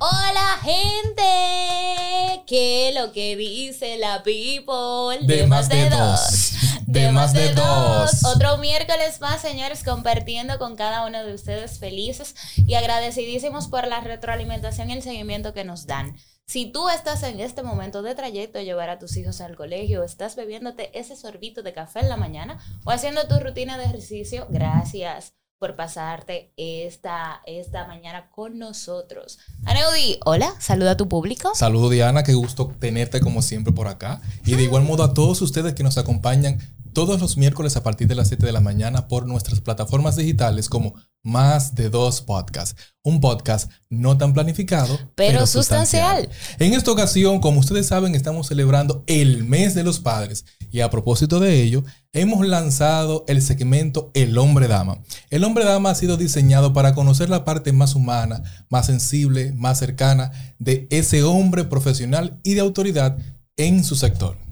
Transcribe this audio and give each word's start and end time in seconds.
Hola 0.00 0.58
gente, 0.62 2.42
¿qué 2.48 2.88
es 2.88 2.94
lo 2.96 3.12
que 3.12 3.36
dice 3.36 3.96
la 3.96 4.24
people? 4.24 5.24
De 5.24 5.46
más 5.46 5.68
de 5.68 5.88
dos. 5.88 6.52
De 6.86 7.10
más 7.12 7.32
de 7.32 7.52
dos. 7.54 8.24
Otro 8.24 8.58
miércoles 8.58 9.20
más, 9.20 9.40
señores, 9.40 9.84
compartiendo 9.84 10.58
con 10.58 10.76
cada 10.76 11.06
uno 11.06 11.24
de 11.24 11.34
ustedes 11.34 11.78
felices 11.78 12.34
y 12.56 12.74
agradecidísimos 12.74 13.68
por 13.68 13.86
la 13.86 14.00
retroalimentación 14.00 14.90
y 14.90 14.94
el 14.94 15.02
seguimiento 15.02 15.54
que 15.54 15.64
nos 15.64 15.86
dan. 15.86 16.16
Si 16.46 16.66
tú 16.66 16.88
estás 16.88 17.22
en 17.22 17.40
este 17.40 17.62
momento 17.62 18.02
de 18.02 18.14
trayecto 18.14 18.58
de 18.58 18.64
llevar 18.64 18.90
a 18.90 18.98
tus 18.98 19.16
hijos 19.16 19.40
al 19.40 19.56
colegio, 19.56 20.02
estás 20.02 20.36
bebiéndote 20.36 20.96
ese 20.98 21.16
sorbito 21.16 21.62
de 21.62 21.72
café 21.72 22.00
en 22.00 22.08
la 22.08 22.16
mañana 22.16 22.58
o 22.84 22.90
haciendo 22.90 23.26
tu 23.26 23.38
rutina 23.40 23.78
de 23.78 23.84
ejercicio, 23.84 24.46
gracias 24.50 25.34
por 25.58 25.76
pasarte 25.76 26.52
esta, 26.56 27.40
esta 27.46 27.86
mañana 27.86 28.30
con 28.30 28.58
nosotros. 28.58 29.38
Aneudi, 29.64 30.18
hola, 30.24 30.54
saluda 30.60 30.92
a 30.92 30.96
tu 30.96 31.08
público. 31.08 31.54
Saludo 31.54 31.90
Diana, 31.90 32.22
qué 32.22 32.34
gusto 32.34 32.72
tenerte 32.78 33.20
como 33.20 33.42
siempre 33.42 33.72
por 33.72 33.88
acá. 33.88 34.20
Y 34.44 34.56
de 34.56 34.64
igual 34.64 34.84
modo 34.84 35.04
a 35.04 35.14
todos 35.14 35.40
ustedes 35.42 35.74
que 35.74 35.82
nos 35.82 35.98
acompañan 35.98 36.58
todos 36.94 37.20
los 37.20 37.36
miércoles 37.36 37.76
a 37.76 37.82
partir 37.82 38.06
de 38.06 38.14
las 38.14 38.28
7 38.28 38.46
de 38.46 38.52
la 38.52 38.60
mañana 38.60 39.08
por 39.08 39.26
nuestras 39.26 39.60
plataformas 39.60 40.16
digitales 40.16 40.68
como 40.68 40.94
Más 41.22 41.74
de 41.74 41.90
Dos 41.90 42.22
Podcasts. 42.22 42.80
Un 43.02 43.20
podcast 43.20 43.70
no 43.90 44.16
tan 44.16 44.32
planificado, 44.32 44.98
pero, 45.16 45.46
sustancial. 45.46 46.30
En 46.58 46.72
esta 46.72 46.92
ocasión, 46.92 47.40
como 47.40 47.60
ustedes 47.60 47.88
saben, 47.88 48.14
estamos 48.14 48.46
celebrando 48.46 49.02
el 49.08 49.44
mes 49.44 49.74
de 49.74 49.82
los 49.82 49.98
padres 49.98 50.46
y 50.70 50.80
a 50.80 50.90
propósito 50.90 51.40
de 51.40 51.62
ello, 51.62 51.84
hemos 52.12 52.46
lanzado 52.46 53.24
el 53.26 53.42
segmento 53.42 54.10
El 54.14 54.38
hombre 54.38 54.68
dama. 54.68 55.02
El 55.30 55.44
hombre 55.44 55.64
dama 55.64 55.90
ha 55.90 55.94
sido 55.96 56.16
diseñado 56.16 56.72
para 56.72 56.94
conocer 56.94 57.28
la 57.28 57.44
parte 57.44 57.72
más 57.72 57.96
humana, 57.96 58.42
más 58.70 58.86
sensible, 58.86 59.52
más 59.52 59.80
cercana 59.80 60.30
de 60.58 60.86
ese 60.90 61.24
hombre 61.24 61.64
profesional 61.64 62.38
y 62.44 62.54
de 62.54 62.60
autoridad 62.60 63.18
en 63.56 63.84
su 63.84 63.96
sector. 63.96 64.43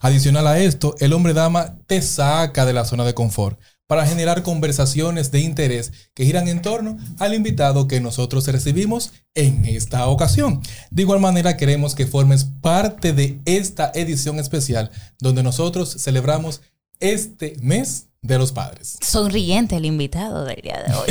Adicional 0.00 0.46
a 0.46 0.58
esto, 0.58 0.94
el 0.98 1.12
hombre 1.12 1.32
dama 1.32 1.76
te 1.86 2.02
saca 2.02 2.64
de 2.66 2.72
la 2.72 2.84
zona 2.84 3.04
de 3.04 3.14
confort 3.14 3.58
para 3.86 4.06
generar 4.06 4.42
conversaciones 4.42 5.30
de 5.30 5.40
interés 5.40 5.92
que 6.14 6.24
giran 6.24 6.48
en 6.48 6.62
torno 6.62 6.96
al 7.18 7.34
invitado 7.34 7.88
que 7.88 8.00
nosotros 8.00 8.46
recibimos 8.46 9.12
en 9.34 9.66
esta 9.66 10.06
ocasión. 10.06 10.62
De 10.90 11.02
igual 11.02 11.20
manera, 11.20 11.58
queremos 11.58 11.94
que 11.94 12.06
formes 12.06 12.44
parte 12.44 13.12
de 13.12 13.40
esta 13.44 13.92
edición 13.94 14.38
especial 14.38 14.90
donde 15.20 15.42
nosotros 15.42 15.94
celebramos 15.98 16.62
este 17.00 17.54
mes 17.60 18.06
de 18.22 18.38
los 18.38 18.52
padres. 18.52 18.96
Sonriente 19.02 19.76
el 19.76 19.84
invitado 19.84 20.46
del 20.46 20.62
día 20.62 20.82
de 20.86 20.94
hoy. 20.94 21.08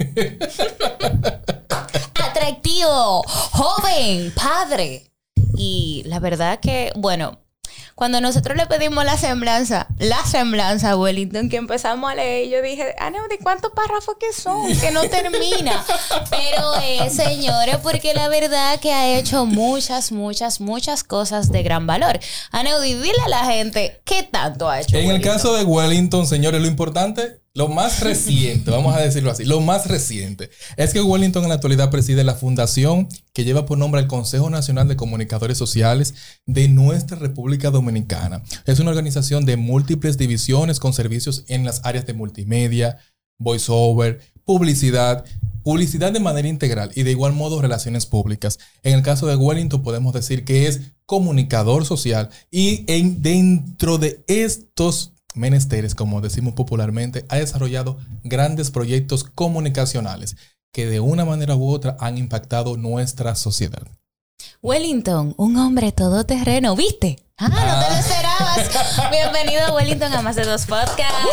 Atractivo, 2.14 3.22
joven, 3.26 4.32
padre. 4.34 5.06
Y 5.56 6.02
la 6.06 6.18
verdad 6.18 6.58
que, 6.58 6.92
bueno, 6.96 7.38
cuando 8.00 8.18
nosotros 8.22 8.56
le 8.56 8.64
pedimos 8.64 9.04
la 9.04 9.18
semblanza, 9.18 9.86
la 9.98 10.24
semblanza 10.24 10.92
a 10.92 10.96
Wellington, 10.96 11.50
que 11.50 11.58
empezamos 11.58 12.10
a 12.10 12.14
leer, 12.14 12.48
yo 12.48 12.62
dije, 12.62 12.94
ah, 12.98 13.10
¿de 13.10 13.38
cuántos 13.42 13.72
párrafos 13.72 14.16
que 14.18 14.32
son? 14.32 14.74
Que 14.80 14.90
no 14.90 15.02
termina. 15.02 15.84
Pero, 16.30 16.76
eh, 16.82 17.10
señores, 17.10 17.76
porque 17.82 18.14
la 18.14 18.30
verdad 18.30 18.80
que 18.80 18.90
ha 18.90 19.18
hecho 19.18 19.44
muchas, 19.44 20.12
muchas, 20.12 20.62
muchas 20.62 21.04
cosas 21.04 21.52
de 21.52 21.62
gran 21.62 21.86
valor. 21.86 22.18
Aneudi, 22.52 22.94
dile 22.94 23.20
a 23.26 23.28
la 23.28 23.44
gente 23.44 24.00
qué 24.06 24.22
tanto 24.22 24.70
ha 24.70 24.80
hecho. 24.80 24.96
En 24.96 25.10
el 25.10 25.20
caso 25.20 25.54
de 25.54 25.64
Wellington, 25.64 26.26
señores, 26.26 26.62
lo 26.62 26.68
importante 26.68 27.39
lo 27.54 27.68
más 27.68 28.00
reciente, 28.00 28.70
vamos 28.70 28.94
a 28.94 29.00
decirlo 29.00 29.30
así, 29.30 29.44
lo 29.44 29.60
más 29.60 29.86
reciente 29.86 30.50
es 30.76 30.92
que 30.92 31.02
Wellington 31.02 31.42
en 31.42 31.48
la 31.48 31.56
actualidad 31.56 31.90
preside 31.90 32.22
la 32.22 32.34
fundación 32.34 33.08
que 33.32 33.44
lleva 33.44 33.66
por 33.66 33.76
nombre 33.76 34.00
el 34.00 34.06
Consejo 34.06 34.50
Nacional 34.50 34.86
de 34.86 34.96
Comunicadores 34.96 35.58
Sociales 35.58 36.14
de 36.46 36.68
nuestra 36.68 37.18
República 37.18 37.70
Dominicana. 37.70 38.42
Es 38.66 38.78
una 38.78 38.90
organización 38.90 39.46
de 39.46 39.56
múltiples 39.56 40.16
divisiones 40.16 40.78
con 40.78 40.92
servicios 40.92 41.44
en 41.48 41.64
las 41.64 41.80
áreas 41.84 42.06
de 42.06 42.14
multimedia, 42.14 42.98
voiceover, 43.38 44.20
publicidad, 44.44 45.24
publicidad 45.64 46.12
de 46.12 46.20
manera 46.20 46.46
integral 46.46 46.92
y 46.94 47.02
de 47.02 47.10
igual 47.10 47.32
modo 47.32 47.60
relaciones 47.60 48.06
públicas. 48.06 48.60
En 48.84 48.94
el 48.94 49.02
caso 49.02 49.26
de 49.26 49.36
Wellington 49.36 49.82
podemos 49.82 50.12
decir 50.12 50.44
que 50.44 50.68
es 50.68 50.92
comunicador 51.04 51.84
social 51.84 52.30
y 52.50 52.84
en, 52.86 53.22
dentro 53.22 53.98
de 53.98 54.22
estos 54.28 55.14
menesteres, 55.34 55.94
como 55.94 56.20
decimos 56.20 56.54
popularmente, 56.54 57.24
ha 57.28 57.36
desarrollado 57.36 57.98
grandes 58.24 58.70
proyectos 58.70 59.24
comunicacionales 59.24 60.36
que 60.72 60.86
de 60.86 61.00
una 61.00 61.24
manera 61.24 61.56
u 61.56 61.68
otra 61.68 61.96
han 62.00 62.18
impactado 62.18 62.76
nuestra 62.76 63.34
sociedad. 63.34 63.82
Wellington, 64.62 65.34
un 65.36 65.56
hombre 65.56 65.92
todoterreno, 65.92 66.76
¿viste? 66.76 67.18
Ah, 67.36 67.48
no 67.48 67.56
te 67.56 67.62
lo 67.62 67.70
ah. 67.70 68.00
esperabas. 68.00 69.10
Bienvenido, 69.10 69.74
Wellington, 69.74 70.12
a 70.12 70.22
Más 70.22 70.36
de 70.36 70.44
Dos 70.44 70.66
Podcasts. 70.66 71.28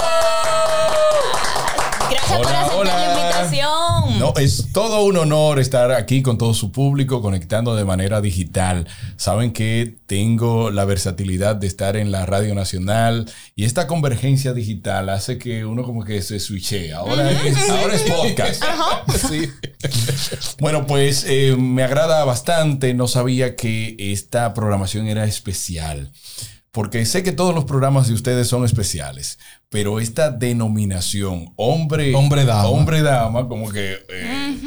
Gracias 2.09 2.39
por 2.39 2.55
aceptar 2.55 2.85
la 2.85 3.13
invitación. 3.13 4.06
No, 4.19 4.33
es 4.37 4.71
todo 4.73 5.03
un 5.03 5.15
honor 5.17 5.59
estar 5.59 5.91
aquí 5.91 6.23
con 6.23 6.39
todo 6.39 6.55
su 6.55 6.71
público, 6.71 7.21
conectando 7.21 7.75
de 7.75 7.85
manera 7.85 8.19
digital. 8.19 8.87
Saben 9.15 9.53
que 9.53 9.95
tengo 10.07 10.71
la 10.71 10.85
versatilidad 10.85 11.55
de 11.55 11.67
estar 11.67 11.95
en 11.95 12.11
la 12.11 12.25
Radio 12.25 12.55
Nacional 12.55 13.29
y 13.55 13.65
esta 13.65 13.85
convergencia 13.85 14.53
digital 14.53 15.09
hace 15.09 15.37
que 15.37 15.65
uno 15.65 15.83
como 15.83 16.03
que 16.03 16.21
se 16.23 16.39
switche. 16.39 16.93
Ahora, 16.93 17.31
es, 17.31 17.69
ahora 17.69 17.95
es 17.95 18.01
podcast. 18.03 18.63
Bueno, 20.59 20.87
pues 20.87 21.25
eh, 21.27 21.55
me 21.57 21.83
agrada 21.83 22.25
bastante. 22.25 22.93
No 22.93 23.07
sabía 23.07 23.55
que 23.55 23.95
esta 23.99 24.53
programación 24.53 25.07
era 25.07 25.25
especial 25.25 26.11
porque 26.77 27.07
sé 27.07 27.23
que 27.23 27.31
todos 27.31 27.55
los 27.55 27.65
programas 27.65 28.07
de 28.07 28.13
ustedes 28.13 28.47
son 28.47 28.63
especiales, 28.63 29.39
pero 29.67 29.99
esta 29.99 30.29
denominación 30.29 31.51
hombre 31.55 32.13
hombre 32.13 32.45
dama, 32.45 32.67
hombre 32.67 33.01
dama 33.01 33.47
como 33.47 33.71
que 33.71 33.93
eh, 33.93 34.57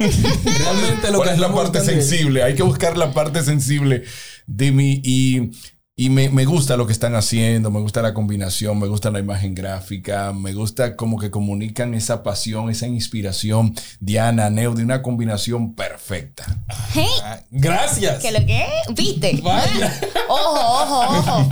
realmente 0.00 1.12
lo 1.12 1.22
que 1.22 1.30
es 1.30 1.38
la 1.38 1.54
parte 1.54 1.80
sensible, 1.80 2.42
hay 2.42 2.56
que 2.56 2.64
buscar 2.64 2.96
la 2.96 3.12
parte 3.12 3.44
sensible 3.44 4.02
de 4.48 4.72
mí 4.72 5.00
y 5.04 5.52
y 6.00 6.10
me, 6.10 6.44
gusta 6.44 6.76
lo 6.76 6.86
que 6.86 6.92
están 6.92 7.16
haciendo, 7.16 7.72
me 7.72 7.80
gusta 7.80 8.02
la 8.02 8.14
combinación, 8.14 8.78
me 8.78 8.86
gusta 8.86 9.10
la 9.10 9.18
imagen 9.18 9.52
gráfica, 9.52 10.32
me 10.32 10.52
gusta 10.54 10.94
como 10.94 11.18
que 11.18 11.32
comunican 11.32 11.92
esa 11.92 12.22
pasión, 12.22 12.70
esa 12.70 12.86
inspiración. 12.86 13.74
Diana, 13.98 14.48
Neo, 14.48 14.74
de 14.74 14.84
una 14.84 15.02
combinación 15.02 15.74
perfecta. 15.74 16.46
Ah, 16.68 17.40
gracias. 17.50 18.22
¿Qué 18.22 18.30
lo 18.30 18.46
que? 18.46 18.64
¿Viste? 18.94 19.42
ojo, 20.28 20.84
ojo, 20.84 21.00
ojo. 21.00 21.48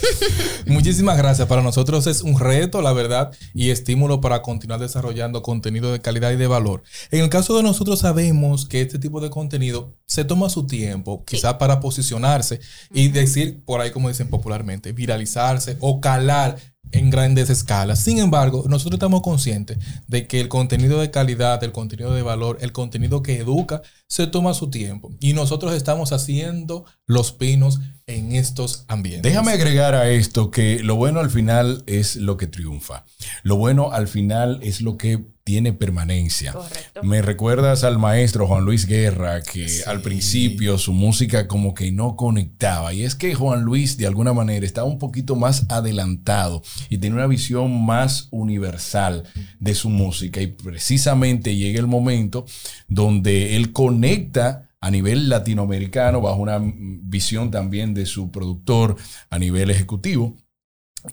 Muchísimas 0.66 1.16
gracias. 1.16 1.46
Para 1.46 1.62
nosotros 1.62 2.08
es 2.08 2.22
un 2.22 2.40
reto, 2.40 2.82
la 2.82 2.92
verdad, 2.92 3.30
y 3.54 3.70
estímulo 3.70 4.20
para 4.20 4.42
continuar 4.42 4.80
desarrollando 4.80 5.42
contenido 5.42 5.92
de 5.92 6.00
calidad 6.00 6.32
y 6.32 6.36
de 6.36 6.48
valor. 6.48 6.82
En 7.12 7.20
el 7.22 7.28
caso 7.28 7.56
de 7.56 7.62
nosotros 7.62 8.00
sabemos 8.00 8.66
que 8.66 8.80
este 8.80 8.98
tipo 8.98 9.20
de 9.20 9.30
contenido 9.30 9.94
se 10.06 10.24
toma 10.24 10.50
su 10.50 10.66
tiempo, 10.66 11.24
quizás 11.24 11.54
para 11.54 11.78
posicionarse 11.78 12.58
y 12.92 13.08
decir 13.08 13.59
por 13.64 13.80
ahí 13.80 13.90
como 13.90 14.08
dicen 14.08 14.28
popularmente, 14.28 14.92
viralizarse 14.92 15.76
o 15.80 16.00
calar 16.00 16.56
en 16.92 17.10
grandes 17.10 17.50
escalas. 17.50 18.00
Sin 18.00 18.18
embargo, 18.18 18.64
nosotros 18.68 18.94
estamos 18.94 19.22
conscientes 19.22 19.78
de 20.08 20.26
que 20.26 20.40
el 20.40 20.48
contenido 20.48 21.00
de 21.00 21.10
calidad, 21.10 21.62
el 21.62 21.72
contenido 21.72 22.12
de 22.14 22.22
valor, 22.22 22.58
el 22.60 22.72
contenido 22.72 23.22
que 23.22 23.38
educa, 23.38 23.82
se 24.08 24.26
toma 24.26 24.54
su 24.54 24.70
tiempo. 24.70 25.12
Y 25.20 25.32
nosotros 25.32 25.74
estamos 25.74 26.12
haciendo 26.12 26.84
los 27.06 27.32
pinos 27.32 27.80
en 28.06 28.32
estos 28.32 28.84
ambientes. 28.88 29.22
Déjame 29.22 29.52
agregar 29.52 29.94
a 29.94 30.10
esto 30.10 30.50
que 30.50 30.80
lo 30.82 30.96
bueno 30.96 31.20
al 31.20 31.30
final 31.30 31.84
es 31.86 32.16
lo 32.16 32.36
que 32.36 32.48
triunfa. 32.48 33.04
Lo 33.42 33.56
bueno 33.56 33.92
al 33.92 34.08
final 34.08 34.58
es 34.62 34.80
lo 34.80 34.96
que 34.96 35.24
tiene 35.50 35.72
permanencia. 35.72 36.54
Me 37.02 37.22
recuerdas 37.22 37.82
al 37.82 37.98
maestro 37.98 38.46
Juan 38.46 38.64
Luis 38.64 38.86
Guerra, 38.86 39.42
que 39.42 39.66
al 39.84 40.00
principio 40.00 40.78
su 40.78 40.92
música 40.92 41.48
como 41.48 41.74
que 41.74 41.90
no 41.90 42.14
conectaba. 42.14 42.94
Y 42.94 43.02
es 43.02 43.16
que 43.16 43.34
Juan 43.34 43.64
Luis 43.64 43.96
de 43.96 44.06
alguna 44.06 44.32
manera 44.32 44.64
estaba 44.64 44.86
un 44.86 45.00
poquito 45.00 45.34
más 45.34 45.66
adelantado 45.68 46.62
y 46.88 46.98
tiene 46.98 47.16
una 47.16 47.26
visión 47.26 47.84
más 47.84 48.28
universal 48.30 49.24
de 49.58 49.74
su 49.74 49.88
música. 49.88 50.40
Y 50.40 50.46
precisamente 50.46 51.56
llega 51.56 51.80
el 51.80 51.88
momento 51.88 52.46
donde 52.86 53.56
él 53.56 53.72
conecta 53.72 54.68
a 54.80 54.88
nivel 54.92 55.28
latinoamericano 55.28 56.20
bajo 56.20 56.40
una 56.40 56.60
visión 56.62 57.50
también 57.50 57.92
de 57.92 58.06
su 58.06 58.30
productor 58.30 58.94
a 59.30 59.38
nivel 59.40 59.68
ejecutivo 59.72 60.36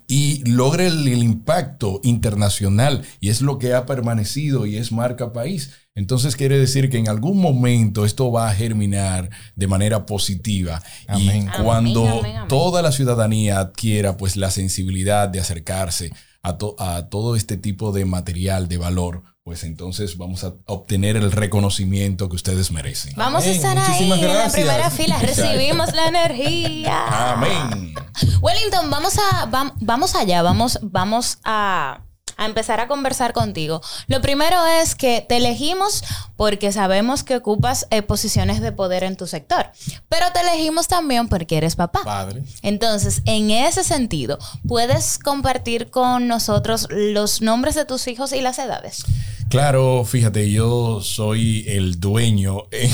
y 0.07 0.43
logre 0.49 0.87
el, 0.87 1.07
impacto 1.07 1.99
internacional 2.03 3.05
y 3.19 3.29
es 3.29 3.41
lo 3.41 3.57
que 3.57 3.73
ha 3.73 3.85
permanecido 3.85 4.65
y 4.65 4.77
es 4.77 4.91
marca 4.91 5.33
país. 5.33 5.71
Entonces 5.95 6.35
quiere 6.35 6.59
decir 6.59 6.89
que 6.89 6.97
en 6.97 7.07
algún 7.07 7.39
momento 7.39 8.05
esto 8.05 8.31
va 8.31 8.49
a 8.49 8.53
germinar 8.53 9.29
de 9.55 9.67
manera 9.67 10.05
positiva. 10.05 10.81
Y 11.17 11.45
cuando 11.63 12.21
toda 12.47 12.81
la 12.81 12.91
ciudadanía 12.91 13.59
adquiera 13.59 14.17
pues 14.17 14.35
la 14.35 14.51
sensibilidad 14.51 15.29
de 15.29 15.39
acercarse 15.39 16.11
a, 16.43 16.57
a 16.77 17.09
todo 17.09 17.35
este 17.35 17.57
tipo 17.57 17.91
de 17.91 18.05
material 18.05 18.67
de 18.67 18.77
valor, 18.77 19.23
pues 19.47 19.63
entonces 19.63 20.17
vamos 20.17 20.43
a 20.43 20.55
obtener 20.65 21.15
el 21.15 21.31
reconocimiento 21.31 22.27
que 22.27 22.35
ustedes 22.35 22.69
merecen. 22.69 23.13
Vamos 23.15 23.45
a 23.45 23.49
estar 23.49 23.77
ahí 23.77 24.03
en 24.03 24.09
la 24.09 24.49
primera 24.51 24.89
fila, 24.89 25.19
recibimos 25.21 25.93
la 25.93 26.09
energía. 26.09 27.31
Amén. 27.31 27.95
Wellington, 28.41 28.89
vamos 28.89 29.17
a 29.17 29.45
vamos 29.79 30.15
allá, 30.15 30.41
vamos 30.41 30.79
vamos 30.81 31.39
a 31.45 32.06
a 32.37 32.45
empezar 32.45 32.79
a 32.79 32.87
conversar 32.87 33.33
contigo. 33.33 33.81
Lo 34.07 34.21
primero 34.21 34.65
es 34.65 34.95
que 34.95 35.25
te 35.27 35.37
elegimos 35.37 36.03
porque 36.35 36.71
sabemos 36.71 37.23
que 37.23 37.35
ocupas 37.35 37.87
eh, 37.89 38.01
posiciones 38.01 38.61
de 38.61 38.71
poder 38.71 39.03
en 39.03 39.17
tu 39.17 39.27
sector, 39.27 39.71
pero 40.07 40.27
te 40.33 40.41
elegimos 40.41 40.87
también 40.87 41.27
porque 41.27 41.57
eres 41.57 41.75
papá. 41.75 42.01
Padre. 42.03 42.43
Entonces, 42.61 43.21
en 43.25 43.51
ese 43.51 43.83
sentido, 43.83 44.37
¿puedes 44.67 45.17
compartir 45.19 45.89
con 45.89 46.27
nosotros 46.27 46.87
los 46.91 47.41
nombres 47.41 47.75
de 47.75 47.85
tus 47.85 48.07
hijos 48.07 48.31
y 48.33 48.41
las 48.41 48.59
edades? 48.59 49.03
Claro, 49.49 50.03
fíjate, 50.05 50.51
yo 50.51 51.01
soy 51.01 51.63
el 51.67 51.99
dueño 51.99 52.63
eh, 52.71 52.91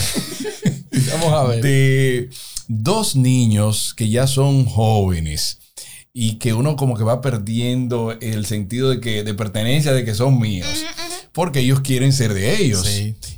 Vamos 1.12 1.34
a 1.34 1.44
ver. 1.46 1.62
de 1.62 2.30
dos 2.68 3.16
niños 3.16 3.94
que 3.96 4.10
ya 4.10 4.28
son 4.28 4.66
jóvenes 4.66 5.60
y 6.14 6.36
que 6.36 6.54
uno 6.54 6.76
como 6.76 6.96
que 6.96 7.04
va 7.04 7.22
perdiendo 7.22 8.16
el 8.22 8.46
sentido 8.46 8.90
de 8.92 9.02
que 9.02 9.24
de 9.24 9.34
pertenencia 9.34 9.94
de 9.94 10.06
que 10.06 10.14
son 10.14 10.40
míos 10.40 10.68
porque 11.34 11.62
ellos 11.62 11.82
quieren 11.82 12.14
ser 12.14 12.34
de 12.34 12.62
ellos 12.62 12.88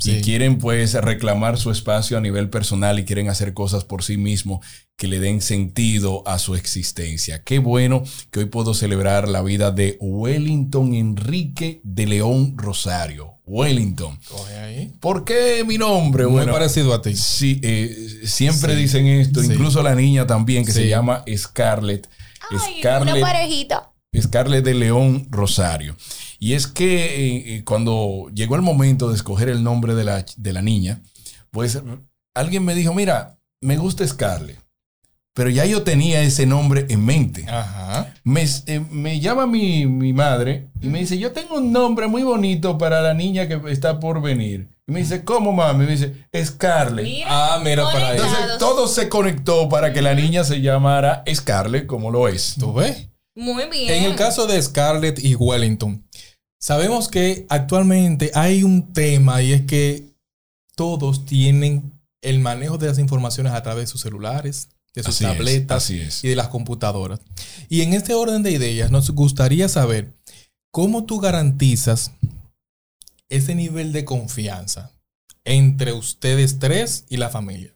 y 0.04 0.22
quieren 0.22 0.58
pues 0.58 0.94
reclamar 0.94 1.58
su 1.58 1.72
espacio 1.72 2.18
a 2.18 2.22
nivel 2.22 2.50
personal 2.50 3.00
y 3.00 3.06
quieren 3.06 3.30
hacer 3.30 3.54
cosas 3.54 3.86
por 3.86 4.04
sí 4.04 4.18
mismos 4.18 4.60
que 4.98 5.08
le 5.08 5.20
den 5.20 5.42
sentido 5.42 6.22
a 6.28 6.38
su 6.38 6.56
existencia. 6.56 7.44
Qué 7.44 7.60
bueno 7.60 8.04
que 8.32 8.42
hoy 8.42 8.46
puedo 8.46 8.74
celebrar 8.74 9.30
la 9.30 9.42
vida 9.42 9.72
de 9.72 9.98
Wellington 10.02 10.94
Enrique 10.94 11.80
de 11.84 12.06
León 12.06 12.58
Rosario. 12.58 13.36
Wellington. 13.48 14.18
¿Por 15.00 15.24
qué 15.24 15.64
mi 15.66 15.78
nombre? 15.78 16.28
Muy 16.28 16.46
parecido 16.46 16.94
a 16.94 17.02
ti. 17.02 17.16
Sí, 17.16 17.60
eh, 17.64 18.24
siempre 18.26 18.76
dicen 18.76 19.06
esto, 19.06 19.42
incluso 19.42 19.84
la 19.84 19.96
niña 19.96 20.28
también 20.28 20.66
que 20.66 20.72
se 20.72 20.90
llama 20.90 21.24
Scarlett. 21.34 22.10
Scarlett, 22.80 23.16
una 23.16 23.26
parejita. 23.26 23.92
Scarlett 24.22 24.64
de 24.64 24.74
León 24.74 25.28
Rosario. 25.30 25.96
Y 26.40 26.54
es 26.54 26.68
que 26.68 27.06
eh, 27.06 27.56
eh, 27.56 27.64
cuando 27.64 28.30
llegó 28.34 28.56
el 28.56 28.62
momento 28.62 29.10
de 29.10 29.16
escoger 29.16 29.50
el 29.50 29.64
nombre 29.64 29.96
de 29.96 30.04
la, 30.04 30.26
de 30.38 30.54
la 30.54 30.62
niña, 30.62 31.02
pues 31.52 31.82
alguien 32.34 32.66
me 32.66 32.76
dijo, 32.76 32.94
mira, 32.94 33.38
me 33.62 33.78
gusta 33.78 34.08
Scarlett. 34.08 34.60
Pero 35.34 35.50
ya 35.50 35.66
yo 35.66 35.84
tenía 35.84 36.22
ese 36.22 36.46
nombre 36.46 36.86
en 36.88 37.04
mente. 37.04 37.46
Ajá. 37.50 38.14
Me, 38.24 38.46
eh, 38.68 38.80
me 38.90 39.20
llama 39.20 39.46
mi, 39.46 39.86
mi, 39.86 40.14
madre 40.14 40.70
y 40.82 40.88
me 40.88 41.00
dice, 41.00 41.18
yo 41.18 41.34
tengo 41.34 41.58
un 41.58 41.74
nombre 41.74 42.08
muy 42.08 42.24
bonito 42.24 42.78
para 42.78 43.02
la 43.02 43.14
niña 43.14 43.46
que 43.48 43.60
está 43.70 44.00
por 44.00 44.22
venir. 44.22 44.70
Y 44.88 44.92
me 44.92 45.00
dice, 45.00 45.24
¿cómo 45.24 45.52
mami? 45.52 45.86
Me 45.86 45.92
dice, 45.92 46.28
Scarlett. 46.44 47.24
ah, 47.28 47.60
mira 47.64 47.84
para 47.92 48.10
ahí. 48.10 48.18
Entonces 48.18 48.58
todo 48.60 48.88
se 48.88 49.10
conectó 49.10 49.68
para 49.68 49.92
que 49.94 50.02
la 50.02 50.14
niña 50.14 50.44
se 50.44 50.62
llamara 50.62 51.24
Scarlett 51.34 51.88
como 51.88 52.12
lo 52.12 52.28
es. 52.28 52.56
¿Tú 52.60 52.74
ves? 52.74 53.10
Muy 53.36 53.68
bien. 53.70 53.92
En 53.92 54.04
el 54.04 54.16
caso 54.16 54.46
de 54.46 54.62
Scarlett 54.62 55.20
y 55.20 55.36
Wellington, 55.36 56.08
sabemos 56.60 57.08
que 57.08 57.46
actualmente 57.50 58.32
hay 58.36 58.64
un 58.64 58.94
tema 58.94 59.42
y 59.42 59.54
es 59.54 59.66
que 59.66 60.16
todos 60.76 61.26
tienen 61.26 61.92
el 62.22 62.40
manejo 62.40 62.78
de 62.78 62.88
las 62.88 63.00
informaciones 63.00 63.54
a 63.54 63.64
través 63.64 63.86
de 63.86 63.92
sus 63.92 64.02
celulares, 64.02 64.70
de 64.94 65.04
sus 65.04 65.20
tabletas 65.20 65.90
y 65.90 66.28
de 66.28 66.36
las 66.36 66.50
computadoras. 66.50 67.20
Y 67.70 67.82
en 67.82 67.94
este 67.94 68.14
orden 68.14 68.44
de 68.44 68.52
ideas 68.52 68.92
nos 68.92 69.10
gustaría 69.12 69.68
saber 69.68 70.14
cómo 70.72 71.06
tú 71.06 71.20
garantizas 71.20 72.12
ese 73.30 73.56
nivel 73.56 73.92
de 73.92 74.06
confianza 74.06 74.92
entre 75.44 75.94
ustedes 75.94 76.60
tres 76.60 77.06
y 77.10 77.18
la 77.18 77.30
familia. 77.30 77.76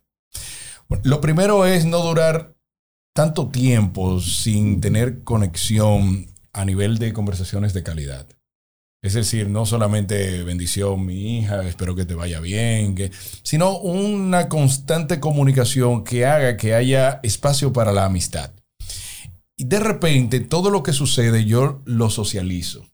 lo 1.04 1.22
primero 1.22 1.66
es 1.66 1.86
no 1.86 2.00
durar 2.00 2.56
tanto 3.14 3.50
tiempo 3.50 4.20
sin 4.20 4.82
tener 4.82 5.24
conexión 5.24 6.28
a 6.52 6.66
nivel 6.66 6.98
de 6.98 7.14
conversaciones 7.14 7.74
de 7.74 7.84
calidad. 7.84 8.28
Es 9.02 9.14
decir, 9.14 9.48
no 9.48 9.66
solamente 9.66 10.44
bendición, 10.44 11.06
mi 11.06 11.38
hija, 11.38 11.66
espero 11.66 11.96
que 11.96 12.06
te 12.06 12.16
vaya 12.16 12.42
bien, 12.42 12.96
sino 13.44 13.78
una 13.78 14.50
constante 14.50 15.22
comunicación 15.22 16.04
que 16.04 16.26
haga 16.26 16.58
que 16.58 16.74
haya 16.74 17.22
espacio 17.24 17.72
para 17.72 17.94
la 17.94 18.06
amistad. 18.06 18.52
Y 19.56 19.66
de 19.66 19.80
repente 19.80 20.42
todo 20.42 20.70
lo 20.70 20.84
que 20.84 20.92
sucede 20.92 21.46
yo 21.46 21.82
lo 21.86 22.10
socializo 22.10 22.90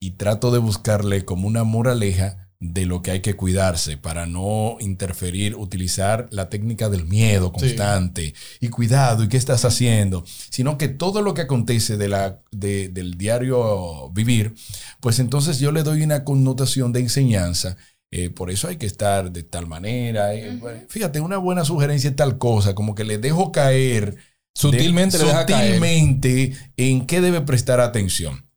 y 0.00 0.12
trato 0.12 0.50
de 0.50 0.58
buscarle 0.58 1.24
como 1.24 1.48
una 1.48 1.64
moraleja 1.64 2.48
de 2.60 2.86
lo 2.86 3.02
que 3.02 3.12
hay 3.12 3.20
que 3.20 3.36
cuidarse 3.36 3.96
para 3.96 4.26
no 4.26 4.78
interferir, 4.80 5.54
utilizar 5.54 6.26
la 6.32 6.48
técnica 6.48 6.88
del 6.88 7.06
miedo 7.06 7.52
constante 7.52 8.34
y 8.60 8.68
cuidado 8.68 9.22
y 9.22 9.28
qué 9.28 9.36
estás 9.36 9.64
haciendo, 9.64 10.24
sino 10.50 10.76
que 10.76 10.88
todo 10.88 11.22
lo 11.22 11.34
que 11.34 11.42
acontece 11.42 11.96
de 11.96 12.08
la, 12.08 12.40
del 12.50 13.16
diario 13.16 14.10
vivir, 14.10 14.54
pues 15.00 15.20
entonces 15.20 15.60
yo 15.60 15.70
le 15.70 15.84
doy 15.84 16.02
una 16.02 16.24
connotación 16.24 16.92
de 16.92 17.00
enseñanza. 17.00 17.76
Eh, 18.10 18.30
por 18.30 18.50
eso 18.50 18.68
hay 18.68 18.76
que 18.76 18.86
estar 18.86 19.30
de 19.30 19.42
tal 19.42 19.66
manera. 19.66 20.34
Eh, 20.34 20.86
fíjate, 20.88 21.20
una 21.20 21.36
buena 21.36 21.64
sugerencia 21.64 22.10
es 22.10 22.16
tal 22.16 22.38
cosa, 22.38 22.74
como 22.74 22.94
que 22.94 23.04
le 23.04 23.18
dejo 23.18 23.52
caer 23.52 24.16
sutilmente, 24.54 25.18
sutilmente 25.18 26.56
en 26.76 27.06
qué 27.06 27.20
debe 27.20 27.42
prestar 27.42 27.80
atención. 27.80 28.47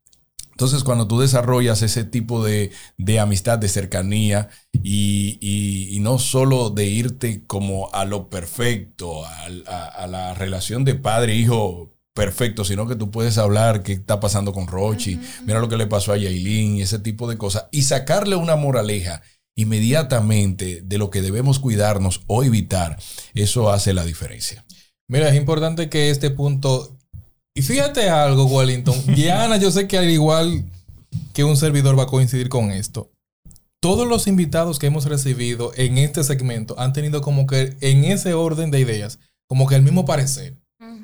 Entonces, 0.52 0.84
cuando 0.84 1.08
tú 1.08 1.18
desarrollas 1.20 1.82
ese 1.82 2.04
tipo 2.04 2.44
de, 2.44 2.70
amistad, 3.20 3.58
de 3.58 3.68
cercanía, 3.68 4.48
y, 4.82 5.98
no 6.00 6.18
solo 6.18 6.70
de 6.70 6.86
irte 6.86 7.44
como 7.46 7.92
a 7.92 8.04
lo 8.04 8.28
perfecto, 8.28 9.24
a, 9.24 10.06
la 10.06 10.34
relación 10.34 10.84
de 10.84 10.94
padre-hijo 10.94 11.92
perfecto, 12.14 12.64
sino 12.64 12.86
que 12.86 12.96
tú 12.96 13.10
puedes 13.10 13.38
hablar 13.38 13.82
qué 13.82 13.92
está 13.92 14.20
pasando 14.20 14.52
con 14.52 14.66
Rochi, 14.66 15.18
mira 15.46 15.60
lo 15.60 15.68
que 15.68 15.78
le 15.78 15.86
pasó 15.86 16.12
a 16.12 16.18
Yailin 16.18 16.76
y 16.76 16.82
ese 16.82 16.98
tipo 16.98 17.28
de 17.28 17.38
cosas, 17.38 17.68
y 17.70 17.82
sacarle 17.82 18.36
una 18.36 18.56
moraleja 18.56 19.22
inmediatamente 19.56 20.82
de 20.82 20.98
lo 20.98 21.10
que 21.10 21.22
debemos 21.22 21.58
cuidarnos 21.58 22.22
o 22.26 22.42
evitar, 22.44 22.98
eso 23.34 23.70
hace 23.70 23.94
la 23.94 24.04
diferencia. 24.04 24.64
Mira, 25.08 25.28
es 25.28 25.36
importante 25.36 25.88
que 25.88 26.10
este 26.10 26.30
punto 26.30 26.98
y 27.54 27.62
fíjate 27.62 28.08
algo, 28.08 28.46
Wellington. 28.46 28.94
Diana, 29.14 29.56
yo 29.56 29.70
sé 29.70 29.86
que 29.86 29.98
al 29.98 30.10
igual 30.10 30.64
que 31.32 31.44
un 31.44 31.56
servidor 31.56 31.98
va 31.98 32.04
a 32.04 32.06
coincidir 32.06 32.48
con 32.48 32.70
esto. 32.70 33.10
Todos 33.80 34.06
los 34.06 34.26
invitados 34.26 34.78
que 34.78 34.86
hemos 34.86 35.06
recibido 35.06 35.72
en 35.76 35.98
este 35.98 36.22
segmento 36.22 36.78
han 36.78 36.92
tenido 36.92 37.20
como 37.20 37.46
que 37.46 37.76
en 37.80 38.04
ese 38.04 38.32
orden 38.32 38.70
de 38.70 38.80
ideas, 38.80 39.18
como 39.48 39.66
que 39.66 39.74
el 39.74 39.82
mismo 39.82 40.04
parecer. 40.04 40.56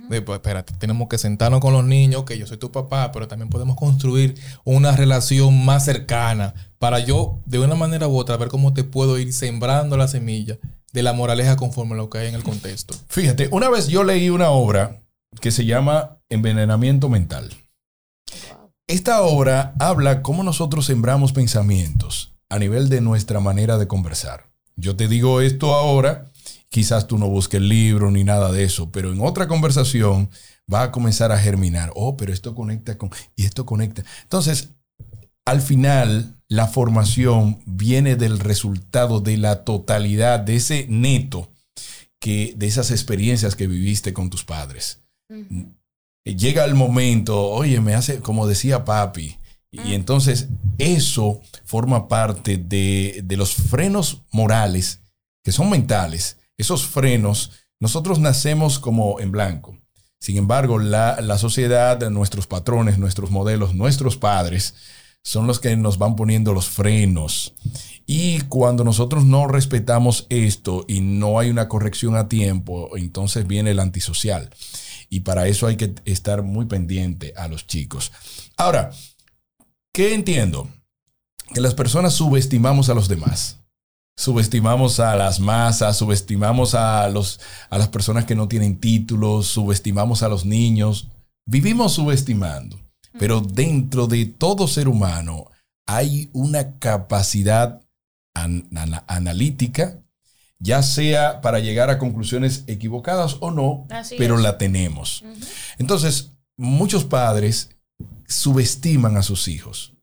De, 0.09 0.23
pues 0.23 0.37
espérate, 0.37 0.73
tenemos 0.79 1.07
que 1.09 1.19
sentarnos 1.19 1.61
con 1.61 1.75
los 1.75 1.85
niños, 1.85 2.25
que 2.25 2.39
yo 2.39 2.47
soy 2.47 2.57
tu 2.57 2.73
papá, 2.73 3.13
pero 3.13 3.29
también 3.29 3.51
podemos 3.51 3.77
construir 3.77 4.37
una 4.65 4.97
relación 4.97 5.65
más 5.67 5.85
cercana 5.85 6.55
para 6.79 6.99
yo, 6.99 7.41
de 7.45 7.59
una 7.59 7.75
manera 7.75 8.09
u 8.09 8.17
otra, 8.17 8.39
ver 8.39 8.49
cómo 8.49 8.73
te 8.73 8.85
puedo 8.85 9.19
ir 9.19 9.35
sembrando 9.35 9.99
la 9.99 10.09
semilla 10.09 10.57
de 10.93 11.03
la 11.03 11.13
moraleja 11.13 11.57
conforme 11.57 11.93
a 11.93 11.99
lo 11.99 12.09
que 12.09 12.19
hay 12.19 12.29
en 12.29 12.35
el 12.35 12.43
contexto. 12.43 12.95
Fíjate, 13.09 13.49
una 13.53 13.69
vez 13.69 13.89
yo 13.89 14.03
leí 14.03 14.31
una 14.31 14.49
obra 14.51 15.03
que 15.41 15.51
se 15.51 15.65
llama 15.65 16.19
Envenenamiento 16.29 17.09
Mental. 17.09 17.51
Esta 18.87 19.23
obra 19.23 19.75
habla 19.79 20.23
cómo 20.23 20.43
nosotros 20.43 20.87
sembramos 20.87 21.33
pensamientos 21.33 22.35
a 22.49 22.59
nivel 22.59 22.89
de 22.89 23.01
nuestra 23.01 23.41
manera 23.41 23.77
de 23.77 23.87
conversar. 23.87 24.51
Yo 24.77 24.97
te 24.97 25.09
digo 25.09 25.41
esto 25.41 25.75
ahora, 25.75 26.31
quizás 26.71 27.07
tú 27.07 27.19
no 27.19 27.29
busques 27.29 27.61
el 27.61 27.69
libro 27.69 28.11
ni 28.11 28.25
nada 28.25 28.51
de 28.53 28.65
eso, 28.65 28.91
pero 28.91 29.13
en 29.13 29.21
otra 29.21 29.49
conversación 29.49 30.31
va 30.73 30.85
a 30.85 30.93
comenzar 30.93 31.33
a 31.33 31.39
germinar. 31.39 31.93
Oh, 31.95 32.17
pero 32.17 32.33
esto 32.33 32.55
conecta 32.55 32.97
con... 32.97 33.11
Y 33.37 33.45
esto 33.45 33.67
conecta. 33.67 34.05
Entonces, 34.23 34.71
al 35.45 35.61
final, 35.61 36.37
la 36.49 36.67
formación 36.67 37.61
viene 37.67 38.17
del 38.17 38.39
resultado 38.39 39.21
de 39.21 39.37
la 39.37 39.65
totalidad, 39.65 40.41
de 40.41 40.57
ese 40.57 40.87
neto, 40.89 41.51
que, 42.21 42.55
de 42.57 42.67
esas 42.67 42.91
experiencias 42.91 43.57
que 43.57 43.67
viviste 43.67 44.13
con 44.13 44.31
tus 44.31 44.45
padres. 44.45 45.03
Llega 46.25 46.65
el 46.65 46.75
momento, 46.75 47.49
oye, 47.49 47.81
me 47.81 47.95
hace, 47.95 48.21
como 48.21 48.47
decía 48.47 48.85
papi, 48.85 49.39
y 49.71 49.95
entonces 49.95 50.49
eso 50.79 51.41
forma 51.65 52.09
parte 52.09 52.57
de, 52.57 53.21
de, 53.25 53.37
los 53.37 53.55
frenos 53.55 54.23
morales, 54.31 55.01
que 55.43 55.53
son 55.53 55.69
mentales. 55.69 56.39
Esos 56.57 56.87
frenos, 56.87 57.53
nosotros 57.79 58.19
nacemos 58.19 58.79
como 58.79 59.21
en 59.21 59.31
blanco. 59.31 59.79
Sin 60.21 60.37
embargo, 60.37 60.79
la, 60.79 61.21
la 61.21 61.39
sociedad, 61.39 62.09
nuestros 62.11 62.47
patrones, 62.47 62.99
nuestros 62.99 63.31
modelos, 63.31 63.75
nuestros 63.75 64.17
padres, 64.17 64.75
son 65.23 65.47
los 65.47 65.61
que 65.61 65.77
nos 65.77 65.99
van 65.99 66.17
poniendo 66.17 66.55
los 66.55 66.69
frenos. 66.69 67.55
Y 68.07 68.41
cuando 68.43 68.85
nosotros 68.85 69.27
no 69.27 69.47
respetamos 69.47 70.27
esto 70.31 70.87
y 70.89 71.01
no 71.01 71.39
hay 71.39 71.51
una 71.51 71.69
corrección 71.69 72.17
a 72.17 72.29
tiempo, 72.29 72.97
entonces 72.97 73.47
viene 73.47 73.73
el 73.73 73.81
antisocial. 73.81 74.51
Y 75.09 75.21
para 75.21 75.47
eso 75.47 75.67
hay 75.67 75.77
que 75.77 75.95
estar 76.05 76.43
muy 76.43 76.67
pendiente 76.67 77.33
a 77.37 77.49
los 77.49 77.67
chicos. 77.67 78.13
Ahora, 78.57 78.91
¿qué 79.93 80.15
entiendo? 80.15 80.69
Que 81.55 81.61
las 81.61 81.75
personas 81.75 82.15
subestimamos 82.15 82.89
a 82.89 82.95
los 82.95 83.09
demás. 83.09 83.61
Subestimamos 84.17 84.99
a 85.01 85.15
las 85.17 85.39
masas, 85.39 85.97
subestimamos 85.97 86.75
a, 86.75 87.09
los, 87.09 87.41
a 87.71 87.79
las 87.79 87.89
personas 87.89 88.25
que 88.25 88.35
no 88.35 88.49
tienen 88.49 88.81
títulos, 88.81 89.47
subestimamos 89.47 90.23
a 90.23 90.29
los 90.29 90.45
niños. 90.45 91.09
Vivimos 91.47 91.93
subestimando. 91.95 92.79
Pero 93.19 93.41
dentro 93.41 94.07
de 94.07 94.27
todo 94.27 94.69
ser 94.69 94.89
humano 94.89 95.47
hay 95.87 96.31
una 96.33 96.79
capacidad 96.79 97.81
analítica, 98.35 100.03
ya 100.59 100.83
sea 100.83 101.41
para 101.41 101.61
llegar 101.61 101.91
a 101.91 101.99
conclusiones 101.99 102.65
equivocadas 102.67 103.37
o 103.41 103.51
no, 103.51 103.87
pero 104.17 104.37
la 104.37 104.59
tenemos. 104.59 105.25
Entonces, 105.79 106.33
muchos 106.57 107.05
padres 107.05 107.71
subestiman 108.27 109.17
a 109.17 109.23
sus 109.23 109.49
hijos. 109.49 109.95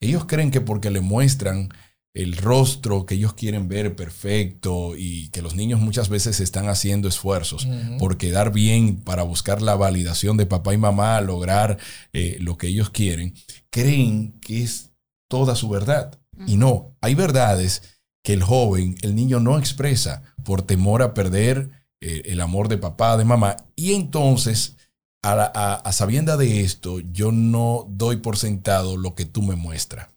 Ellos 0.00 0.24
creen 0.26 0.50
que 0.50 0.60
porque 0.60 0.90
le 0.90 1.00
muestran 1.00 1.70
el 2.14 2.36
rostro 2.36 3.06
que 3.06 3.14
ellos 3.14 3.34
quieren 3.34 3.68
ver 3.68 3.94
perfecto 3.94 4.96
y 4.96 5.28
que 5.28 5.42
los 5.42 5.54
niños 5.54 5.80
muchas 5.80 6.08
veces 6.08 6.40
están 6.40 6.68
haciendo 6.68 7.06
esfuerzos 7.06 7.68
por 7.98 8.16
quedar 8.16 8.50
bien 8.52 8.96
para 8.96 9.22
buscar 9.22 9.62
la 9.62 9.76
validación 9.76 10.36
de 10.36 10.46
papá 10.46 10.74
y 10.74 10.78
mamá, 10.78 11.20
lograr 11.20 11.78
eh, 12.12 12.38
lo 12.40 12.56
que 12.56 12.68
ellos 12.68 12.90
quieren, 12.90 13.34
creen 13.70 14.32
que 14.40 14.62
es 14.62 14.90
toda 15.28 15.54
su 15.54 15.68
verdad. 15.68 16.18
Y 16.46 16.56
no, 16.56 16.96
hay 17.00 17.14
verdades 17.14 17.97
que 18.28 18.34
el 18.34 18.42
joven, 18.42 18.94
el 19.00 19.14
niño 19.14 19.40
no 19.40 19.58
expresa 19.58 20.22
por 20.44 20.60
temor 20.60 21.00
a 21.00 21.14
perder 21.14 21.70
eh, 22.02 22.24
el 22.26 22.42
amor 22.42 22.68
de 22.68 22.76
papá, 22.76 23.16
de 23.16 23.24
mamá. 23.24 23.56
Y 23.74 23.94
entonces, 23.94 24.76
a, 25.22 25.40
a 25.82 25.92
sabienda 25.94 26.36
de 26.36 26.60
esto, 26.60 27.00
yo 27.00 27.32
no 27.32 27.86
doy 27.88 28.16
por 28.16 28.36
sentado 28.36 28.98
lo 28.98 29.14
que 29.14 29.24
tú 29.24 29.40
me 29.40 29.56
muestras 29.56 30.08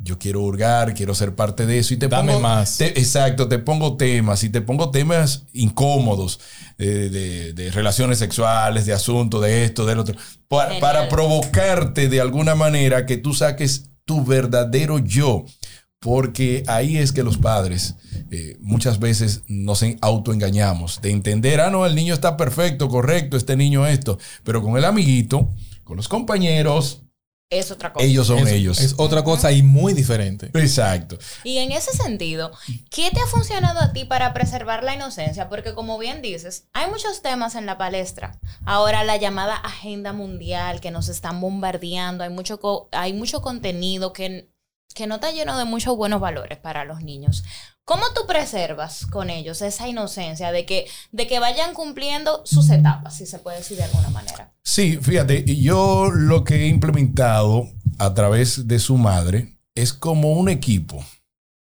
yo 0.00 0.16
quiero 0.16 0.42
hurgar, 0.42 0.94
quiero 0.94 1.12
ser 1.12 1.34
parte 1.34 1.66
de 1.66 1.80
eso 1.80 1.92
y 1.92 1.96
te 1.96 2.06
Dame 2.06 2.34
pongo 2.34 2.42
más. 2.44 2.80
exacto, 2.80 3.48
te 3.48 3.58
pongo 3.58 3.96
temas 3.96 4.44
y 4.44 4.48
te 4.48 4.60
pongo 4.60 4.92
temas 4.92 5.42
incómodos 5.52 6.38
de, 6.76 7.70
relaciones 7.74 8.18
sexuales, 8.18 8.86
de 8.86 8.92
asuntos, 8.92 9.42
de 9.42 9.64
esto, 9.64 9.84
del 9.84 9.98
otro, 9.98 10.14
para, 10.46 11.08
provocarte 11.08 12.08
de 12.08 12.20
alguna 12.20 12.54
manera 12.54 13.04
que 13.06 13.16
tú 13.16 13.34
saques 13.34 13.90
tu 14.04 14.24
verdadero 14.24 15.00
yo. 15.00 15.44
Porque 16.00 16.62
ahí 16.68 16.96
es 16.96 17.12
que 17.12 17.24
los 17.24 17.38
padres 17.38 17.96
eh, 18.30 18.56
muchas 18.60 19.00
veces 19.00 19.42
nos 19.48 19.84
autoengañamos 20.00 21.00
de 21.02 21.10
entender, 21.10 21.60
ah, 21.60 21.70
no, 21.70 21.86
el 21.86 21.94
niño 21.96 22.14
está 22.14 22.36
perfecto, 22.36 22.88
correcto, 22.88 23.36
este 23.36 23.56
niño 23.56 23.86
esto, 23.86 24.18
pero 24.44 24.62
con 24.62 24.76
el 24.76 24.84
amiguito, 24.84 25.50
con 25.82 25.96
los 25.96 26.06
compañeros, 26.06 27.02
es 27.50 27.70
otra 27.70 27.94
cosa. 27.94 28.04
Ellos 28.04 28.26
son 28.26 28.46
ellos. 28.46 28.78
Es 28.78 28.94
otra 28.98 29.24
cosa 29.24 29.50
y 29.52 29.62
muy 29.62 29.94
diferente. 29.94 30.50
Exacto. 30.52 31.18
Y 31.44 31.56
en 31.58 31.72
ese 31.72 31.92
sentido, 31.92 32.52
¿qué 32.90 33.10
te 33.10 33.20
ha 33.20 33.26
funcionado 33.26 33.80
a 33.80 33.94
ti 33.94 34.04
para 34.04 34.34
preservar 34.34 34.84
la 34.84 34.94
inocencia? 34.94 35.48
Porque 35.48 35.72
como 35.72 35.96
bien 35.96 36.20
dices, 36.20 36.68
hay 36.74 36.90
muchos 36.90 37.22
temas 37.22 37.54
en 37.54 37.64
la 37.64 37.78
palestra. 37.78 38.38
Ahora 38.66 39.02
la 39.02 39.16
llamada 39.16 39.56
agenda 39.56 40.12
mundial 40.12 40.82
que 40.82 40.90
nos 40.90 41.08
están 41.08 41.40
bombardeando, 41.40 42.22
hay 42.22 42.30
mucho, 42.30 42.88
hay 42.92 43.14
mucho 43.14 43.40
contenido 43.40 44.12
que, 44.12 44.50
que 44.94 45.06
no 45.06 45.16
está 45.16 45.30
lleno 45.30 45.56
de 45.58 45.64
muchos 45.64 45.96
buenos 45.96 46.20
valores 46.20 46.58
para 46.58 46.84
los 46.84 47.02
niños. 47.02 47.44
¿Cómo 47.84 48.02
tú 48.14 48.26
preservas 48.26 49.06
con 49.06 49.30
ellos 49.30 49.62
esa 49.62 49.88
inocencia 49.88 50.52
de 50.52 50.66
que, 50.66 50.86
de 51.10 51.26
que 51.26 51.38
vayan 51.38 51.72
cumpliendo 51.72 52.42
sus 52.44 52.68
etapas, 52.68 53.16
si 53.16 53.24
se 53.24 53.38
puede 53.38 53.58
decir 53.58 53.78
de 53.78 53.84
alguna 53.84 54.10
manera? 54.10 54.52
Sí, 54.62 54.98
fíjate, 55.00 55.44
yo 55.56 56.10
lo 56.10 56.44
que 56.44 56.64
he 56.64 56.66
implementado 56.66 57.66
a 57.98 58.12
través 58.12 58.68
de 58.68 58.78
su 58.78 58.98
madre 58.98 59.58
es 59.74 59.94
como 59.94 60.32
un 60.32 60.50
equipo 60.50 61.02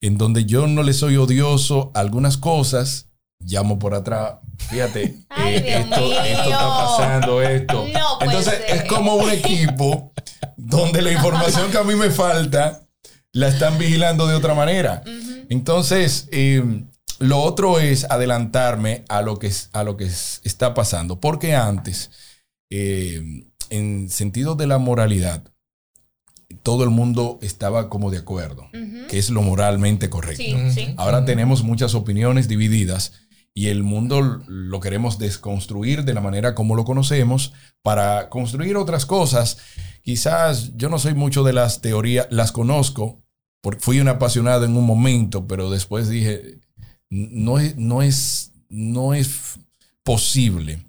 en 0.01 0.17
donde 0.17 0.45
yo 0.45 0.67
no 0.67 0.83
le 0.83 0.93
soy 0.93 1.15
odioso 1.15 1.91
a 1.93 1.99
algunas 1.99 2.37
cosas, 2.37 3.07
llamo 3.39 3.79
por 3.79 3.93
atrás, 3.93 4.39
fíjate, 4.57 5.03
eh, 5.37 5.79
esto, 5.79 6.11
está 6.11 6.67
pasando, 6.67 7.41
esto. 7.41 7.85
Entonces 8.19 8.61
es 8.67 8.83
como 8.85 9.15
un 9.15 9.29
equipo 9.29 10.11
donde 10.57 11.01
la 11.01 11.11
información 11.11 11.71
que 11.71 11.77
a 11.77 11.83
mí 11.83 11.95
me 11.95 12.09
falta 12.09 12.81
la 13.33 13.47
están 13.47 13.77
vigilando 13.77 14.27
de 14.27 14.35
otra 14.35 14.53
manera. 14.53 15.03
Entonces, 15.49 16.27
em, 16.31 16.87
lo 17.19 17.39
otro 17.41 17.79
es 17.79 18.05
adelantarme 18.09 19.05
a 19.09 19.21
lo 19.21 19.37
que, 19.39 19.51
a 19.73 19.83
lo 19.83 19.97
que 19.97 20.05
está 20.05 20.73
pasando, 20.73 21.19
porque 21.19 21.55
antes, 21.55 22.11
em, 22.69 23.45
en 23.69 24.09
sentido 24.09 24.55
de 24.55 24.67
la 24.67 24.77
moralidad, 24.77 25.43
todo 26.63 26.83
el 26.83 26.89
mundo 26.89 27.39
estaba 27.41 27.89
como 27.89 28.11
de 28.11 28.17
acuerdo, 28.17 28.69
que 29.09 29.17
es 29.17 29.29
lo 29.29 29.41
moralmente 29.41 30.09
correcto. 30.09 30.43
Ahora 30.97 31.25
tenemos 31.25 31.63
muchas 31.63 31.95
opiniones 31.95 32.47
divididas 32.47 33.13
y 33.53 33.67
el 33.67 33.83
mundo 33.83 34.41
lo 34.47 34.79
queremos 34.79 35.17
desconstruir 35.17 36.03
de 36.03 36.13
la 36.13 36.21
manera 36.21 36.55
como 36.55 36.75
lo 36.75 36.85
conocemos 36.85 37.53
para 37.81 38.29
construir 38.29 38.77
otras 38.77 39.05
cosas. 39.05 39.57
Quizás 40.01 40.75
yo 40.75 40.89
no 40.89 40.99
soy 40.99 41.13
mucho 41.13 41.43
de 41.43 41.53
las 41.53 41.81
teorías, 41.81 42.27
las 42.29 42.51
conozco, 42.51 43.21
fui 43.79 43.99
un 43.99 44.07
apasionado 44.07 44.65
en 44.65 44.75
un 44.75 44.85
momento, 44.85 45.47
pero 45.47 45.69
después 45.69 46.09
dije, 46.09 46.59
no 47.09 47.59
es, 47.59 47.77
no 47.77 48.01
es, 48.01 48.51
no 48.69 49.13
es 49.13 49.59
posible 50.03 50.83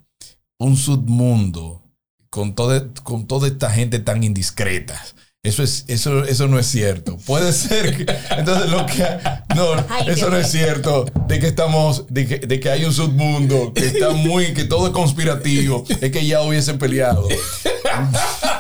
un 0.59 0.76
submundo 0.76 1.83
con 2.31 2.54
toda, 2.54 2.88
con 3.02 3.26
toda 3.26 3.49
esta 3.49 3.71
gente 3.71 3.99
tan 3.99 4.23
indiscreta. 4.23 5.00
Eso, 5.45 5.64
es, 5.64 5.85
eso, 5.88 6.25
eso 6.25 6.47
no 6.47 6.57
es 6.57 6.66
cierto. 6.66 7.19
Puede 7.26 7.52
ser 7.52 7.97
que. 7.97 8.02
Entonces, 8.38 8.71
lo 8.71 8.87
que. 8.87 9.04
No, 9.57 9.75
eso 10.07 10.31
no 10.31 10.37
es 10.37 10.50
cierto. 10.52 11.04
De 11.26 11.40
que 11.40 11.49
estamos. 11.49 12.07
De 12.09 12.28
que, 12.28 12.38
de 12.38 12.61
que 12.61 12.71
hay 12.71 12.85
un 12.85 12.92
submundo. 12.92 13.73
Que 13.75 13.87
está 13.87 14.11
muy. 14.11 14.54
Que 14.54 14.64
todo 14.64 14.87
es 14.87 14.92
conspirativo. 14.92 15.85
Es 16.00 16.12
que 16.12 16.25
ya 16.25 16.42
hubiesen 16.42 16.78
peleado. 16.78 17.28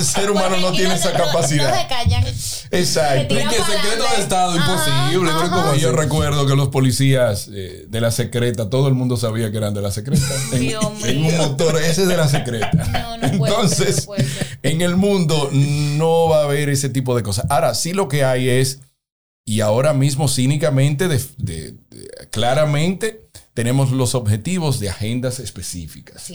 El 0.00 0.06
ser 0.06 0.30
humano 0.30 0.56
no 0.56 0.72
tiene 0.72 0.94
esa 0.94 1.12
capacidad. 1.12 1.70
No 1.70 1.76
se 1.76 1.86
callan. 1.86 2.24
Exacto. 2.70 3.34
que 3.34 3.42
secreto 3.42 4.04
de 4.16 4.22
Estado, 4.22 4.56
imposible. 4.56 5.30
Yo 5.78 5.92
recuerdo 5.92 6.46
que 6.46 6.56
los 6.56 6.68
policías 6.68 7.48
eh, 7.52 7.84
de 7.86 8.00
la 8.00 8.10
secreta, 8.10 8.70
todo 8.70 8.88
el 8.88 8.94
mundo 8.94 9.18
sabía 9.18 9.50
que 9.50 9.58
eran 9.58 9.74
de 9.74 9.82
la 9.82 9.90
secreta. 9.90 10.24
En, 10.52 10.74
en 11.04 11.24
un 11.24 11.36
motor, 11.36 11.76
ese 11.76 12.02
es 12.02 12.08
de 12.08 12.16
la 12.16 12.28
secreta. 12.28 13.18
Entonces, 13.22 14.08
en 14.62 14.80
el 14.80 14.96
mundo 14.96 15.50
no 15.52 16.28
va 16.28 16.40
a 16.40 16.44
haber 16.44 16.70
ese 16.70 16.88
tipo 16.88 17.14
de 17.14 17.22
cosas. 17.22 17.46
Ahora, 17.50 17.74
sí 17.74 17.92
lo 17.92 18.08
que 18.08 18.24
hay 18.24 18.48
es, 18.48 18.80
y 19.44 19.60
ahora 19.60 19.92
mismo 19.92 20.28
cínicamente, 20.28 21.08
claramente, 22.30 23.28
tenemos 23.54 23.90
los 23.90 24.14
objetivos 24.14 24.78
de 24.80 24.90
agendas 24.90 25.40
específicas. 25.40 26.30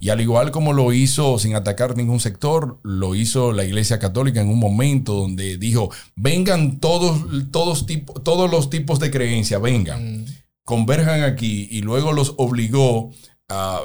Y 0.00 0.08
al 0.08 0.20
igual 0.20 0.50
como 0.50 0.72
lo 0.72 0.92
hizo 0.92 1.38
sin 1.38 1.54
atacar 1.54 1.96
ningún 1.96 2.20
sector, 2.20 2.80
lo 2.82 3.14
hizo 3.14 3.52
la 3.52 3.64
Iglesia 3.64 3.98
Católica 3.98 4.40
en 4.40 4.48
un 4.48 4.58
momento 4.58 5.14
donde 5.14 5.56
dijo, 5.56 5.90
vengan 6.16 6.80
todos, 6.80 7.22
todos, 7.50 7.86
todos 8.24 8.50
los 8.50 8.70
tipos 8.70 8.98
de 8.98 9.10
creencia, 9.10 9.58
vengan, 9.58 10.22
mm. 10.22 10.26
converjan 10.64 11.22
aquí 11.22 11.68
y 11.70 11.82
luego 11.82 12.12
los 12.12 12.34
obligó 12.38 13.12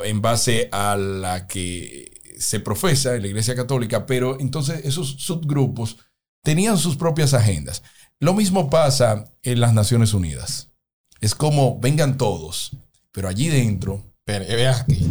en 0.06 0.22
base 0.22 0.70
a 0.72 0.96
la 0.96 1.48
que 1.48 2.12
se 2.40 2.60
profesa 2.60 3.16
en 3.16 3.24
la 3.24 3.28
Iglesia 3.28 3.56
Católica, 3.56 4.06
pero 4.06 4.40
entonces 4.40 4.86
esos 4.86 5.16
subgrupos 5.20 5.98
tenían 6.44 6.78
sus 6.78 6.96
propias 6.96 7.34
agendas. 7.34 7.84
Lo 8.20 8.34
mismo 8.34 8.70
pasa 8.70 9.26
en 9.44 9.60
las 9.60 9.74
Naciones 9.74 10.14
Unidas. 10.14 10.67
Es 11.22 11.36
como 11.36 11.80
vengan 11.80 12.18
todos, 12.18 12.72
pero 13.12 13.30
allí 13.30 13.50
dentro, 13.50 14.04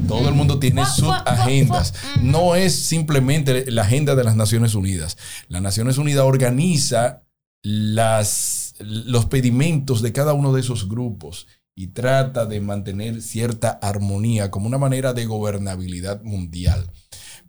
todo 0.06 0.28
el 0.28 0.34
mundo 0.34 0.58
tiene 0.58 0.84
sus 0.84 1.08
agendas. 1.24 1.94
No 2.20 2.54
es 2.54 2.84
simplemente 2.84 3.70
la 3.70 3.82
agenda 3.82 4.14
de 4.14 4.24
las 4.24 4.36
Naciones 4.36 4.74
Unidas. 4.74 5.16
Las 5.48 5.62
Naciones 5.62 5.96
Unidas 5.96 6.24
organiza 6.24 7.22
las, 7.62 8.74
los 8.78 9.24
pedimentos 9.24 10.02
de 10.02 10.12
cada 10.12 10.34
uno 10.34 10.52
de 10.52 10.60
esos 10.60 10.88
grupos 10.88 11.46
y 11.74 11.88
trata 11.88 12.46
de 12.46 12.60
mantener 12.60 13.22
cierta 13.22 13.70
armonía 13.70 14.50
como 14.50 14.66
una 14.66 14.78
manera 14.78 15.14
de 15.14 15.24
gobernabilidad 15.24 16.22
mundial. 16.22 16.90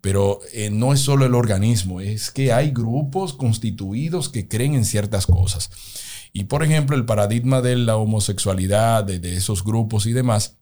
Pero 0.00 0.40
eh, 0.52 0.70
no 0.70 0.92
es 0.92 1.00
solo 1.00 1.26
el 1.26 1.34
organismo, 1.34 2.00
es 2.00 2.30
que 2.30 2.52
hay 2.52 2.70
grupos 2.70 3.34
constituidos 3.34 4.28
que 4.28 4.48
creen 4.48 4.74
en 4.74 4.84
ciertas 4.84 5.26
cosas. 5.26 5.70
Y 6.32 6.44
por 6.44 6.62
ejemplo, 6.62 6.96
el 6.96 7.04
paradigma 7.04 7.62
de 7.62 7.76
la 7.76 7.96
homosexualidad, 7.96 9.04
de, 9.04 9.36
esos 9.36 9.64
grupos 9.64 10.06
y 10.06 10.12
demás, 10.12 10.58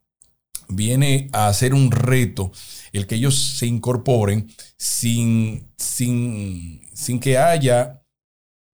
viene 0.69 1.29
a 1.33 1.53
ser 1.53 1.75
un 1.75 1.91
reto 1.91 2.51
el 2.93 3.07
que 3.07 3.17
ellos 3.17 3.39
se 3.59 3.67
incorporen 3.67 4.49
sin, 4.77 5.69
sin, 5.77 6.83
sin 6.95 7.21
que 7.21 7.39
haya, 7.39 8.03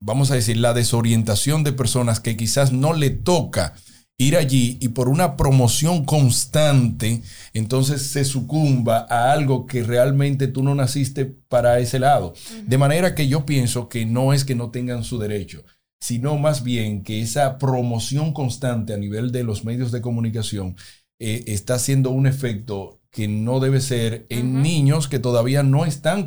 vamos 0.00 0.30
a 0.30 0.34
decir, 0.34 0.56
la 0.56 0.74
desorientación 0.74 1.64
de 1.64 1.72
personas 1.72 2.20
que 2.20 2.36
quizás 2.36 2.72
no 2.72 2.92
le 2.92 3.10
toca 3.10 3.74
ir 4.18 4.36
allí 4.36 4.78
y 4.80 4.88
por 4.88 5.08
una 5.08 5.36
promoción 5.36 6.04
constante, 6.04 7.22
entonces 7.54 8.02
se 8.02 8.24
sucumba 8.24 9.06
a 9.10 9.32
algo 9.32 9.66
que 9.66 9.82
realmente 9.82 10.46
tú 10.46 10.62
no 10.62 10.74
naciste 10.74 11.24
para 11.24 11.78
ese 11.80 11.98
lado. 11.98 12.34
De 12.66 12.78
manera 12.78 13.14
que 13.14 13.28
yo 13.28 13.44
pienso 13.44 13.88
que 13.88 14.06
no 14.06 14.32
es 14.32 14.44
que 14.44 14.54
no 14.54 14.70
tengan 14.70 15.04
su 15.04 15.18
derecho, 15.18 15.64
sino 16.02 16.36
más 16.36 16.64
bien 16.64 17.04
que 17.04 17.22
esa 17.22 17.58
promoción 17.58 18.32
constante 18.32 18.92
a 18.92 18.96
nivel 18.96 19.30
de 19.30 19.44
los 19.44 19.64
medios 19.64 19.92
de 19.92 20.00
comunicación 20.00 20.76
eh, 21.20 21.44
está 21.46 21.74
haciendo 21.74 22.10
un 22.10 22.26
efecto 22.26 22.98
que 23.12 23.28
no 23.28 23.60
debe 23.60 23.80
ser 23.80 24.26
en 24.28 24.62
niños 24.62 25.06
que 25.06 25.20
todavía 25.20 25.62
no 25.62 25.84
están 25.84 26.26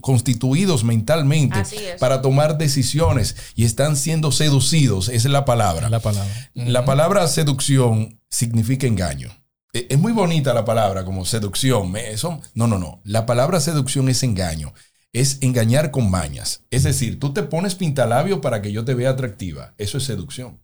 constituidos 0.00 0.84
mentalmente 0.84 1.58
para 1.98 2.22
tomar 2.22 2.58
decisiones 2.58 3.34
y 3.56 3.64
están 3.64 3.96
siendo 3.96 4.30
seducidos. 4.30 5.08
Esa 5.08 5.28
es 5.28 5.32
la 5.32 5.44
palabra. 5.44 5.88
La 5.88 5.98
palabra. 5.98 6.50
La 6.54 6.84
palabra 6.84 7.26
seducción 7.26 8.20
significa 8.28 8.86
engaño. 8.86 9.30
E, 9.72 9.88
es 9.90 9.98
muy 9.98 10.12
bonita 10.12 10.54
la 10.54 10.64
palabra 10.64 11.04
como 11.04 11.24
seducción. 11.24 11.96
Eso, 11.96 12.40
no, 12.54 12.68
no, 12.68 12.78
no. 12.78 13.00
La 13.02 13.26
palabra 13.26 13.58
seducción 13.58 14.08
es 14.08 14.22
engaño. 14.22 14.74
Es 15.12 15.38
engañar 15.42 15.90
con 15.90 16.10
mañas. 16.10 16.64
Es 16.70 16.84
decir, 16.84 17.20
tú 17.20 17.32
te 17.32 17.42
pones 17.42 17.74
pintalabio 17.74 18.40
para 18.40 18.62
que 18.62 18.72
yo 18.72 18.84
te 18.84 18.94
vea 18.94 19.10
atractiva. 19.10 19.74
Eso 19.78 19.98
es 19.98 20.04
seducción 20.04 20.62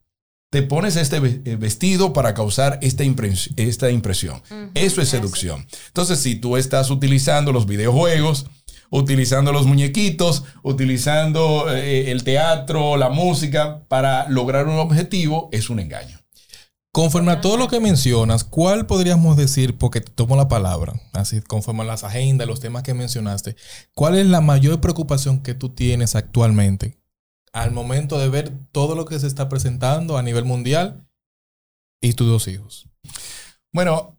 te 0.51 0.63
pones 0.63 0.97
este 0.97 1.19
eh, 1.19 1.57
vestido 1.57 2.13
para 2.13 2.35
causar 2.35 2.79
esta, 2.81 3.05
esta 3.57 3.91
impresión. 3.91 4.43
Eso 4.75 5.03
es 5.03 5.09
seducción. 5.11 5.67
Entonces, 5.89 6.21
si 6.21 6.37
tú 6.37 6.57
estás 6.57 6.91
utilizando 6.91 7.53
los 7.53 7.67
videojuegos, 7.67 8.47
utilizando 8.91 9.53
los 9.53 9.67
muñequitos, 9.67 10.45
utilizando 10.63 11.67
eh, 11.71 12.11
el 12.11 12.25
teatro, 12.25 12.97
la 12.97 13.11
música 13.11 13.85
para 13.89 14.29
lograr 14.31 14.67
un 14.69 14.79
objetivo, 14.79 15.51
es 15.53 15.69
un 15.69 15.81
engaño. 15.81 16.19
Conforme 16.99 17.31
a 17.31 17.41
todo 17.41 17.57
lo 17.57 17.69
que 17.69 17.79
mencionas, 17.79 18.43
¿cuál 18.43 18.87
podríamos 18.87 19.37
decir, 19.37 19.79
porque 19.79 20.01
tomo 20.01 20.35
la 20.35 20.49
palabra, 20.49 21.01
así 21.13 21.41
conforme 21.43 21.83
a 21.83 21.87
las 21.87 22.03
agendas, 22.03 22.49
los 22.49 22.59
temas 22.59 22.83
que 22.83 22.93
mencionaste, 22.93 23.55
cuál 23.95 24.19
es 24.19 24.27
la 24.27 24.41
mayor 24.41 24.81
preocupación 24.81 25.41
que 25.45 25.55
tú 25.55 25.69
tienes 25.69 26.17
actualmente 26.17 26.99
al 27.53 27.71
momento 27.71 28.19
de 28.19 28.29
ver 28.29 28.53
todo 28.73 28.97
lo 28.97 29.05
que 29.05 29.21
se 29.21 29.29
está 29.29 29.49
presentando 29.49 30.19
a 30.19 30.25
nivel 30.25 30.45
mundial 30.45 31.07
y 32.03 32.15
tus 32.15 32.27
dos 32.27 32.49
hijos? 32.49 32.89
Bueno, 33.73 34.19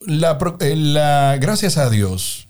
la, 0.00 0.38
eh, 0.60 1.38
gracias 1.40 1.78
a 1.78 1.88
Dios 1.88 2.48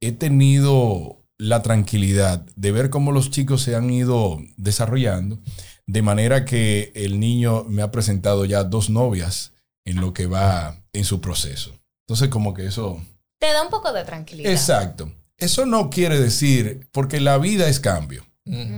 he 0.00 0.12
tenido 0.12 1.22
la 1.36 1.60
tranquilidad 1.60 2.46
de 2.56 2.72
ver 2.72 2.88
cómo 2.88 3.12
los 3.12 3.30
chicos 3.30 3.60
se 3.60 3.76
han 3.76 3.90
ido 3.90 4.38
desarrollando, 4.56 5.38
de 5.90 6.02
manera 6.02 6.44
que 6.44 6.92
el 6.94 7.18
niño 7.18 7.64
me 7.64 7.82
ha 7.82 7.90
presentado 7.90 8.44
ya 8.44 8.62
dos 8.62 8.90
novias 8.90 9.54
en 9.84 10.00
lo 10.00 10.14
que 10.14 10.26
va 10.26 10.84
en 10.92 11.04
su 11.04 11.20
proceso. 11.20 11.72
Entonces, 12.06 12.28
como 12.28 12.54
que 12.54 12.66
eso... 12.66 13.04
Te 13.40 13.52
da 13.52 13.64
un 13.64 13.70
poco 13.70 13.92
de 13.92 14.04
tranquilidad. 14.04 14.52
Exacto. 14.52 15.12
Eso 15.36 15.66
no 15.66 15.90
quiere 15.90 16.20
decir, 16.20 16.88
porque 16.92 17.18
la 17.18 17.38
vida 17.38 17.68
es 17.68 17.80
cambio 17.80 18.24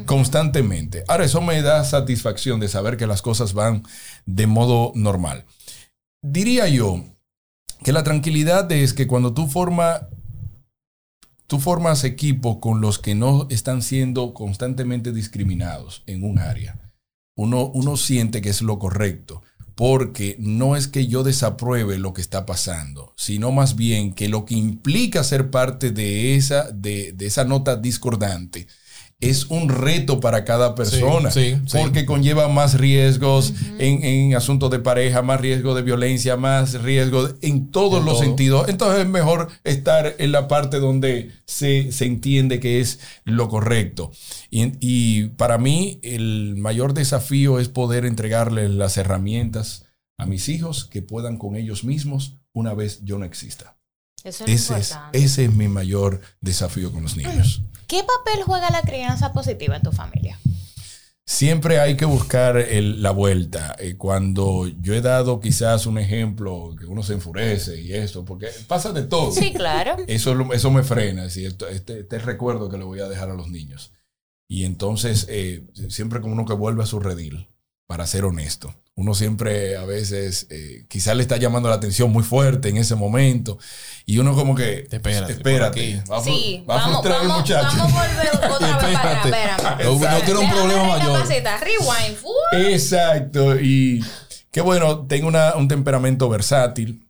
constantemente. 0.07 1.05
Ahora, 1.09 1.25
eso 1.25 1.41
me 1.41 1.61
da 1.63 1.85
satisfacción 1.85 2.61
de 2.61 2.69
saber 2.69 2.97
que 2.97 3.07
las 3.07 3.23
cosas 3.23 3.53
van 3.55 3.85
de 4.27 4.47
modo 4.47 4.93
normal. 4.95 5.45
Diría 6.23 6.69
yo 6.69 7.05
que 7.83 7.93
la 7.93 8.05
tranquilidad 8.05 8.71
es 8.71 8.93
que 8.93 9.07
cuando 9.07 9.33
tú, 9.33 9.49
forma, 9.49 10.09
tú 11.47 11.59
formas 11.59 12.05
equipo 12.05 12.61
con 12.61 12.81
los 12.81 12.99
que 12.99 13.15
no 13.15 13.47
están 13.51 13.83
siendo 13.83 14.35
constantemente 14.35 15.13
discriminados 15.13 16.05
en 16.07 16.23
un 16.23 16.39
área, 16.39 16.82
uno, 17.35 17.71
uno 17.75 17.97
siente 17.97 18.41
que 18.43 18.51
es 18.51 18.63
lo 18.63 18.79
correcto 18.79 19.43
porque 19.75 20.37
no 20.39 20.77
es 20.77 20.87
que 20.87 21.07
yo 21.07 21.23
desapruebe 21.23 21.99
lo 21.99 22.13
que 22.13 22.21
está 22.21 22.45
pasando, 22.45 23.15
sino 23.17 23.53
más 23.53 23.75
bien 23.75 24.13
que 24.13 24.29
lo 24.29 24.45
que 24.45 24.55
implica 24.55 25.25
ser 25.25 25.51
parte 25.51 25.91
de 25.91 26.37
esa, 26.37 26.71
de, 26.71 27.13
de 27.13 27.27
esa 27.27 27.45
nota 27.45 27.77
discordante 27.77 28.69
es 29.23 29.47
un 29.47 29.69
reto 29.69 30.19
para 30.19 30.45
cada 30.45 30.75
persona, 30.75 31.31
porque 31.73 32.05
conlleva 32.05 32.49
más 32.49 32.75
riesgos 32.75 33.55
en, 33.79 34.35
asuntos 34.35 34.71
de 34.71 34.81
pareja, 34.81 35.23
más 35.23 35.41
riesgo 35.41 35.77
de 35.77 35.83
violencia, 35.83 36.37
más 36.37 36.83
riesgo 36.83 37.31
en 37.41 37.71
todos 37.71 38.05
los 38.05 38.19
sentidos. 38.19 38.69
Entonces 38.69 39.03
es 39.03 39.09
mejor 39.09 39.49
estar 39.63 40.17
en 40.19 40.33
la 40.33 40.49
parte 40.49 40.81
donde 40.81 41.31
se, 41.47 41.91
entiende 42.05 42.59
que 42.59 42.81
es 42.81 42.99
lo 43.25 43.49
correcto. 43.49 44.11
Y, 44.51 44.73
y, 44.81 45.29
para 45.29 45.57
mí 45.57 46.01
el 46.03 46.57
mayor 46.57 46.93
desafío 46.93 47.61
es 47.61 47.69
poder 47.69 48.05
entregarles 48.05 48.71
las 48.71 48.97
herramientas 48.97 49.85
a 50.19 50.27
mis 50.27 50.49
hijos 50.49 50.85
que 50.85 51.01
puedan 51.01 51.39
con 51.39 51.55
ellos 51.55 51.85
mismos 51.85 52.39
una 52.53 52.75
vez 52.75 53.05
yo 53.05 53.19
no 53.19 53.25
exista. 53.25 53.77
Eso 54.25 54.45
es 54.47 54.71
ese, 54.71 54.79
es, 54.79 54.99
ese 55.13 55.45
es 55.45 55.55
mi 55.55 55.69
mayor 55.69 56.21
desafío 56.41 56.91
con 56.93 57.03
los 57.03 57.17
niños. 57.17 57.63
¿Qué 57.93 58.03
papel 58.05 58.43
juega 58.45 58.71
la 58.71 58.81
crianza 58.81 59.35
positiva 59.35 59.77
en 59.77 59.83
tu 59.83 59.93
familia? 59.93 60.41
Siempre 61.27 61.79
hay 61.79 61.95
que 61.95 62.07
buscar 62.07 62.57
la 62.71 63.11
vuelta. 63.11 63.77
Eh, 63.79 63.99
cuando 63.99 64.67
yo 64.67 64.95
he 64.95 65.03
dado 65.03 65.41
quizás 65.41 65.85
un 65.85 65.99
ejemplo 65.99 66.75
que 66.79 66.87
uno 66.87 67.03
se 67.03 67.13
enfurece 67.13 67.79
y 67.83 67.93
esto, 67.93 68.25
porque 68.25 68.49
pasa 68.67 68.95
de 68.95 69.03
todo. 69.03 69.31
Sí, 69.31 69.53
claro. 69.53 69.97
Eso, 70.07 70.35
eso 70.55 70.71
me 70.71 70.83
frena, 70.85 71.27
es 71.27 71.37
este, 71.37 71.71
este, 71.71 72.19
recuerdo 72.19 72.71
que 72.71 72.79
le 72.79 72.85
voy 72.85 73.01
a 73.01 73.11
dejar 73.11 73.29
a 73.29 73.35
los 73.35 73.51
niños. 73.51 73.93
Y 74.49 74.65
entonces, 74.65 75.27
eh, 75.29 75.67
siempre 75.91 76.23
como 76.23 76.33
uno 76.33 76.47
que 76.47 76.55
vuelve 76.55 76.85
a 76.85 76.87
su 76.87 76.99
redil, 76.99 77.51
para 77.87 78.07
ser 78.07 78.25
honesto 78.25 78.75
uno 78.95 79.15
siempre 79.15 79.77
a 79.77 79.85
veces 79.85 80.47
eh, 80.51 80.85
quizás 80.89 81.17
le 81.17 81.23
está 81.23 81.39
llamando 81.39 81.69
la 81.69 81.77
atención 81.77 82.13
muy 82.13 82.23
fuerte 82.23 82.69
en 82.69 82.77
ese 82.77 82.95
momento. 82.95 83.59
Y 84.05 84.19
uno 84.19 84.35
como 84.35 84.55
que 84.55 84.87
espérate, 84.91 85.33
espérate 85.33 86.03
va, 86.11 86.23
sí, 86.23 86.65
va 86.69 86.77
a 86.83 86.89
frustrar 86.89 87.21
al 87.23 87.29
muchacho. 87.29 87.77
vamos 87.79 87.95
a 87.95 88.09
volver 88.09 88.29
otra 88.53 88.89
vez 88.89 88.99
para, 88.99 89.85
no, 89.85 89.99
no 89.99 90.21
quiero 90.21 90.41
un 90.41 90.51
problema 90.51 90.87
mayor. 90.87 91.27
rewind 91.61 92.19
exacto 92.53 93.59
y 93.59 94.05
qué 94.51 94.61
bueno 94.61 95.07
tengo 95.07 95.29
una, 95.29 95.55
un 95.57 95.69
temperamento 95.69 96.29
versátil 96.29 97.07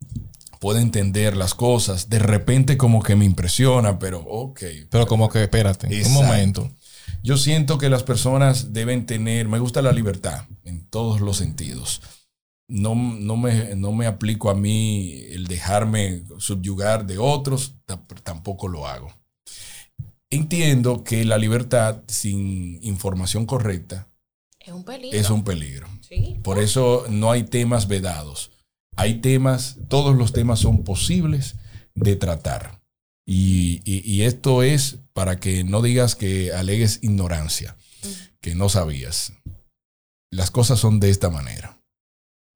puedo 0.61 0.79
entender 0.79 1.37
las 1.37 1.55
cosas 1.55 2.09
de 2.09 2.21
repente 2.21 2.77
como 2.77 3.03
que 3.03 3.17
me 3.17 3.25
impresiona 3.25 3.99
pero 3.99 4.21
ok. 4.21 4.63
Pero 4.89 5.07
como 5.09 5.29
que 5.29 5.43
espérate 5.43 5.89
un 6.05 6.13
momento 6.13 6.71
yo 7.23 7.37
siento 7.37 7.79
que 7.79 7.89
las 7.89 8.03
personas 8.03 8.73
deben 8.73 9.07
tener, 9.07 9.49
me 9.49 9.59
gusta 9.59 9.83
la 9.83 9.93
libertad 9.93 10.47
en 10.65 10.87
todos 10.89 11.21
los 11.21 11.37
sentidos. 11.37 12.03
No, 12.69 12.95
no, 12.95 13.37
me, 13.37 13.75
no 13.75 13.93
me 13.93 14.07
aplico 14.07 14.51
a 14.51 14.55
mí 14.55 15.21
el 15.29 15.47
dejarme 15.47 16.25
subyugar 16.39 17.07
de 17.07 17.19
otros, 17.19 17.77
tampoco 18.23 18.69
lo 18.69 18.87
hago. 18.87 19.13
Entiendo 20.31 21.05
que 21.05 21.25
la 21.25 21.37
libertad 21.37 22.03
sin 22.07 22.83
información 22.83 23.45
correcta 23.45 24.09
es 24.65 24.73
un 24.73 24.85
peligro. 24.85 25.19
Es 25.19 25.31
un 25.31 25.45
peligro. 25.45 25.89
Por 26.43 26.59
eso 26.59 27.05
no 27.09 27.31
hay 27.31 27.43
temas 27.43 27.89
vedados. 27.89 28.51
Hay 28.97 29.21
temas, 29.21 29.79
todos 29.89 30.15
los 30.17 30.33
temas 30.33 30.61
son 30.61 30.85
posibles 30.85 31.57
de 31.95 32.17
tratar. 32.17 32.82
Y, 33.27 34.23
esto 34.23 34.63
es 34.63 34.99
para 35.13 35.37
que 35.37 35.65
no 35.65 35.83
digas 35.83 36.17
que 36.17 36.53
alegues 36.53 37.01
ignorancia, 37.03 37.77
que 38.41 38.55
no 38.55 38.69
sabías. 38.69 39.33
Las 40.31 40.51
cosas 40.51 40.79
son 40.79 41.01
de 41.01 41.11
esta 41.11 41.31
manera. 41.31 41.79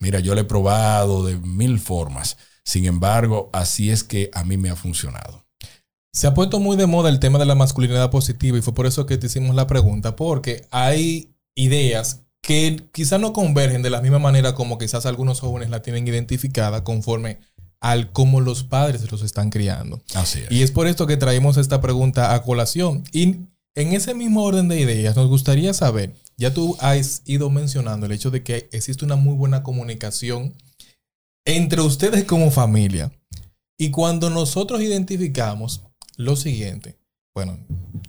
Mira, 0.01 0.21
yo 0.21 0.35
lo 0.35 0.41
he 0.41 0.45
probado 0.45 1.25
de 1.25 1.37
mil 1.37 1.79
formas. 1.79 2.37
Sin 2.65 2.85
embargo, 2.85 3.51
así 3.53 3.91
es 3.91 4.05
que 4.05 4.31
a 4.33 4.45
mí 4.45 4.57
me 4.57 4.71
ha 4.71 4.77
funcionado. 4.77 5.47
Se 6.13 6.27
ha 6.27 6.35
puesto 6.35 6.61
muy 6.61 6.77
de 6.77 6.87
moda 6.87 7.11
el 7.11 7.21
tema 7.21 7.39
de 7.39 7.45
la 7.45 7.55
masculinidad 7.55 8.11
positiva 8.11 8.57
y 8.57 8.63
fue 8.63 8.75
por 8.75 8.87
eso 8.87 9.07
que 9.07 9.19
te 9.19 9.27
hicimos 9.27 9.55
la 9.55 9.67
pregunta, 9.67 10.17
porque 10.17 10.67
hay 10.71 11.35
ideas 11.55 12.23
que 12.43 12.89
quizás 12.93 13.21
no 13.21 13.33
convergen 13.33 13.83
de 13.83 13.91
la 13.91 14.01
misma 14.01 14.19
manera 14.19 14.55
como 14.55 14.79
quizás 14.79 15.05
algunos 15.05 15.41
jóvenes 15.41 15.69
la 15.69 15.83
tienen 15.83 16.07
identificada 16.07 16.85
conforme 16.85 17.41
al 17.81 18.13
cómo 18.13 18.41
los 18.41 18.65
padres 18.65 19.11
los 19.11 19.23
están 19.23 19.51
criando. 19.51 20.01
Así 20.15 20.41
Y 20.51 20.63
es 20.63 20.71
por 20.71 20.87
esto 20.87 21.07
que 21.07 21.17
traemos 21.17 21.57
esta 21.57 21.81
pregunta 21.81 22.35
a 22.35 22.43
colación. 22.43 23.05
Y 23.13 23.47
en 23.75 23.93
ese 23.93 24.15
mismo 24.15 24.43
orden 24.43 24.69
de 24.69 24.81
ideas, 24.81 25.17
nos 25.17 25.29
gustaría 25.29 25.75
saber, 25.75 26.15
ya 26.37 26.53
tú 26.53 26.77
has 26.81 27.23
ido 27.27 27.51
mencionando 27.51 28.07
el 28.07 28.13
hecho 28.13 28.31
de 28.31 28.43
que 28.43 28.69
existe 28.73 29.05
una 29.05 29.17
muy 29.17 29.35
buena 29.35 29.63
comunicación 29.63 30.55
entre 31.45 31.83
ustedes 31.83 32.25
como 32.25 32.51
familia. 32.51 33.13
Y 33.79 33.91
cuando 33.91 34.31
nosotros 34.31 34.81
identificamos 34.81 35.83
lo 36.17 36.37
siguiente, 36.37 36.97
bueno, 37.35 37.59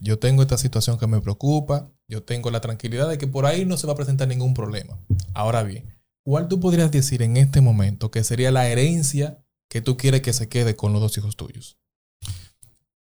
yo 0.01 0.17
tengo 0.17 0.41
esta 0.41 0.57
situación 0.57 0.97
que 0.97 1.07
me 1.07 1.19
preocupa, 1.19 1.91
yo 2.07 2.23
tengo 2.23 2.49
la 2.49 2.61
tranquilidad 2.61 3.09
de 3.09 3.17
que 3.17 3.27
por 3.27 3.45
ahí 3.45 3.65
no 3.65 3.75
se 3.75 3.85
va 3.85 3.93
a 3.93 3.97
presentar 3.97 4.29
ningún 4.29 4.53
problema. 4.53 4.97
Ahora 5.33 5.63
bien, 5.63 5.99
¿cuál 6.23 6.47
tú 6.47 6.61
podrías 6.61 6.91
decir 6.91 7.21
en 7.21 7.35
este 7.35 7.59
momento 7.59 8.09
que 8.09 8.23
sería 8.23 8.51
la 8.51 8.69
herencia 8.69 9.43
que 9.69 9.81
tú 9.81 9.97
quieres 9.97 10.21
que 10.21 10.33
se 10.33 10.49
quede 10.49 10.75
con 10.75 10.93
los 10.93 11.01
dos 11.01 11.17
hijos 11.17 11.35
tuyos? 11.35 11.77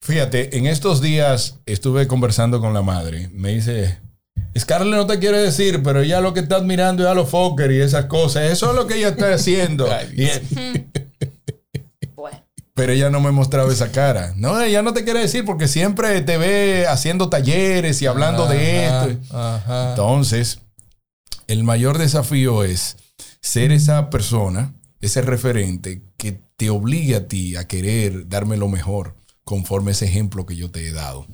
Fíjate, 0.00 0.56
en 0.56 0.66
estos 0.66 1.00
días 1.00 1.60
estuve 1.66 2.06
conversando 2.06 2.60
con 2.60 2.74
la 2.74 2.82
madre. 2.82 3.28
Me 3.32 3.54
dice, 3.54 3.98
Scarlett 4.56 4.94
no 4.94 5.06
te 5.06 5.18
quiere 5.18 5.38
decir, 5.38 5.82
pero 5.82 6.02
ella 6.02 6.20
lo 6.20 6.32
que 6.32 6.40
está 6.40 6.56
admirando 6.56 7.02
es 7.02 7.08
a 7.08 7.14
los 7.14 7.28
Fokker 7.28 7.72
y 7.72 7.80
esas 7.80 8.06
cosas. 8.06 8.50
Eso 8.50 8.70
es 8.70 8.76
lo 8.76 8.86
que 8.86 8.96
ella 8.96 9.08
está 9.08 9.32
haciendo. 9.32 9.88
Pero 12.76 12.92
ella 12.92 13.08
no 13.08 13.20
me 13.20 13.30
mostraba 13.30 13.72
esa 13.72 13.90
cara. 13.90 14.34
No, 14.36 14.60
ella 14.60 14.82
no 14.82 14.92
te 14.92 15.02
quiere 15.02 15.20
decir 15.20 15.46
porque 15.46 15.66
siempre 15.66 16.20
te 16.20 16.36
ve 16.36 16.86
haciendo 16.86 17.30
talleres 17.30 18.02
y 18.02 18.06
hablando 18.06 18.46
de 18.46 18.84
esto. 18.84 19.08
Entonces, 19.88 20.58
el 21.46 21.64
mayor 21.64 21.96
desafío 21.96 22.64
es 22.64 22.98
ser 23.40 23.72
esa 23.72 24.10
persona, 24.10 24.74
ese 25.00 25.22
referente 25.22 26.02
que 26.16 26.40
te 26.56 26.70
obligue 26.70 27.16
a 27.16 27.28
ti 27.28 27.56
a 27.56 27.66
querer 27.68 28.28
darme 28.28 28.56
lo 28.56 28.68
mejor 28.68 29.16
conforme 29.44 29.92
ese 29.92 30.06
ejemplo 30.06 30.46
que 30.46 30.56
yo 30.56 30.70
te 30.70 30.86
he 30.86 30.92
dado. 30.92 31.26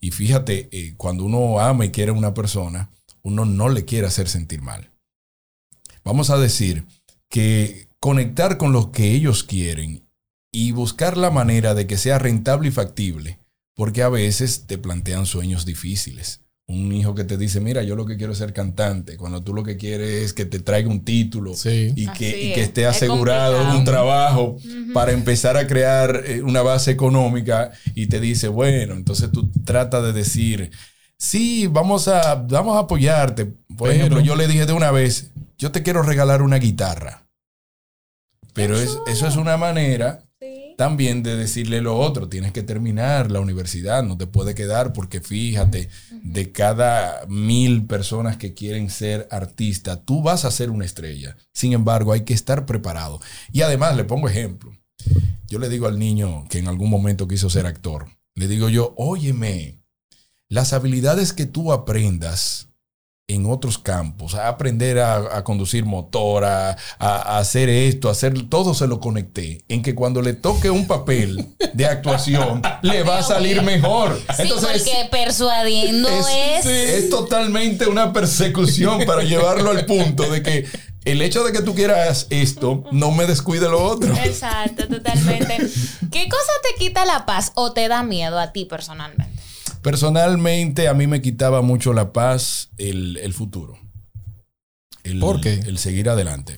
Y 0.00 0.10
fíjate, 0.10 0.68
eh, 0.70 0.94
cuando 0.96 1.24
uno 1.24 1.60
ama 1.60 1.84
y 1.84 1.90
quiere 1.90 2.10
a 2.10 2.14
una 2.14 2.34
persona, 2.34 2.90
uno 3.22 3.44
no 3.44 3.68
le 3.68 3.84
quiere 3.84 4.06
hacer 4.06 4.28
sentir 4.28 4.62
mal. 4.62 4.92
Vamos 6.04 6.30
a 6.30 6.38
decir 6.38 6.86
que 7.28 7.88
conectar 8.00 8.58
con 8.58 8.72
lo 8.72 8.92
que 8.92 9.12
ellos 9.12 9.44
quieren 9.44 10.08
y 10.52 10.72
buscar 10.72 11.16
la 11.16 11.30
manera 11.30 11.74
de 11.74 11.86
que 11.86 11.98
sea 11.98 12.18
rentable 12.18 12.68
y 12.68 12.72
factible, 12.72 13.38
porque 13.74 14.02
a 14.02 14.08
veces 14.08 14.66
te 14.66 14.78
plantean 14.78 15.26
sueños 15.26 15.64
difíciles. 15.64 16.40
Un 16.70 16.92
hijo 16.92 17.14
que 17.14 17.24
te 17.24 17.38
dice, 17.38 17.60
mira, 17.60 17.82
yo 17.82 17.96
lo 17.96 18.04
que 18.04 18.18
quiero 18.18 18.32
es 18.32 18.38
ser 18.38 18.52
cantante, 18.52 19.16
cuando 19.16 19.42
tú 19.42 19.54
lo 19.54 19.64
que 19.64 19.78
quieres 19.78 20.22
es 20.22 20.32
que 20.34 20.44
te 20.44 20.58
traiga 20.58 20.90
un 20.90 21.02
título 21.02 21.54
y, 21.64 22.06
que, 22.08 22.60
esté 22.60 22.84
asegurado 22.84 23.74
un 23.74 23.84
trabajo 23.84 24.58
para 24.92 25.12
empezar 25.12 25.56
a 25.56 25.66
crear 25.66 26.24
eh, 26.26 26.42
una 26.42 26.60
base 26.60 26.90
económica 26.90 27.72
y 27.94 28.08
te 28.08 28.20
dice, 28.20 28.48
bueno, 28.48 28.92
entonces 28.92 29.32
tú 29.32 29.50
tratas 29.64 30.04
de 30.04 30.12
decir, 30.12 30.70
sí, 31.16 31.66
vamos 31.68 32.06
a, 32.06 32.34
vamos 32.34 32.76
a 32.76 32.80
apoyarte. 32.80 33.46
Por 33.74 33.90
ejemplo, 33.90 34.20
yo 34.20 34.36
le 34.36 34.46
dije 34.46 34.66
de 34.66 34.74
una 34.74 34.90
vez, 34.90 35.30
yo 35.56 35.72
te 35.72 35.82
quiero 35.82 36.02
regalar 36.02 36.42
una 36.42 36.58
guitarra. 36.58 37.26
Pero 38.52 38.76
eso 38.78 39.02
es 39.06 39.36
una 39.36 39.56
manera 39.56 40.27
también 40.78 41.24
de 41.24 41.34
decirle 41.34 41.80
lo 41.82 41.98
otro, 41.98 42.28
tienes 42.28 42.52
que 42.52 42.62
terminar 42.62 43.32
la 43.32 43.40
universidad, 43.40 44.04
no 44.04 44.16
te 44.16 44.28
puede 44.28 44.54
quedar 44.54 44.92
porque 44.92 45.20
fíjate, 45.20 45.88
de 46.22 46.52
cada 46.52 47.26
mil 47.26 47.84
personas 47.86 48.36
que 48.36 48.54
quieren 48.54 48.88
ser 48.88 49.26
artista, 49.32 50.04
tú 50.04 50.22
vas 50.22 50.44
a 50.44 50.52
ser 50.52 50.70
una 50.70 50.84
estrella. 50.84 51.36
Sin 51.52 51.72
embargo, 51.72 52.12
hay 52.12 52.20
que 52.20 52.32
estar 52.32 52.64
preparado. 52.64 53.20
Y 53.50 53.62
además, 53.62 53.96
le 53.96 54.04
pongo 54.04 54.28
ejemplo. 54.28 54.72
Yo 55.48 55.58
le 55.58 55.68
digo 55.68 55.88
al 55.88 55.98
niño 55.98 56.46
que 56.48 56.60
en 56.60 56.68
algún 56.68 56.90
momento 56.90 57.26
quiso 57.26 57.50
ser 57.50 57.66
actor, 57.66 58.06
le 58.36 58.46
digo 58.46 58.68
yo, 58.68 58.94
óyeme, 58.96 59.82
las 60.48 60.72
habilidades 60.72 61.32
que 61.32 61.46
tú 61.46 61.72
aprendas, 61.72 62.67
en 63.28 63.44
otros 63.44 63.76
campos, 63.76 64.34
a 64.34 64.48
aprender 64.48 64.98
a, 64.98 65.44
conducir 65.44 65.84
motor, 65.84 66.44
a, 66.44 66.76
hacer 67.38 67.68
esto, 67.68 68.08
a 68.08 68.12
hacer 68.12 68.48
todo 68.48 68.72
se 68.72 68.86
lo 68.86 69.00
conecté. 69.00 69.62
En 69.68 69.82
que 69.82 69.94
cuando 69.94 70.22
le 70.22 70.32
toque 70.32 70.70
un 70.70 70.86
papel 70.86 71.46
de 71.74 71.86
actuación, 71.86 72.62
le 72.80 73.02
va 73.02 73.18
a 73.18 73.22
salir 73.22 73.62
mejor. 73.62 74.18
Sí, 74.34 74.50
porque 74.54 75.08
persuadiendo 75.10 76.08
es, 76.08 76.64
es. 76.64 77.10
totalmente 77.10 77.86
una 77.86 78.14
persecución 78.14 79.04
para 79.04 79.22
llevarlo 79.22 79.70
al 79.72 79.84
punto 79.84 80.30
de 80.30 80.42
que 80.42 80.64
el 81.04 81.20
hecho 81.20 81.44
de 81.44 81.52
que 81.52 81.60
tú 81.60 81.74
quieras 81.74 82.28
esto 82.30 82.84
no 82.92 83.10
me 83.10 83.26
descuide 83.26 83.68
lo 83.68 83.82
otro. 83.84 84.14
Exacto, 84.24 84.88
totalmente. 84.88 85.58
¿Qué 86.10 86.28
cosa 86.30 86.52
te 86.62 86.82
quita 86.82 87.04
la 87.04 87.26
paz 87.26 87.52
o 87.56 87.72
te 87.72 87.88
da 87.88 88.02
miedo 88.02 88.38
a 88.38 88.52
ti 88.52 88.64
personalmente? 88.64 89.38
Personalmente, 89.82 90.88
a 90.88 90.94
mí 90.94 91.06
me 91.06 91.20
quitaba 91.22 91.62
mucho 91.62 91.92
la 91.92 92.12
paz 92.12 92.70
el, 92.78 93.32
futuro. 93.32 93.78
El, 95.04 95.20
¿Por 95.20 95.40
qué? 95.40 95.54
El 95.66 95.78
seguir 95.78 96.08
adelante. 96.08 96.56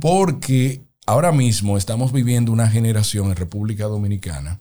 Porque 0.00 0.82
ahora 1.06 1.32
mismo 1.32 1.76
estamos 1.76 2.12
viviendo 2.12 2.52
una 2.52 2.68
generación 2.68 3.28
en 3.28 3.36
República 3.36 3.84
Dominicana 3.84 4.60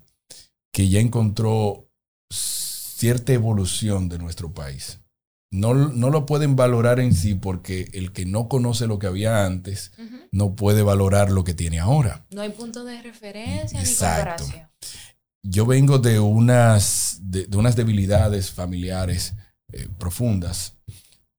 que 0.74 0.90
ya 0.90 1.00
encontró 1.00 1.90
cierta 2.30 3.34
evolución 3.34 4.10
de 4.10 4.18
nuestro 4.18 4.54
país. 4.54 5.00
No, 5.54 5.74
no, 5.74 6.10
lo 6.10 6.26
pueden 6.26 6.56
valorar 6.56 7.02
en 7.02 7.14
sí 7.14 7.36
porque 7.36 7.90
el 7.94 8.14
que 8.14 8.26
no 8.26 8.48
conoce 8.48 8.88
lo 8.88 9.00
que 9.00 9.08
había 9.08 9.46
antes 9.46 9.92
no 10.32 10.56
puede 10.56 10.82
valorar 10.82 11.30
lo 11.30 11.44
que 11.44 11.54
tiene 11.54 11.80
ahora. 11.80 12.26
No 12.32 12.42
hay 12.42 12.52
punto 12.52 12.86
de 12.86 13.02
referencia 13.02 13.82
ni 13.82 13.96
comparación 13.96 14.72
yo 15.44 15.66
vengo 15.66 16.00
de 16.00 16.20
unas, 16.20 17.20
de, 17.22 17.48
unas 17.56 17.76
debilidades 17.76 18.52
familiares 18.52 19.34
eh, 19.74 19.88
profundas, 19.98 20.76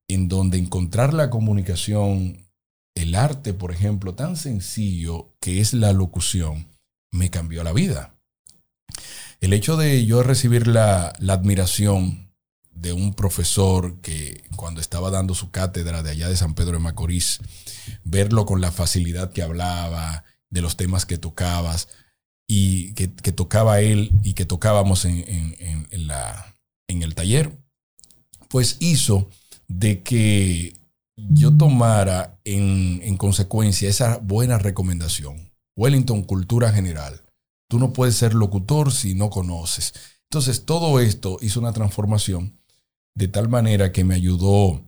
en 0.09 0.29
donde 0.29 0.59
encontrar 0.59 1.15
la 1.15 1.31
comunicación, 1.31 2.47
el 2.95 3.15
arte, 3.15 3.55
por 3.55 3.73
ejemplo, 3.73 4.15
tan 4.15 4.37
sencillo 4.37 5.35
que 5.41 5.61
es 5.61 5.73
la 5.73 5.93
locución, 5.93 6.69
me 7.11 7.31
cambió 7.31 7.63
la 7.65 7.73
vida. 7.73 8.15
El 9.41 9.53
hecho 9.53 9.77
de 9.77 10.05
yo 10.05 10.23
recibir 10.23 10.67
la, 10.67 11.13
la 11.19 11.35
admiración 11.35 12.33
de 12.71 12.93
un 12.93 13.15
profesor 13.15 14.01
que 14.01 14.45
cuando 14.57 14.81
estaba 14.81 15.11
dando 15.11 15.35
su 15.35 15.51
cátedra 15.51 16.03
de 16.03 16.11
allá 16.11 16.29
de 16.29 16.37
San 16.37 16.55
Pedro 16.55 16.73
de 16.73 16.79
Macorís, 16.79 17.39
verlo 18.05 18.47
con 18.47 18.61
la 18.61 18.73
facilidad 18.73 19.33
que 19.33 19.43
hablaba, 19.43 20.25
de 20.53 20.61
los 20.61 20.77
temas 20.77 21.07
que 21.07 21.19
tocabas, 21.19 21.89
y 22.47 22.93
que, 22.95 23.09
tocaba 23.09 23.81
él 23.81 24.11
y 24.23 24.35
que 24.35 24.45
tocábamos 24.45 25.05
en, 25.05 25.87
la, 26.07 26.57
en 26.89 27.03
el 27.03 27.15
taller, 27.15 27.59
pues 28.49 28.77
hizo 28.81 29.29
de 29.69 30.03
que 30.03 30.77
yo 31.17 31.57
tomara 31.57 32.39
en, 32.45 33.01
en, 33.03 33.17
consecuencia 33.17 33.89
esa 33.89 34.19
buena 34.19 34.59
recomendación. 34.59 35.53
Wellington, 35.77 36.23
cultura 36.23 36.73
general. 36.73 37.23
Tú 37.69 37.79
no 37.79 37.93
puedes 37.93 38.17
ser 38.17 38.35
locutor 38.35 38.93
si 38.93 39.15
no 39.15 39.31
conoces. 39.31 39.95
Entonces, 40.31 40.65
todo 40.65 41.01
esto 41.01 41.39
hizo 41.41 41.61
una 41.61 41.73
transformación 41.73 42.59
de 43.15 43.29
tal 43.29 43.49
manera 43.49 43.93
que 43.93 44.05
me 44.05 44.15
ayudó 44.15 44.83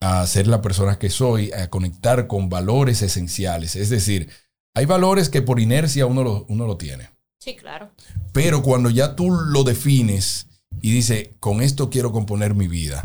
a 0.00 0.26
ser 0.26 0.46
la 0.46 0.62
persona 0.62 0.98
que 0.98 1.10
soy, 1.10 1.52
a 1.52 1.70
conectar 1.70 2.26
con 2.26 2.48
valores 2.48 3.02
esenciales. 3.02 3.76
Es 3.76 3.90
decir, 3.90 4.30
hay 4.78 4.86
valores 4.86 5.28
que 5.28 5.42
por 5.42 5.58
inercia 5.58 6.06
uno 6.06 6.22
lo, 6.22 6.44
uno 6.48 6.64
lo 6.68 6.76
tiene. 6.76 7.10
Sí, 7.40 7.56
claro. 7.56 7.90
Pero 8.32 8.62
cuando 8.62 8.90
ya 8.90 9.16
tú 9.16 9.28
lo 9.28 9.64
defines 9.64 10.46
y 10.80 10.92
dices, 10.92 11.30
con 11.40 11.62
esto 11.62 11.90
quiero 11.90 12.12
componer 12.12 12.54
mi 12.54 12.68
vida, 12.68 13.04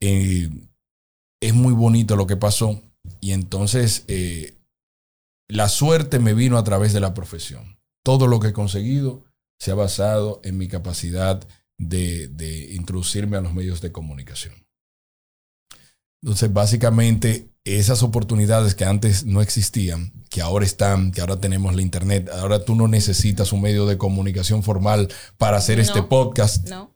eh, 0.00 0.48
es 1.42 1.52
muy 1.52 1.74
bonito 1.74 2.16
lo 2.16 2.26
que 2.26 2.38
pasó. 2.38 2.80
Y 3.20 3.32
entonces 3.32 4.04
eh, 4.08 4.54
la 5.46 5.68
suerte 5.68 6.20
me 6.20 6.32
vino 6.32 6.56
a 6.56 6.64
través 6.64 6.94
de 6.94 7.00
la 7.00 7.12
profesión. 7.12 7.78
Todo 8.02 8.26
lo 8.26 8.40
que 8.40 8.48
he 8.48 8.52
conseguido 8.54 9.24
se 9.60 9.72
ha 9.72 9.74
basado 9.74 10.40
en 10.42 10.56
mi 10.56 10.68
capacidad 10.68 11.46
de, 11.76 12.28
de 12.28 12.72
introducirme 12.72 13.36
a 13.36 13.42
los 13.42 13.52
medios 13.52 13.82
de 13.82 13.92
comunicación. 13.92 14.54
Entonces, 16.22 16.50
básicamente, 16.50 17.50
esas 17.66 18.04
oportunidades 18.04 18.76
que 18.76 18.84
antes 18.84 19.24
no 19.24 19.42
existían, 19.42 20.12
que 20.30 20.40
ahora 20.40 20.64
están, 20.64 21.10
que 21.10 21.20
ahora 21.20 21.40
tenemos 21.40 21.74
la 21.74 21.82
internet, 21.82 22.30
ahora 22.32 22.64
tú 22.64 22.76
no 22.76 22.86
necesitas 22.86 23.52
un 23.52 23.60
medio 23.60 23.86
de 23.86 23.98
comunicación 23.98 24.62
formal 24.62 25.08
para 25.36 25.56
hacer 25.56 25.80
este 25.80 26.02
podcast. 26.02 26.68
No. 26.68 26.94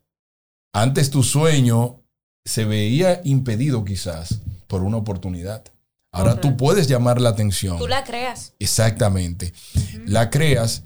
Antes 0.73 1.11
tu 1.11 1.25
sueño 1.25 2.05
se 2.45 2.65
veía 2.65 3.21
impedido 3.25 3.85
quizás 3.85 4.41
por 4.69 4.83
una 4.83 4.97
oportunidad. 4.97 5.65
Ahora 6.13 6.41
tú 6.41 6.57
puedes 6.57 6.87
llamar 6.87 7.21
la 7.21 7.31
atención. 7.31 7.79
Tú 7.79 7.89
la 7.89 8.05
creas. 8.05 8.55
Exactamente. 8.61 9.53
La 10.07 10.31
creas 10.31 10.85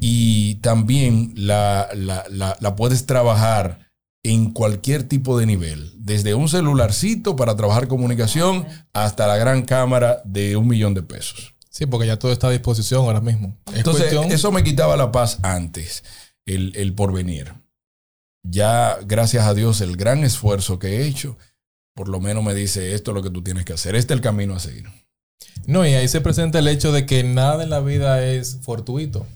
y 0.00 0.56
también 0.56 1.32
la, 1.36 1.88
la, 1.94 2.56
la 2.60 2.76
puedes 2.76 3.06
trabajar 3.06 3.87
en 4.22 4.52
cualquier 4.52 5.04
tipo 5.04 5.38
de 5.38 5.46
nivel, 5.46 5.92
desde 5.96 6.34
un 6.34 6.48
celularcito 6.48 7.36
para 7.36 7.56
trabajar 7.56 7.88
comunicación 7.88 8.66
hasta 8.92 9.26
la 9.26 9.36
gran 9.36 9.62
cámara 9.62 10.20
de 10.24 10.56
un 10.56 10.68
millón 10.68 10.94
de 10.94 11.02
pesos. 11.02 11.54
Sí, 11.70 11.86
porque 11.86 12.06
ya 12.06 12.18
todo 12.18 12.32
está 12.32 12.48
a 12.48 12.50
disposición 12.50 13.04
ahora 13.04 13.20
mismo. 13.20 13.56
Entonces, 13.74 14.12
eso 14.30 14.50
me 14.50 14.64
quitaba 14.64 14.96
la 14.96 15.12
paz 15.12 15.38
antes, 15.42 16.02
el, 16.44 16.72
el 16.74 16.94
porvenir. 16.94 17.54
Ya, 18.42 18.98
gracias 19.06 19.46
a 19.46 19.54
Dios, 19.54 19.80
el 19.80 19.96
gran 19.96 20.24
esfuerzo 20.24 20.78
que 20.78 20.96
he 20.96 21.06
hecho, 21.06 21.36
por 21.94 22.08
lo 22.08 22.20
menos 22.20 22.42
me 22.42 22.54
dice, 22.54 22.94
esto 22.94 23.12
es 23.12 23.14
lo 23.14 23.22
que 23.22 23.30
tú 23.30 23.42
tienes 23.42 23.64
que 23.64 23.74
hacer, 23.74 23.94
este 23.94 24.14
es 24.14 24.18
el 24.18 24.22
camino 24.22 24.54
a 24.54 24.60
seguir. 24.60 24.86
No, 25.66 25.86
y 25.86 25.94
ahí 25.94 26.08
se 26.08 26.20
presenta 26.20 26.58
el 26.58 26.68
hecho 26.68 26.92
de 26.92 27.06
que 27.06 27.22
nada 27.24 27.62
en 27.62 27.70
la 27.70 27.80
vida 27.80 28.24
es 28.24 28.58
fortuito. 28.62 29.26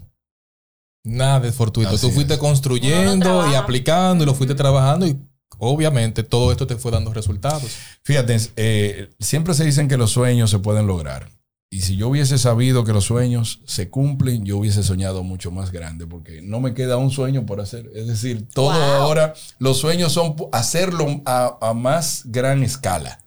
Nada 1.05 1.49
es 1.49 1.55
fortuito. 1.55 1.99
Tú 1.99 2.11
fuiste 2.11 2.39
construyendo 2.39 3.51
y 3.51 3.55
aplicando 3.55 4.23
y 4.23 4.27
lo 4.27 4.35
fuiste 4.35 4.55
trabajando 4.55 5.07
y 5.07 5.19
obviamente 5.59 6.23
todo 6.23 6.53
esto 6.53 6.67
te 6.67 6.77
fue 6.77 6.91
dando 6.91 7.13
resultados. 7.13 7.71
Fíjate, 8.03 8.37
eh, 8.57 9.11
siempre 9.19 9.55
se 9.55 9.65
dicen 9.65 9.89
que 9.89 9.97
los 9.97 10.11
sueños 10.11 10.51
se 10.51 10.59
pueden 10.59 10.87
lograr. 10.87 11.29
Y 11.73 11.81
si 11.81 11.97
yo 11.97 12.09
hubiese 12.09 12.37
sabido 12.37 12.85
que 12.85 12.93
los 12.93 13.05
sueños 13.05 13.63
se 13.65 13.89
cumplen, 13.89 14.45
yo 14.45 14.59
hubiese 14.59 14.83
soñado 14.83 15.23
mucho 15.23 15.51
más 15.51 15.73
grande, 15.73 16.07
porque 16.07 16.43
no 16.43 16.61
me 16.61 16.75
queda 16.75 16.99
un 16.99 17.11
sueño 17.11 17.47
por 17.47 17.63
hacer. 17.63 17.91
Es 17.95 18.07
decir, 18.07 18.47
todo 18.53 18.73
ahora, 18.73 19.33
los 19.59 19.79
sueños 19.79 20.13
son 20.13 20.37
hacerlo 20.53 21.23
a, 21.25 21.73
más 21.75 22.25
gran 22.27 22.63
escala. 22.63 23.21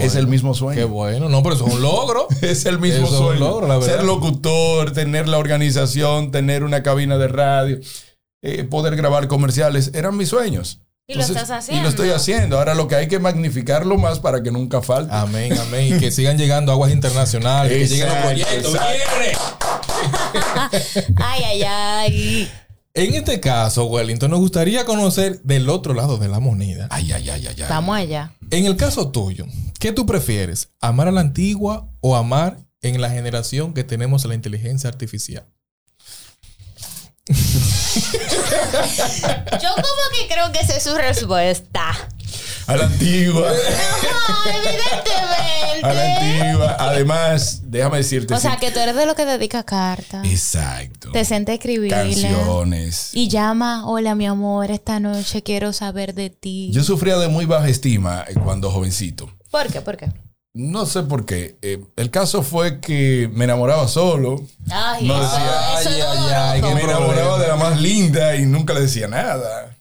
Es 0.00 0.16
el 0.16 0.26
mismo 0.26 0.54
sueño. 0.54 0.76
Qué 0.76 0.86
bueno, 0.86 1.28
no, 1.28 1.40
pero 1.44 1.54
eso 1.54 1.68
es 1.68 1.74
un 1.74 1.80
logro. 1.80 2.26
es 2.42 2.66
el 2.66 2.80
mismo 2.80 3.06
sueño. 3.06 3.80
Ser 3.80 4.02
locutor, 4.02 4.90
tener 4.90 5.28
la 5.28 5.38
organización, 5.38 6.32
tener 6.32 6.64
una 6.64 6.82
cabina 6.82 7.16
de 7.16 7.28
radio, 7.28 7.78
eh, 8.42 8.64
poder 8.64 8.96
grabar 8.96 9.28
comerciales, 9.28 9.92
eran 9.94 10.16
mis 10.16 10.30
sueños. 10.30 10.80
Y 11.10 11.14
lo 11.14 11.22
estás 11.22 11.50
haciendo. 11.50 11.80
Y 11.80 11.84
lo 11.84 11.88
estoy 11.88 12.10
haciendo. 12.10 12.58
Ahora 12.58 12.74
lo 12.74 12.86
que 12.86 12.94
hay 12.94 13.08
que 13.08 13.18
magnificarlo 13.18 13.96
más 13.96 14.20
para 14.20 14.42
que 14.42 14.50
nunca 14.50 14.82
falte. 14.82 15.14
Amén, 15.14 15.58
amén. 15.58 15.96
Y 15.96 15.98
que 16.00 16.10
sigan 16.10 16.36
llegando 16.36 16.70
aguas 16.70 16.92
internacionales, 16.92 17.72
que 17.72 17.88
lleguen 17.88 18.08
los 18.08 18.16
proyectos. 18.18 18.76
ay, 21.16 21.42
ay, 21.46 21.62
ay. 21.62 22.50
En 22.92 23.14
este 23.14 23.40
caso, 23.40 23.86
Wellington, 23.86 24.30
nos 24.30 24.40
gustaría 24.40 24.84
conocer 24.84 25.40
del 25.44 25.70
otro 25.70 25.94
lado 25.94 26.18
de 26.18 26.28
la 26.28 26.40
moneda. 26.40 26.88
Ay, 26.90 27.10
ay, 27.12 27.30
ay, 27.30 27.46
ay. 27.46 27.56
ay. 27.56 27.66
Vamos 27.70 27.96
allá. 27.96 28.34
En 28.50 28.66
el 28.66 28.76
caso 28.76 29.10
tuyo, 29.10 29.46
¿qué 29.80 29.92
tú 29.92 30.04
prefieres? 30.04 30.72
¿Amar 30.78 31.08
a 31.08 31.12
la 31.12 31.22
antigua 31.22 31.88
o 32.00 32.16
amar 32.16 32.58
en 32.82 33.00
la 33.00 33.08
generación 33.08 33.72
que 33.72 33.82
tenemos 33.82 34.26
la 34.26 34.34
inteligencia 34.34 34.90
artificial? 34.90 35.46
Yo 38.12 39.70
como 39.74 40.02
que 40.16 40.28
creo 40.32 40.52
que 40.52 40.60
esa 40.60 40.76
es 40.76 40.82
su 40.82 40.94
respuesta. 40.94 41.92
A 42.66 42.76
la 42.76 42.84
antigua. 42.84 43.50
No, 43.50 44.50
evidentemente. 44.50 45.80
A 45.82 45.92
la 45.94 46.16
antigua. 46.16 46.76
Además, 46.78 47.60
déjame 47.64 47.98
decirte. 47.98 48.34
O 48.34 48.38
sea, 48.38 48.56
que 48.58 48.70
tú 48.70 48.78
eres 48.78 48.94
de 48.94 49.06
lo 49.06 49.14
que 49.14 49.24
dedica 49.24 49.62
cartas. 49.62 50.26
Exacto. 50.26 51.10
Te 51.12 51.24
sientes 51.24 51.54
a 51.54 51.54
escribir. 51.54 51.90
Canciones. 51.90 53.10
Y 53.14 53.28
llama, 53.28 53.86
hola 53.88 54.14
mi 54.14 54.26
amor, 54.26 54.70
esta 54.70 55.00
noche 55.00 55.42
quiero 55.42 55.72
saber 55.72 56.14
de 56.14 56.28
ti. 56.28 56.70
Yo 56.72 56.84
sufría 56.84 57.16
de 57.16 57.28
muy 57.28 57.46
baja 57.46 57.68
estima 57.68 58.26
cuando 58.44 58.70
jovencito. 58.70 59.32
¿Por 59.50 59.72
qué? 59.72 59.80
¿Por 59.80 59.96
qué? 59.96 60.12
No 60.54 60.86
sé 60.86 61.02
por 61.02 61.24
qué. 61.24 61.56
Eh, 61.62 61.84
el 61.96 62.10
caso 62.10 62.42
fue 62.42 62.80
que 62.80 63.30
me 63.32 63.44
enamoraba 63.44 63.86
solo. 63.86 64.44
Ay, 64.70 65.06
no 65.06 65.20
decía, 65.20 65.76
ay, 65.76 65.86
ay, 65.86 66.62
ay, 66.62 66.74
me 66.74 66.82
enamoraba 66.82 67.38
de 67.38 67.48
la 67.48 67.56
más 67.56 67.80
linda 67.80 68.36
y 68.36 68.46
nunca 68.46 68.74
le 68.74 68.80
decía 68.80 69.08
nada. 69.08 69.76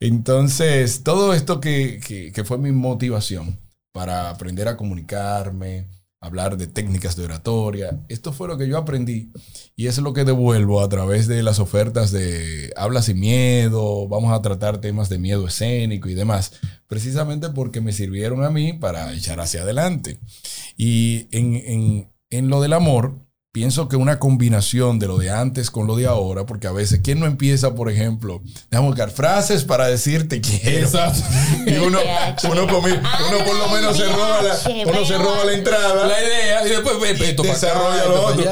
Entonces, 0.00 1.02
todo 1.02 1.32
esto 1.34 1.60
que, 1.60 2.00
que 2.34 2.44
fue 2.44 2.58
mi 2.58 2.72
motivación 2.72 3.58
para 3.92 4.28
aprender 4.28 4.68
a 4.68 4.76
comunicarme, 4.76 5.86
hablar 6.24 6.56
de 6.56 6.66
técnicas 6.66 7.16
de 7.16 7.24
oratoria. 7.24 8.00
Esto 8.08 8.32
fue 8.32 8.48
lo 8.48 8.56
que 8.56 8.68
yo 8.68 8.78
aprendí 8.78 9.30
y 9.76 9.86
es 9.86 9.98
lo 9.98 10.12
que 10.12 10.24
devuelvo 10.24 10.80
a 10.80 10.88
través 10.88 11.26
de 11.26 11.42
las 11.42 11.58
ofertas 11.58 12.10
de 12.10 12.72
Habla 12.76 13.02
sin 13.02 13.20
miedo, 13.20 14.08
vamos 14.08 14.32
a 14.32 14.42
tratar 14.42 14.80
temas 14.80 15.08
de 15.08 15.18
miedo 15.18 15.46
escénico 15.46 16.08
y 16.08 16.14
demás, 16.14 16.52
precisamente 16.86 17.50
porque 17.50 17.80
me 17.80 17.92
sirvieron 17.92 18.44
a 18.44 18.50
mí 18.50 18.72
para 18.72 19.12
echar 19.12 19.40
hacia 19.40 19.62
adelante. 19.62 20.18
Y 20.76 21.28
en, 21.30 21.54
en, 21.54 22.12
en 22.30 22.48
lo 22.48 22.60
del 22.60 22.72
amor, 22.72 23.23
pienso 23.54 23.88
que 23.88 23.94
una 23.94 24.18
combinación 24.18 24.98
de 24.98 25.06
lo 25.06 25.16
de 25.16 25.30
antes 25.30 25.70
con 25.70 25.86
lo 25.86 25.94
de 25.94 26.06
ahora, 26.06 26.44
porque 26.44 26.66
a 26.66 26.72
veces, 26.72 26.98
¿quién 27.04 27.20
no 27.20 27.26
empieza, 27.26 27.76
por 27.76 27.88
ejemplo, 27.88 28.42
déjame 28.68 28.88
buscar 28.88 29.12
frases 29.12 29.62
para 29.62 29.86
decirte 29.86 30.40
quiero? 30.40 30.78
Exacto. 30.80 31.22
Y 31.64 31.76
uno, 31.76 31.98
uno, 32.50 32.64
uno, 32.64 32.66
por 32.66 33.56
lo 33.56 33.68
menos 33.68 33.96
se 33.96 34.06
roba 34.06 34.42
la, 34.42 34.56
uno 34.86 35.04
se 35.04 35.16
roba 35.16 35.44
la 35.44 35.52
entrada. 35.52 36.06
La 36.06 36.20
idea 36.20 36.66
y 36.66 36.68
después 36.68 37.00
ve, 37.00 37.32
desarrolla 37.32 38.04
lo 38.06 38.26
otro. 38.26 38.44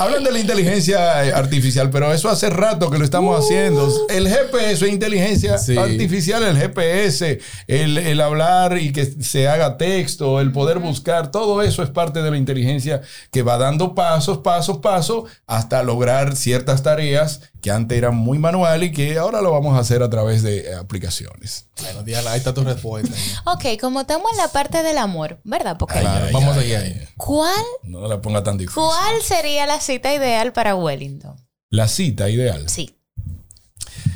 hablan 0.00 0.24
de 0.24 0.32
la 0.32 0.38
inteligencia 0.40 1.24
eh, 1.24 1.32
artificial, 1.32 1.90
pero 1.90 2.12
eso 2.12 2.28
hace 2.28 2.50
rato 2.50 2.90
que 2.90 2.98
lo 2.98 3.04
estamos 3.04 3.38
uh. 3.38 3.42
haciendo. 3.44 4.06
El 4.10 4.28
GPS 4.28 4.86
es 4.86 4.92
inteligencia 4.92 5.54
artificial, 5.54 6.42
el 6.42 6.58
GPS, 6.58 7.38
el, 7.68 7.96
el 7.96 8.20
hablar 8.20 8.76
y 8.76 8.92
que 8.92 9.06
se 9.06 9.46
haga 9.46 9.78
texto, 9.78 10.40
el 10.40 10.50
poder 10.50 10.80
buscar, 10.80 11.30
todo 11.30 11.62
eso 11.62 11.84
es 11.84 11.90
parte 11.90 12.20
de 12.20 12.30
la 12.30 12.36
inteligencia 12.36 13.03
que 13.30 13.42
va 13.42 13.58
dando 13.58 13.94
pasos, 13.94 14.38
pasos, 14.38 14.78
pasos, 14.78 15.30
hasta 15.46 15.82
lograr 15.82 16.36
ciertas 16.36 16.82
tareas 16.82 17.40
que 17.60 17.70
antes 17.70 17.96
eran 17.96 18.14
muy 18.14 18.38
manuales 18.38 18.90
y 18.90 18.92
que 18.92 19.18
ahora 19.18 19.40
lo 19.40 19.50
vamos 19.50 19.76
a 19.76 19.80
hacer 19.80 20.02
a 20.02 20.10
través 20.10 20.42
de 20.42 20.70
eh, 20.70 20.74
aplicaciones. 20.74 21.66
Bueno, 21.80 22.02
Diana, 22.02 22.32
ahí 22.32 22.38
está 22.38 22.52
tu 22.52 22.62
respuesta. 22.62 23.14
ok, 23.46 23.80
como 23.80 24.02
estamos 24.02 24.30
en 24.32 24.36
la 24.38 24.48
parte 24.48 24.82
del 24.82 24.98
amor, 24.98 25.40
¿verdad? 25.44 25.76
Porque 25.78 26.00
claro, 26.00 26.26
vamos 26.32 26.56
allá. 26.56 26.80
Ahí. 26.80 27.08
¿Cuál? 27.16 27.64
No 27.82 28.06
la 28.06 28.20
ponga 28.20 28.42
tan 28.42 28.58
difícil. 28.58 28.82
¿Cuál 28.82 29.22
sería 29.22 29.66
la 29.66 29.80
cita 29.80 30.12
ideal 30.12 30.52
para 30.52 30.74
Wellington? 30.74 31.36
La 31.70 31.88
cita 31.88 32.28
ideal. 32.28 32.68
Sí. 32.68 32.98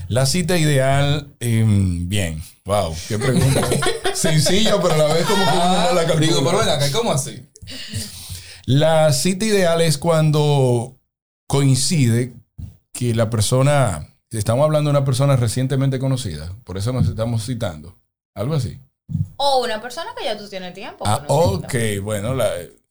La 0.08 0.26
cita 0.26 0.56
ideal, 0.56 1.34
em, 1.40 2.08
bien. 2.08 2.42
Wow, 2.64 2.94
qué 3.08 3.18
pregunta. 3.18 3.68
Sencilla, 4.14 4.80
pero 4.80 4.94
a 4.94 4.98
la 4.98 5.14
vez 5.14 5.24
como 5.24 5.44
que 5.44 5.52
uno 5.52 5.82
no 5.84 5.92
la 5.92 6.04
calcula. 6.06 6.26
Digo, 6.26 6.44
pero 6.44 6.92
¿cómo 6.92 7.12
así? 7.12 7.48
La 8.68 9.14
cita 9.14 9.46
ideal 9.46 9.80
es 9.80 9.96
cuando 9.96 10.94
coincide 11.46 12.34
que 12.92 13.14
la 13.14 13.30
persona, 13.30 14.14
estamos 14.30 14.62
hablando 14.62 14.90
de 14.90 14.98
una 14.98 15.06
persona 15.06 15.36
recientemente 15.36 15.98
conocida, 15.98 16.52
por 16.64 16.76
eso 16.76 16.92
nos 16.92 17.08
estamos 17.08 17.46
citando, 17.46 17.96
algo 18.34 18.52
así. 18.52 18.78
O 19.38 19.64
una 19.64 19.80
persona 19.80 20.10
que 20.14 20.26
ya 20.26 20.36
tú 20.36 20.46
tienes 20.50 20.74
tiempo. 20.74 21.02
Ah, 21.06 21.24
ok, 21.28 21.74
bueno, 22.02 22.34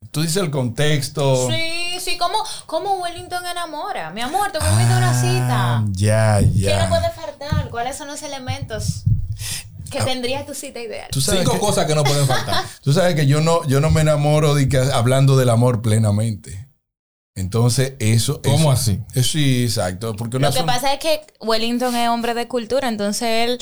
tú 0.10 0.24
dices 0.24 0.38
el 0.38 0.50
contexto. 0.50 1.48
Sí, 1.52 2.00
sí, 2.00 2.18
¿cómo, 2.18 2.40
¿cómo 2.66 2.96
Wellington 2.96 3.46
enamora? 3.46 4.10
Mi 4.10 4.22
amor, 4.22 4.52
te 4.52 4.58
voy 4.58 4.68
a 4.70 4.74
una 4.74 5.12
ah, 5.12 5.22
cita. 5.22 5.84
Ya, 5.92 6.42
ya. 6.56 6.76
¿Qué 6.76 6.84
no 6.86 6.90
puede 6.90 7.12
faltar? 7.12 7.70
¿Cuáles 7.70 7.96
son 7.96 8.08
los 8.08 8.24
elementos? 8.24 9.04
Que 9.90 10.00
ah, 10.00 10.06
tendría 10.06 10.46
tu 10.46 10.54
cita 10.54 10.80
ideal. 10.80 11.10
Cinco 11.12 11.60
cosas 11.60 11.86
que 11.86 11.96
no 11.96 12.04
pueden 12.04 12.28
faltar. 12.28 12.66
Tú 12.82 12.94
sabes 12.94 13.16
que 13.16 13.28
yo 13.28 13.42
no, 13.42 13.66
yo 13.68 13.80
no 13.80 13.90
me 13.92 14.02
enamoro 14.02 14.56
de 14.56 14.68
que, 14.70 14.78
hablando 14.78 15.38
del 15.38 15.50
amor 15.50 15.82
plenamente. 15.82 16.68
Entonces, 17.36 17.94
eso. 18.00 18.42
¿Cómo 18.42 18.72
así? 18.72 19.00
sí, 19.22 19.64
exacto. 19.64 20.16
Porque 20.16 20.40
Lo 20.40 20.52
que 20.52 20.64
pasa 20.64 20.94
es 20.94 21.00
que 21.00 21.22
Wellington 21.40 21.96
es 21.96 22.10
hombre 22.10 22.34
de 22.34 22.48
cultura, 22.48 22.88
entonces 22.88 23.48
él 23.48 23.60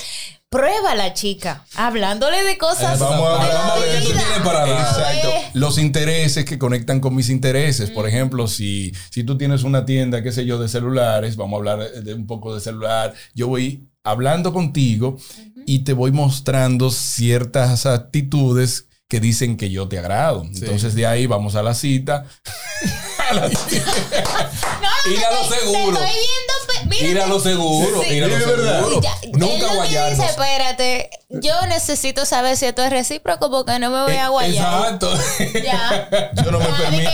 prueba 0.50 0.92
a 0.92 0.96
la 0.96 1.14
chica, 1.14 1.66
hablándole 1.76 2.44
de 2.46 2.58
cosas. 2.58 2.98
vamos 2.98 3.38
a, 3.38 3.76
ver 3.78 4.02
qué 4.02 4.14
tú 4.14 4.44
para 4.46 4.66
dar. 4.66 4.80
Exacto. 4.80 5.30
Los 5.54 5.78
intereses 5.78 6.46
que 6.46 6.58
conectan 6.58 7.02
con 7.02 7.14
mis 7.14 7.30
intereses. 7.30 7.92
Por 7.92 8.08
ejemplo, 8.08 8.48
si, 8.48 8.94
si 9.10 9.26
tú 9.26 9.38
tienes 9.38 9.64
una 9.64 9.86
tienda, 9.86 10.24
qué 10.24 10.32
sé 10.32 10.46
yo, 10.46 10.58
de 10.58 10.70
celulares, 10.70 11.36
vamos 11.36 11.56
a 11.56 11.58
hablar 11.58 11.92
de 11.92 12.14
un 12.14 12.28
poco 12.28 12.56
de 12.56 12.62
celular. 12.62 13.14
Yo 13.34 13.50
voy 13.50 13.90
hablando 14.06 14.54
contigo 14.54 15.18
y 15.66 15.80
te 15.80 15.94
voy 15.94 16.12
mostrando 16.12 16.92
ciertas 16.92 17.86
actitudes 17.86 18.88
que 19.08 19.20
dicen 19.20 19.58
que 19.58 19.70
yo 19.70 19.88
te 19.88 20.00
agrado. 20.00 20.44
Entonces 20.44 20.96
de 20.96 21.06
ahí 21.06 21.28
vamos 21.28 21.56
a 21.56 21.64
la 21.64 21.74
cita. 21.74 22.26
a 23.30 23.34
la 23.34 23.50
cita. 23.50 23.92
ir 25.12 25.26
a 25.26 25.32
lo 25.32 25.44
seguro. 25.50 26.00
ir 27.02 27.20
a 27.20 27.28
lo 27.28 27.40
seguro. 27.40 28.04
ir 28.04 28.24
a 28.24 28.28
lo 28.28 28.40
seguro. 28.40 29.02
Nunca 29.34 29.74
guayarnos. 29.76 30.20
Dice, 30.20 30.30
espérate, 30.32 31.10
yo 31.30 31.54
necesito 31.68 32.26
saber 32.26 32.58
si 32.58 32.66
esto 32.66 32.84
es 32.84 32.90
recíproco 32.90 33.52
porque 33.52 33.78
no 33.78 33.92
me 33.92 34.04
voy 34.04 34.16
a 34.16 34.30
guayar. 34.30 34.94
Exacto. 34.94 35.14
Ya. 35.64 36.10
Yo 36.44 36.52
no 36.52 36.60
me 36.60 36.66
permito. 36.66 37.10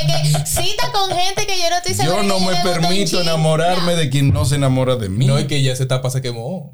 cita 0.45 0.91
con 0.91 1.11
gente 1.11 1.45
que 1.45 1.57
yo 1.57 1.69
no 1.69 1.77
estoy 1.77 2.05
Yo 2.05 2.23
no 2.23 2.39
me 2.39 2.55
permito 2.57 3.21
enamorarme 3.21 3.95
de 3.95 4.09
quien 4.09 4.33
no 4.33 4.45
se 4.45 4.55
enamora 4.55 4.95
de 4.95 5.09
mí. 5.09 5.25
No, 5.25 5.37
es 5.37 5.45
que 5.45 5.61
ya 5.61 5.73
esa 5.73 5.83
etapa 5.83 6.09
se 6.09 6.21
quemó. 6.21 6.71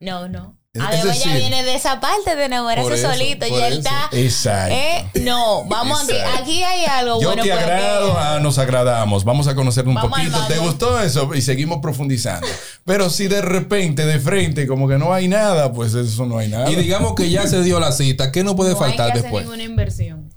no, 0.00 0.28
no. 0.28 0.59
Además, 0.78 1.24
ya 1.24 1.34
viene 1.34 1.64
de 1.64 1.74
esa 1.74 1.98
parte 1.98 2.36
de 2.36 2.44
enamorarse 2.44 3.02
solito. 3.02 3.44
Ya 3.44 3.68
está. 3.68 4.08
Exacto. 4.12 4.72
Eh, 4.72 5.04
no, 5.22 5.64
vamos 5.64 6.04
aquí. 6.04 6.16
Aquí 6.38 6.62
hay 6.62 6.84
algo 6.84 7.20
Yo 7.20 7.28
bueno. 7.28 7.44
Yo 7.44 7.52
te 7.54 7.60
agrado, 7.60 8.16
ah, 8.16 8.38
nos 8.40 8.56
agradamos. 8.58 9.24
Vamos 9.24 9.48
a 9.48 9.56
conocer 9.56 9.88
un 9.88 9.96
poquito. 9.96 10.38
¿Te 10.46 10.58
gustó 10.58 11.00
eso? 11.00 11.34
Y 11.34 11.42
seguimos 11.42 11.80
profundizando. 11.82 12.46
Pero 12.84 13.10
si 13.10 13.26
de 13.26 13.42
repente, 13.42 14.06
de 14.06 14.20
frente, 14.20 14.68
como 14.68 14.86
que 14.86 14.96
no 14.96 15.12
hay 15.12 15.26
nada, 15.26 15.72
pues 15.72 15.94
eso 15.94 16.24
no 16.26 16.38
hay 16.38 16.46
nada. 16.46 16.70
Y 16.70 16.76
digamos 16.76 17.14
que 17.16 17.28
ya 17.28 17.48
se 17.48 17.64
dio 17.64 17.80
la 17.80 17.90
cita, 17.90 18.30
¿qué 18.30 18.44
no 18.44 18.54
puede 18.54 18.76
faltar 18.76 19.06
hay 19.08 19.12
que 19.14 19.22
después? 19.22 19.44
Hacer 19.44 19.58
ninguna 19.58 19.64
inversión. 19.64 20.29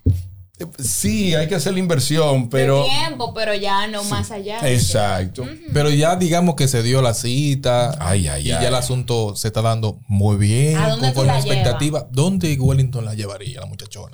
Sí, 0.80 1.36
hay 1.36 1.48
que 1.48 1.56
hacer 1.56 1.74
la 1.74 1.80
inversión, 1.80 2.50
pero... 2.50 2.86
tiempo, 2.86 3.34
pero 3.34 3.54
ya 3.54 3.88
no 3.88 4.04
más 4.06 4.32
allá. 4.32 4.60
Exacto. 4.70 5.46
Pero 5.74 5.90
ya 5.90 6.16
digamos 6.16 6.56
que 6.56 6.68
se 6.68 6.84
dio 6.84 7.02
la 7.02 7.14
cita. 7.14 7.96
Ay, 8.00 8.28
ay, 8.28 8.44
y 8.44 8.48
ya 8.50 8.68
el 8.68 8.76
asunto 8.76 9.36
se 9.36 9.48
está 9.48 9.62
dando 9.62 10.00
muy 10.08 10.38
bien. 10.38 10.78
¿A 10.78 10.90
dónde 10.90 11.14
con, 11.14 11.28
la 11.28 11.38
expectativa. 11.38 12.08
¿Dónde 12.12 12.54
Wellington 12.56 13.06
la 13.06 13.14
llevaría, 13.14 13.60
la 13.62 13.66
muchachona? 13.66 14.14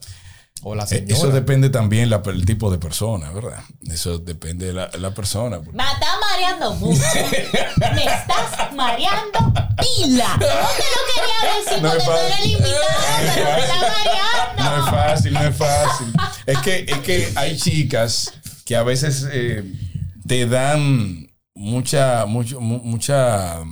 O 0.61 0.75
la 0.75 0.83
eh, 0.91 1.05
Eso 1.07 1.29
depende 1.31 1.69
también 1.69 2.09
del 2.09 2.45
tipo 2.45 2.69
de 2.69 2.77
persona, 2.77 3.31
¿verdad? 3.31 3.63
Eso 3.89 4.19
depende 4.19 4.67
de 4.67 4.73
la, 4.73 4.89
la 4.99 5.13
persona. 5.13 5.59
Me 5.59 5.83
estás 5.83 6.09
mareando 6.29 6.73
mucho. 6.75 7.01
Me 7.95 8.03
estás 8.03 8.73
mareando 8.75 9.53
pila. 9.77 10.27
No 10.39 10.45
te 10.45 10.83
lo 10.83 11.01
quería 11.13 11.55
decir 11.59 11.81
porque 11.81 12.03
tú 12.03 12.11
eres 12.11 12.39
el 12.39 12.51
invitado, 12.51 12.75
pero 13.35 13.51
me 13.51 13.61
estás 13.61 13.81
mareando. 13.81 14.59
No 14.69 14.85
es 14.85 14.89
fácil, 14.91 15.33
no 15.33 15.43
es 15.43 15.55
fácil. 15.55 16.13
Es 16.45 16.57
que, 16.59 16.85
es 16.87 16.97
que 16.99 17.31
hay 17.35 17.57
chicas 17.57 18.33
que 18.65 18.75
a 18.75 18.83
veces 18.83 19.25
eh, 19.31 19.63
te 20.27 20.45
dan 20.45 21.27
mucha, 21.55 22.25
mucho, 22.25 22.59
mucha 22.59 23.63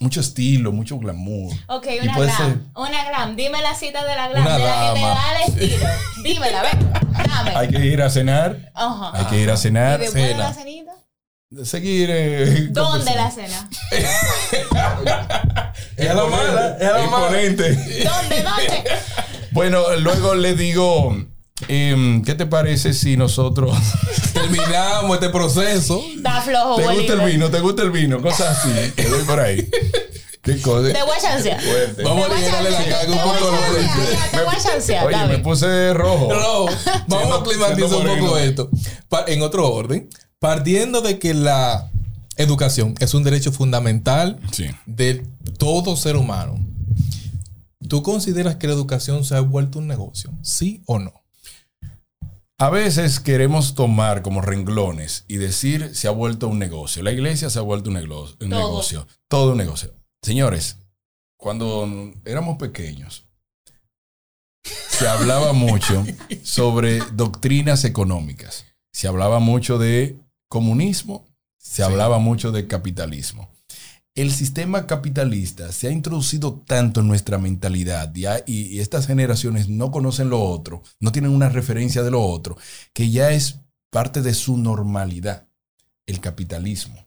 mucho 0.00 0.20
estilo, 0.20 0.72
mucho 0.72 0.98
glamour. 0.98 1.54
Ok, 1.68 1.86
una 2.02 2.16
glam. 2.16 2.72
Una 2.74 3.08
glam. 3.08 3.36
Dime 3.36 3.62
la 3.62 3.74
cita 3.74 4.04
de 4.04 4.14
la 4.14 4.28
glam. 4.28 4.44
de 4.44 4.58
la 4.58 4.92
que 4.94 5.00
te 5.00 5.06
da 5.06 5.36
el 5.36 5.42
estilo. 5.48 5.88
Dímela, 6.22 6.62
ven. 6.62 6.92
Dame. 6.92 7.50
Hay 7.56 7.68
que 7.68 7.86
ir 7.86 8.02
a 8.02 8.10
cenar. 8.10 8.70
Ajá. 8.74 9.12
Hay 9.14 9.24
que 9.26 9.40
ir 9.40 9.50
a 9.50 9.56
cenar. 9.56 10.00
¿Y 10.00 10.04
después 10.04 10.28
de 10.28 10.34
la 10.34 10.52
cenita? 10.52 10.92
Seguir. 11.64 12.10
Eh, 12.12 12.68
¿Dónde 12.70 13.14
la 13.14 13.30
cena? 13.30 13.70
es 15.96 16.14
la 16.14 16.26
mala. 16.26 16.76
Es 16.78 16.92
la 16.92 17.04
Imponente. 17.04 18.04
¿Dónde? 18.04 18.42
¿Dónde? 18.42 18.84
Bueno, 19.52 19.96
luego 19.96 20.34
le 20.34 20.54
digo. 20.54 21.16
Em, 21.68 22.22
¿Qué 22.22 22.34
te 22.34 22.46
parece 22.46 22.92
si 22.92 23.16
nosotros 23.16 23.76
terminamos 24.32 25.14
este 25.14 25.30
proceso? 25.30 26.02
Está 26.14 26.42
flojo, 26.42 26.76
¿Te 26.76 26.94
gusta 26.94 27.12
el 27.14 27.20
vino? 27.20 27.50
¿Te 27.50 27.60
gusta 27.60 27.82
el 27.82 27.90
vino? 27.90 28.20
Cosas 28.20 28.58
así. 28.58 28.92
Te 28.94 29.08
voy 29.08 29.22
por 29.22 29.40
ahí. 29.40 29.68
¿Qué 30.42 30.60
cosa? 30.60 30.92
Te 30.92 31.02
voy 31.02 31.16
a 31.16 31.20
chancear. 31.20 31.60
Vamos 32.04 32.30
a 32.30 32.38
llenarle 32.38 32.70
la 32.70 32.84
carga 32.84 33.12
un 33.12 33.18
poco. 33.18 33.52
Te 34.30 34.42
voy 34.44 34.54
a 34.54 34.60
chancear. 34.62 35.06
Oye, 35.06 35.26
me 35.26 35.38
puse 35.38 35.92
rojo. 35.94 36.32
Rojo. 36.32 36.68
Vamos 37.08 37.40
a 37.40 37.42
climatizar 37.42 37.98
un 37.98 38.18
poco 38.20 38.38
esto. 38.38 38.70
En 39.26 39.42
otro 39.42 39.72
orden, 39.72 40.08
partiendo 40.38 41.00
de 41.00 41.18
que 41.18 41.34
la 41.34 41.90
educación 42.36 42.94
es 43.00 43.14
un 43.14 43.24
derecho 43.24 43.50
fundamental 43.50 44.38
de 44.84 45.26
todo 45.58 45.96
ser 45.96 46.16
humano. 46.16 46.64
¿Tú 47.88 48.02
consideras 48.02 48.56
que 48.56 48.66
la 48.66 48.74
educación 48.74 49.24
se 49.24 49.36
ha 49.36 49.40
vuelto 49.40 49.78
un 49.78 49.86
negocio? 49.86 50.30
¿Sí 50.42 50.82
o 50.86 50.98
no? 50.98 51.12
A 52.58 52.70
veces 52.70 53.20
queremos 53.20 53.74
tomar 53.74 54.22
como 54.22 54.40
renglones 54.40 55.24
y 55.28 55.36
decir 55.36 55.94
se 55.94 56.08
ha 56.08 56.10
vuelto 56.10 56.48
un 56.48 56.58
negocio. 56.58 57.02
La 57.02 57.12
iglesia 57.12 57.50
se 57.50 57.58
ha 57.58 57.62
vuelto 57.62 57.90
un, 57.90 57.96
negocio, 57.96 58.36
un 58.40 58.48
todo. 58.50 58.60
negocio. 58.60 59.06
Todo 59.28 59.52
un 59.52 59.58
negocio. 59.58 59.94
Señores, 60.22 60.78
cuando 61.36 61.86
éramos 62.24 62.56
pequeños, 62.56 63.26
se 64.64 65.06
hablaba 65.06 65.52
mucho 65.52 66.04
sobre 66.42 67.00
doctrinas 67.12 67.84
económicas. 67.84 68.64
Se 68.90 69.06
hablaba 69.06 69.38
mucho 69.38 69.76
de 69.78 70.18
comunismo, 70.48 71.26
se 71.58 71.82
hablaba 71.82 72.18
mucho 72.18 72.52
de 72.52 72.66
capitalismo 72.66 73.55
el 74.16 74.32
sistema 74.32 74.86
capitalista 74.86 75.70
se 75.72 75.88
ha 75.88 75.90
introducido 75.90 76.64
tanto 76.66 77.00
en 77.00 77.08
nuestra 77.08 77.36
mentalidad 77.36 78.12
y, 78.46 78.80
estas 78.80 79.06
generaciones 79.06 79.68
no 79.68 79.90
conocen 79.90 80.30
lo 80.30 80.42
otro, 80.42 80.82
no 81.00 81.12
tienen 81.12 81.32
una 81.32 81.50
referencia 81.50 82.02
de 82.02 82.10
lo 82.10 82.22
otro, 82.22 82.56
que 82.94 83.10
ya 83.10 83.30
es 83.30 83.60
parte 83.90 84.22
de 84.22 84.32
su 84.32 84.56
normalidad, 84.56 85.46
el 86.06 86.20
capitalismo. 86.20 87.06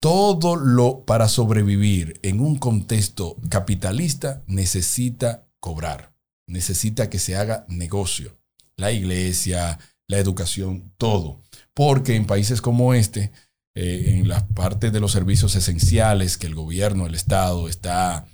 Todo 0.00 0.56
lo 0.56 1.04
para 1.04 1.28
sobrevivir 1.28 2.18
en 2.22 2.40
un 2.40 2.56
contexto 2.56 3.36
capitalista 3.48 4.42
necesita 4.48 5.46
cobrar, 5.60 6.14
necesita 6.46 7.08
que 7.08 7.20
se 7.20 7.36
haga 7.36 7.64
negocio. 7.68 8.36
La 8.76 8.90
iglesia, 8.90 9.78
la 10.08 10.18
educación, 10.18 10.92
todo. 10.98 11.40
Porque 11.74 12.16
en 12.16 12.26
países 12.26 12.60
como 12.60 12.92
este, 12.92 13.30
eh, 13.76 14.18
en 14.18 14.28
las 14.28 14.44
partes 14.44 14.92
de 14.92 15.00
los 15.00 15.12
servicios 15.12 15.56
esenciales 15.56 16.38
que 16.38 16.46
el 16.46 16.54
gobierno, 16.54 17.06
el 17.06 17.14
Estado 17.14 17.68
está 17.68 18.26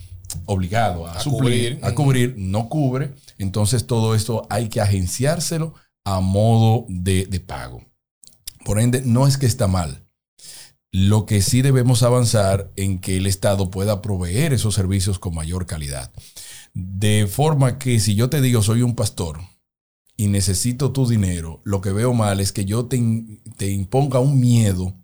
obligado 0.45 1.07
a, 1.07 1.19
suplir, 1.21 1.79
cubrir. 1.79 1.79
a 1.83 1.95
cubrir, 1.95 2.35
no 2.37 2.69
cubre. 2.69 3.15
Entonces 3.39 3.87
todo 3.87 4.15
esto 4.15 4.47
hay 4.51 4.69
que 4.69 4.81
agenciárselo 4.81 5.75
a 6.05 6.21
modo 6.21 6.85
de, 6.89 7.27
de 7.27 7.41
pago. 7.41 7.85
Por 8.65 8.81
ende, 8.81 9.03
no 9.05 9.27
es 9.27 9.39
que 9.39 9.47
está 9.47 9.67
mal. 9.67 10.05
Lo 10.93 11.25
que 11.25 11.41
sí 11.41 11.63
debemos 11.63 12.03
avanzar 12.03 12.71
en 12.77 12.99
que 12.99 13.17
el 13.17 13.27
Estado 13.27 13.71
pueda 13.71 14.03
proveer 14.03 14.53
esos 14.53 14.75
servicios 14.75 15.19
con 15.19 15.35
mayor 15.35 15.67
calidad. 15.67 16.13
De 16.75 17.27
forma 17.27 17.79
que 17.79 17.99
si 18.01 18.15
yo 18.15 18.29
te 18.29 18.41
digo 18.41 18.63
soy 18.63 18.83
un 18.83 18.95
pastor 18.95 19.41
y 20.17 20.27
necesito 20.27 20.93
tu 20.93 21.09
dinero, 21.09 21.61
lo 21.65 21.81
que 21.81 21.93
veo 21.93 22.13
mal 22.13 22.41
es 22.41 22.53
que 22.53 22.65
yo 22.65 22.87
te, 22.87 23.01
te 23.57 23.71
imponga 23.71 24.19
un 24.19 24.39
miedo 24.39 25.00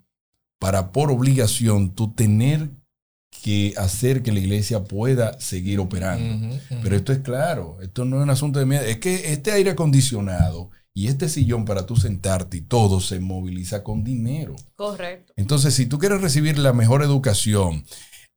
para 0.59 0.93
por 0.93 1.11
obligación 1.11 1.95
tú 1.95 2.13
tener 2.13 2.71
que 3.43 3.75
hacer 3.77 4.23
que 4.23 4.33
la 4.33 4.41
iglesia 4.41 4.85
pueda 4.85 5.39
seguir 5.41 5.79
operando. 5.79 6.57
Pero 6.83 6.97
esto 6.97 7.13
es 7.13 7.19
claro, 7.21 7.79
esto 7.83 8.05
no 8.05 8.17
es 8.17 8.23
un 8.23 8.31
asunto 8.31 8.59
de 8.59 8.67
miedo, 8.67 8.85
es 8.85 8.99
que 8.99 9.33
este 9.33 9.53
aire 9.53 9.71
acondicionado 9.71 10.71
y 10.95 11.09
este 11.09 11.29
sillón 11.29 11.67
para 11.67 11.85
tú 11.85 11.97
sentarte 11.97 12.57
y 12.57 12.63
todo 12.63 13.01
se 13.01 13.21
moviliza 13.21 13.83
con 13.83 14.03
dinero. 14.03 14.57
Correcto. 14.77 15.33
Entonces, 15.37 15.75
si 15.75 15.87
tú 15.87 15.99
quieres 15.99 16.23
recibir 16.23 16.59
la 16.59 16.73
mejor 16.73 17.03
educación, 17.03 17.85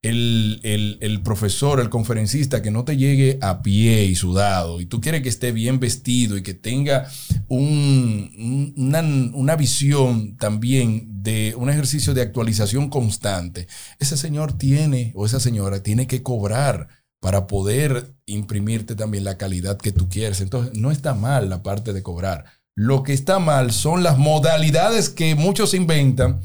el, 0.01 0.97
el, 1.01 1.21
profesor, 1.21 1.79
el 1.79 1.89
conferencista 1.89 2.61
que 2.61 2.71
no 2.71 2.85
te 2.85 2.95
llegue 2.95 3.37
a 3.41 3.61
pie 3.61 4.05
y 4.05 4.15
sudado 4.15 4.79
y 4.79 4.85
tú 4.85 5.01
quieres 5.01 5.21
que 5.21 5.29
esté 5.29 5.51
bien 5.51 5.79
vestido 5.79 6.37
y 6.37 6.43
que 6.43 6.53
tenga 6.53 7.09
un, 7.49 8.73
una, 8.77 9.01
una, 9.33 9.55
visión 9.57 10.37
también 10.37 11.08
de 11.21 11.53
un 11.57 11.69
ejercicio 11.69 12.13
de 12.13 12.21
actualización 12.21 12.89
constante, 12.89 13.67
ese 13.99 14.17
señor 14.17 14.53
tiene 14.53 15.11
o 15.15 15.25
esa 15.25 15.39
señora 15.39 15.83
tiene 15.83 16.07
que 16.07 16.23
cobrar 16.23 16.87
para 17.19 17.47
poder 17.47 18.15
imprimirte 18.25 18.95
también 18.95 19.23
la 19.23 19.37
calidad 19.37 19.77
que 19.77 19.91
tú 19.91 20.07
quieres. 20.07 20.41
Entonces, 20.41 20.77
no 20.77 20.91
está 20.91 21.13
mal 21.13 21.49
la 21.49 21.63
parte 21.63 21.91
de 21.93 22.03
cobrar. 22.03 22.45
Lo 22.75 23.03
que 23.03 23.13
está 23.13 23.39
mal 23.39 23.71
son 23.71 24.03
las 24.03 24.17
modalidades 24.17 25.09
que 25.09 25.35
muchos 25.35 25.73
inventan 25.73 26.39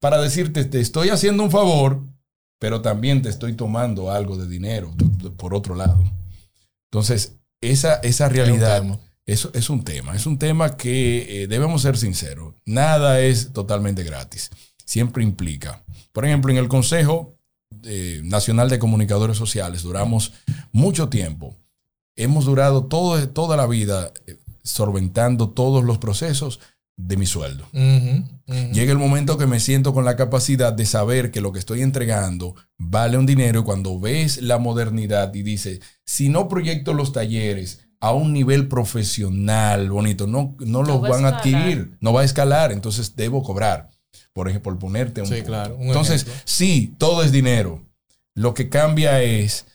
para 0.00 0.20
decirte, 0.20 0.64
te 0.64 0.80
estoy 0.80 1.08
haciendo 1.08 1.42
un 1.42 1.50
favor, 1.50 2.04
pero 2.60 2.82
también 2.82 3.22
te 3.22 3.30
estoy 3.30 3.54
tomando 3.54 4.10
algo 4.10 4.36
de 4.36 4.46
dinero 4.46 4.94
por 5.36 5.54
otro 5.54 5.74
lado. 5.74 6.04
Entonces, 6.90 7.38
esa, 7.60 7.94
esa 7.96 8.28
realidad 8.28 8.84
eso 9.28 9.50
es 9.52 9.68
un 9.68 9.84
tema. 9.84 10.16
Es 10.16 10.24
un 10.24 10.38
tema 10.38 10.78
que 10.78 11.42
eh, 11.42 11.46
debemos 11.48 11.82
ser 11.82 11.98
sinceros. 11.98 12.54
Nada 12.64 13.20
es 13.20 13.52
totalmente 13.52 14.02
gratis. 14.02 14.50
Siempre 14.86 15.22
implica. 15.22 15.84
Por 16.12 16.24
ejemplo, 16.24 16.50
en 16.50 16.56
el 16.56 16.66
Consejo 16.66 17.36
eh, 17.84 18.22
Nacional 18.24 18.70
de 18.70 18.78
Comunicadores 18.78 19.36
Sociales 19.36 19.82
duramos 19.82 20.32
mucho 20.72 21.10
tiempo. 21.10 21.54
Hemos 22.16 22.46
durado 22.46 22.86
todo, 22.86 23.28
toda 23.28 23.58
la 23.58 23.66
vida 23.66 24.14
eh, 24.26 24.38
solventando 24.62 25.50
todos 25.50 25.84
los 25.84 25.98
procesos 25.98 26.58
de 26.96 27.18
mi 27.18 27.26
sueldo. 27.26 27.68
Llega 27.72 28.92
el 28.92 28.98
momento 28.98 29.36
que 29.36 29.46
me 29.46 29.60
siento 29.60 29.92
con 29.92 30.06
la 30.06 30.16
capacidad 30.16 30.72
de 30.72 30.86
saber 30.86 31.30
que 31.30 31.42
lo 31.42 31.52
que 31.52 31.58
estoy 31.58 31.82
entregando 31.82 32.56
vale 32.78 33.18
un 33.18 33.26
dinero 33.26 33.60
y 33.60 33.62
cuando 33.62 34.00
ves 34.00 34.42
la 34.42 34.58
modernidad 34.58 35.32
y 35.34 35.42
dices, 35.42 35.80
si 36.04 36.28
no 36.30 36.48
proyecto 36.48 36.94
los 36.94 37.12
talleres 37.12 37.87
a 38.00 38.12
un 38.12 38.32
nivel 38.32 38.68
profesional 38.68 39.90
bonito, 39.90 40.26
no, 40.26 40.56
no 40.60 40.82
los 40.82 41.00
van 41.00 41.24
a 41.24 41.28
adquirir, 41.28 41.96
no 42.00 42.12
va 42.12 42.22
a 42.22 42.24
escalar, 42.24 42.72
entonces 42.72 43.16
debo 43.16 43.42
cobrar. 43.42 43.90
Por 44.32 44.48
ejemplo, 44.48 44.72
por 44.72 44.78
ponerte 44.78 45.20
un... 45.20 45.26
Sí, 45.26 45.42
claro. 45.42 45.76
entonces, 45.80 46.26
sí, 46.44 46.94
todo 46.98 47.22
es 47.22 47.32
dinero. 47.32 47.84
Lo 48.34 48.54
que 48.54 48.68
cambia 48.68 49.20
es 49.22 49.66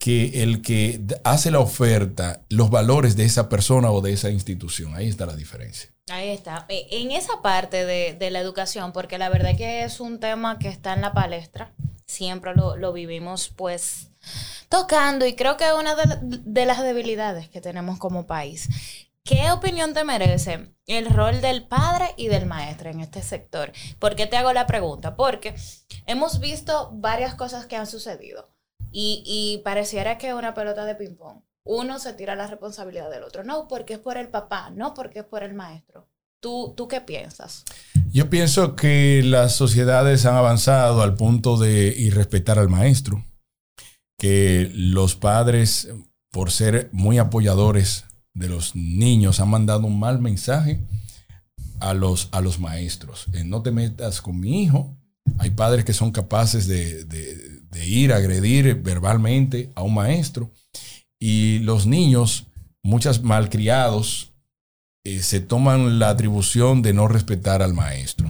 que 0.00 0.42
el 0.42 0.62
que 0.62 1.00
hace 1.24 1.50
la 1.50 1.60
oferta, 1.60 2.42
los 2.48 2.70
valores 2.70 3.16
de 3.16 3.24
esa 3.24 3.48
persona 3.50 3.90
o 3.90 4.00
de 4.00 4.14
esa 4.14 4.30
institución. 4.30 4.94
Ahí 4.94 5.08
está 5.08 5.26
la 5.26 5.36
diferencia. 5.36 5.90
Ahí 6.10 6.30
está. 6.30 6.64
E, 6.68 6.86
en 6.90 7.12
esa 7.12 7.42
parte 7.42 7.84
de, 7.84 8.30
la 8.30 8.40
educación, 8.40 8.92
porque 8.92 9.18
la 9.18 9.28
verdad 9.28 9.56
que 9.56 9.84
es 9.84 10.00
un 10.00 10.18
tema 10.18 10.58
que 10.58 10.68
está 10.68 10.94
en 10.94 11.02
la 11.02 11.12
palestra, 11.12 11.72
siempre 12.06 12.54
lo, 12.54 12.92
vivimos 12.94 13.50
pues 13.54 14.09
tocando 14.68 15.26
y 15.26 15.34
creo 15.34 15.56
que 15.56 15.66
es 15.66 15.72
una 15.72 15.94
de, 15.94 16.66
las 16.66 16.82
debilidades 16.82 17.48
que 17.48 17.60
tenemos 17.60 17.98
como 17.98 18.26
país. 18.26 18.68
¿Qué 19.22 19.50
opinión 19.50 19.92
te 19.94 20.04
merece 20.04 20.74
el 20.86 21.06
rol 21.06 21.40
del 21.40 21.66
padre 21.66 22.14
y 22.16 22.28
del 22.28 22.46
maestro 22.46 22.90
en 22.90 23.00
este 23.00 23.22
sector? 23.22 23.72
¿Por 23.98 24.16
qué 24.16 24.26
te 24.26 24.36
hago 24.36 24.52
la 24.52 24.66
pregunta? 24.66 25.14
Porque 25.16 25.54
hemos 26.06 26.40
visto 26.40 26.90
varias 26.94 27.34
cosas 27.34 27.66
que 27.66 27.76
han 27.76 27.86
sucedido 27.86 28.50
y, 28.90 29.22
y 29.26 29.62
pareciera 29.62 30.18
que 30.18 30.28
es 30.28 30.34
una 30.34 30.54
pelota 30.54 30.84
de 30.84 30.94
ping-pong 30.94 31.42
uno 31.64 31.98
se 31.98 32.14
tira 32.14 32.34
la 32.34 32.46
responsabilidad 32.46 33.10
del 33.10 33.22
otro. 33.22 33.44
No, 33.44 33.68
porque 33.68 33.94
es 33.94 33.98
por 33.98 34.16
el 34.16 34.28
papá, 34.28 34.70
no 34.70 34.94
porque 34.94 35.20
es 35.20 35.24
por 35.24 35.42
el 35.42 35.54
maestro. 35.54 36.08
¿Tú, 36.40 36.72
¿Tú 36.76 36.88
qué 36.88 37.00
piensas? 37.00 37.64
Yo 38.10 38.30
pienso 38.30 38.74
que 38.74 39.22
las 39.22 39.54
sociedades 39.54 40.24
han 40.24 40.36
avanzado 40.36 41.02
al 41.02 41.14
punto 41.14 41.58
de 41.58 41.88
irrespetar 41.96 42.58
al 42.58 42.68
maestro, 42.68 43.24
que 44.20 44.70
los 44.74 45.16
padres, 45.16 45.88
por 46.30 46.50
ser 46.50 46.90
muy 46.92 47.18
apoyadores 47.18 48.04
de 48.34 48.48
los 48.48 48.76
niños, 48.76 49.40
han 49.40 49.48
mandado 49.48 49.86
un 49.86 49.98
mal 49.98 50.20
mensaje 50.20 50.78
a 51.80 51.94
los, 51.94 52.28
a 52.30 52.40
los 52.40 52.60
maestros. 52.60 53.26
Eh, 53.32 53.44
no 53.44 53.62
te 53.62 53.72
metas 53.72 54.20
con 54.20 54.38
mi 54.38 54.62
hijo. 54.62 54.94
Hay 55.38 55.50
padres 55.50 55.84
que 55.84 55.94
son 55.94 56.12
capaces 56.12 56.66
de, 56.66 57.04
de 57.04 57.88
ir 57.88 58.12
a 58.12 58.16
agredir 58.16 58.74
verbalmente 58.82 59.72
a 59.74 59.82
un 59.82 59.94
maestro 59.94 60.52
y 61.18 61.60
los 61.60 61.86
niños, 61.86 62.46
muchas 62.82 63.22
malcriados, 63.22 64.32
eh, 65.04 65.20
se 65.20 65.40
toman 65.40 65.98
la 65.98 66.10
atribución 66.10 66.82
de 66.82 66.92
no 66.92 67.08
respetar 67.08 67.62
al 67.62 67.72
maestro. 67.72 68.28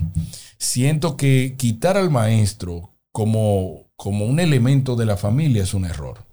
Siento 0.59 1.17
que 1.17 1.57
quitar 1.57 1.97
al 1.97 2.11
maestro 2.11 2.95
como, 3.13 3.90
como 4.01 4.25
un 4.25 4.41
elemento 4.41 4.97
de 4.97 5.05
la 5.05 5.19
familia 5.19 5.63
es 5.63 5.75
un 5.75 5.85
error. 5.85 6.25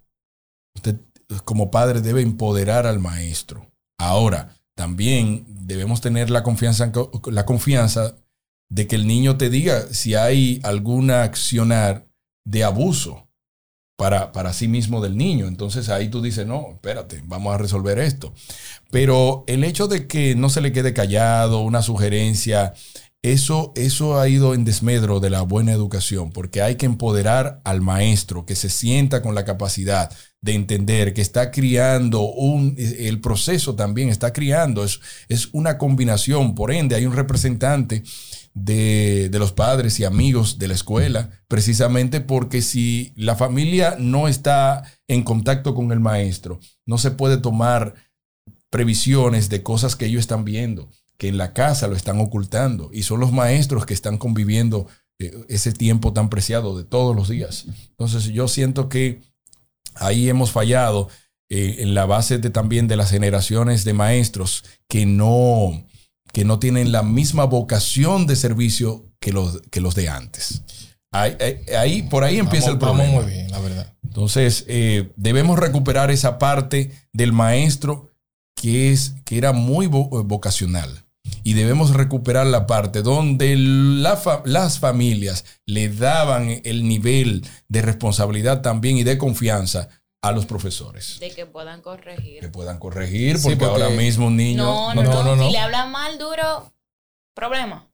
Usted 0.73 0.95
como 1.43 1.69
padre 1.69 1.99
debe 1.99 2.21
empoderar 2.21 2.87
al 2.87 2.99
maestro. 2.99 3.69
Ahora, 3.99 4.55
también 4.73 5.43
debemos 5.49 5.99
tener 5.99 6.29
la 6.29 6.43
confianza, 6.43 6.93
la 7.25 7.45
confianza 7.45 8.15
de 8.69 8.87
que 8.87 8.95
el 8.95 9.05
niño 9.05 9.37
te 9.37 9.49
diga 9.49 9.81
si 9.91 10.15
hay 10.15 10.61
alguna 10.63 11.23
accionar 11.23 12.07
de 12.45 12.63
abuso 12.63 13.27
para, 13.97 14.31
para 14.31 14.53
sí 14.53 14.69
mismo 14.69 15.01
del 15.01 15.17
niño. 15.17 15.47
Entonces 15.47 15.89
ahí 15.89 16.07
tú 16.07 16.21
dices, 16.21 16.47
no, 16.47 16.69
espérate, 16.71 17.21
vamos 17.25 17.53
a 17.53 17.57
resolver 17.57 17.99
esto. 17.99 18.33
Pero 18.91 19.43
el 19.47 19.65
hecho 19.65 19.89
de 19.89 20.07
que 20.07 20.35
no 20.35 20.47
se 20.47 20.61
le 20.61 20.71
quede 20.71 20.93
callado, 20.93 21.59
una 21.59 21.81
sugerencia, 21.81 22.73
eso, 23.23 23.73
eso 23.75 24.19
ha 24.19 24.29
ido 24.29 24.53
en 24.53 24.63
desmedro 24.63 25.19
de 25.19 25.29
la 25.29 25.41
buena 25.41 25.71
educación, 25.71 26.31
porque 26.31 26.61
hay 26.61 26.75
que 26.75 26.85
empoderar 26.85 27.61
al 27.63 27.81
maestro, 27.81 28.45
que 28.45 28.55
se 28.55 28.69
sienta 28.69 29.21
con 29.21 29.35
la 29.35 29.43
capacidad 29.43 30.11
de 30.39 30.53
entender 30.53 31.13
que 31.13 31.21
está 31.21 31.51
criando 31.51 32.21
un, 32.21 32.75
el 32.77 33.19
proceso 33.19 33.75
también 33.75 34.09
está 34.09 34.31
criando, 34.31 34.83
es, 34.83 34.99
es 35.29 35.49
una 35.51 35.77
combinación, 35.77 36.53
por 36.53 36.71
ende 36.71 36.95
hay 36.95 37.05
un 37.05 37.15
representante 37.15 38.03
de, 38.53 39.29
de, 39.29 39.39
los 39.39 39.51
padres 39.51 39.99
y 39.99 40.05
amigos 40.05 40.57
de 40.59 40.67
la 40.67 40.75
escuela, 40.75 41.29
precisamente 41.47 42.21
porque 42.21 42.61
si 42.61 43.13
la 43.15 43.35
familia 43.35 43.97
no 43.99 44.27
está 44.27 44.83
en 45.07 45.23
contacto 45.23 45.73
con 45.75 45.91
el 45.91 45.99
maestro, 45.99 46.59
no 46.85 46.97
se 46.97 47.11
puede 47.11 47.37
tomar 47.37 47.95
previsiones 48.69 49.49
de 49.49 49.63
cosas 49.63 49.95
que 49.95 50.05
ellos 50.05 50.21
están 50.21 50.43
viendo, 50.45 50.89
que 51.17 51.27
en 51.27 51.37
la 51.37 51.53
casa 51.53 51.87
lo 51.87 51.95
están 51.95 52.19
ocultando, 52.19 52.89
y 52.93 53.03
son 53.03 53.19
los 53.19 53.31
maestros 53.31 53.85
que 53.85 53.93
están 53.93 54.17
conviviendo 54.17 54.87
eh, 55.19 55.35
ese 55.49 55.71
tiempo 55.71 56.13
tan 56.13 56.29
preciado 56.29 56.77
de 56.77 56.83
todos 56.83 57.15
los 57.15 57.29
días. 57.29 57.65
Entonces 57.89 58.25
yo 58.25 58.47
siento 58.47 58.87
que 58.87 59.21
ahí 59.95 60.29
hemos 60.29 60.51
fallado 60.51 61.09
eh, 61.49 61.77
en 61.79 61.95
la 61.95 62.05
base 62.05 62.37
de, 62.37 62.49
también 62.49 62.87
de 62.87 62.97
las 62.97 63.09
generaciones 63.09 63.83
de 63.83 63.93
maestros 63.93 64.63
que 64.87 65.05
no, 65.05 65.87
que 66.33 66.45
no 66.45 66.59
tienen 66.59 66.91
la 66.91 67.01
misma 67.01 67.45
vocación 67.45 68.27
de 68.27 68.35
servicio 68.35 69.05
que 69.19 69.31
los, 69.31 69.61
que 69.71 69.81
los 69.81 69.95
de 69.95 70.09
antes. 70.09 70.61
Ahí, 71.09 72.03
por 72.03 72.23
ahí 72.23 72.37
empieza 72.37 72.69
el 72.69 72.77
problema. 72.77 73.21
muy 73.21 73.25
bien, 73.25 73.49
la 73.49 73.59
verdad. 73.59 73.93
Entonces, 74.03 74.65
eh, 74.67 75.11
debemos 75.15 75.57
recuperar 75.57 76.11
esa 76.11 76.37
parte 76.37 76.91
del 77.11 77.31
maestro 77.33 78.11
que, 78.55 78.91
es, 78.91 79.15
que 79.25 79.37
era 79.37 79.51
muy 79.51 79.87
vocacional. 79.87 81.06
Y 81.43 81.53
debemos 81.53 81.93
recuperar 81.93 82.47
la 82.47 82.67
parte 82.67 83.01
donde 83.01 83.55
las 83.57 84.79
familias 84.79 85.45
le 85.65 85.89
daban 85.89 86.61
el 86.63 86.87
nivel 86.87 87.45
de 87.67 87.81
responsabilidad 87.81 88.61
también 88.61 88.97
y 88.97 89.03
de 89.03 89.17
confianza 89.17 89.89
a 90.21 90.31
los 90.31 90.45
profesores. 90.45 91.19
De 91.19 91.31
que 91.31 91.45
puedan 91.45 91.81
corregir. 91.81 92.41
Que 92.41 92.49
puedan 92.49 92.79
corregir, 92.79 93.37
porque, 93.41 93.63
ahora 93.63 93.89
mismo 93.89 94.27
un 94.27 94.37
niño... 94.37 94.63
No 94.63 94.93
no, 94.93 95.03
no, 95.03 95.35
no, 95.35 95.45
Si 95.45 95.51
le 95.51 95.59
hablan 95.59 95.91
mal, 95.91 96.17
duro, 96.17 96.73
problema. 97.33 97.87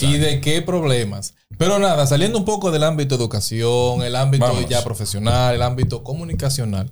¿Y 0.00 0.18
de 0.18 0.40
qué 0.40 0.62
problemas? 0.62 1.34
Pero 1.58 1.78
nada, 1.78 2.06
saliendo 2.06 2.38
un 2.38 2.44
poco 2.44 2.70
del 2.70 2.84
ámbito 2.84 3.16
de 3.16 3.22
educación, 3.22 4.02
el 4.02 4.16
ámbito 4.16 4.68
ya 4.68 4.84
profesional, 4.84 5.54
el 5.54 5.62
ámbito 5.62 6.02
comunicacional. 6.02 6.90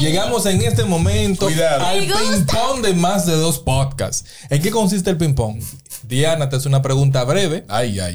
Llegamos 0.00 0.46
en 0.46 0.62
este 0.62 0.84
momento 0.84 1.48
al 1.48 2.00
ping-pong 2.00 2.82
de 2.82 2.94
más 2.94 3.26
de 3.26 3.34
dos 3.34 3.58
podcasts. 3.58 4.24
¿En 4.48 4.62
qué 4.62 4.70
consiste 4.70 5.10
el 5.10 5.16
ping-pong? 5.16 5.62
Diana 6.04 6.48
te 6.48 6.56
hace 6.56 6.68
una 6.68 6.82
pregunta 6.82 7.24
breve 7.24 7.66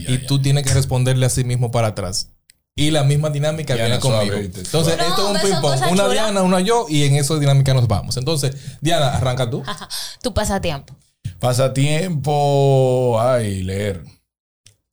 y 0.08 0.18
tú 0.20 0.42
tienes 0.42 0.66
que 0.66 0.74
responderle 0.74 1.26
a 1.26 1.30
sí 1.30 1.44
mismo 1.44 1.72
para 1.72 1.90
atrás. 1.90 2.30
Y 2.74 2.90
la 2.90 3.04
misma 3.04 3.30
dinámica 3.30 3.76
viene 3.76 4.00
conmigo. 4.00 4.36
Entonces, 4.36 4.98
esto 4.98 5.36
es 5.36 5.44
un 5.44 5.52
ping-pong. 5.52 5.92
Una 5.92 6.08
Diana, 6.08 6.42
una 6.42 6.62
yo, 6.62 6.86
y 6.90 7.04
en 7.04 7.16
esa 7.16 7.38
dinámica 7.38 7.74
nos 7.74 7.88
vamos. 7.88 8.16
Entonces, 8.18 8.56
Diana, 8.80 9.10
arranca 9.10 9.50
tú. 9.50 9.62
tu 10.22 10.34
pasatiempo. 10.34 10.96
Pasatiempo. 11.40 13.20
Ay, 13.22 13.62
leer. 13.64 14.04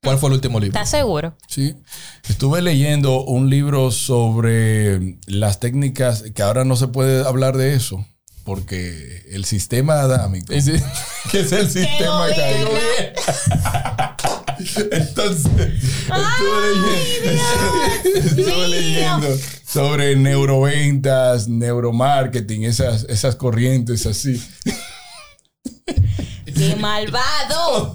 ¿Cuál 0.02 0.18
fue 0.18 0.28
el 0.28 0.34
último 0.34 0.60
libro? 0.60 0.78
¿Estás 0.78 0.90
seguro? 0.90 1.36
Sí. 1.48 1.74
Estuve 2.28 2.62
leyendo 2.62 3.24
un 3.24 3.50
libro 3.50 3.90
sobre 3.90 5.18
las 5.26 5.58
técnicas, 5.58 6.22
que 6.34 6.42
ahora 6.42 6.64
no 6.64 6.76
se 6.76 6.86
puede 6.86 7.26
hablar 7.26 7.56
de 7.56 7.74
eso, 7.74 8.06
porque 8.44 9.24
el 9.30 9.44
sistema 9.44 9.94
adámico, 9.94 10.46
que 10.48 10.56
es 11.40 11.52
el 11.52 11.68
sistema 11.68 12.28
que 12.28 13.14
Entonces, 14.92 15.46
estuve 18.04 18.68
leyendo, 18.68 19.28
sobre 19.66 20.16
neuroventas, 20.16 21.48
neuromarketing, 21.48 22.64
esas, 22.64 23.04
esas 23.08 23.36
corrientes 23.36 24.06
así. 24.06 24.40
¡Qué 26.58 26.76
malvado! 26.76 27.94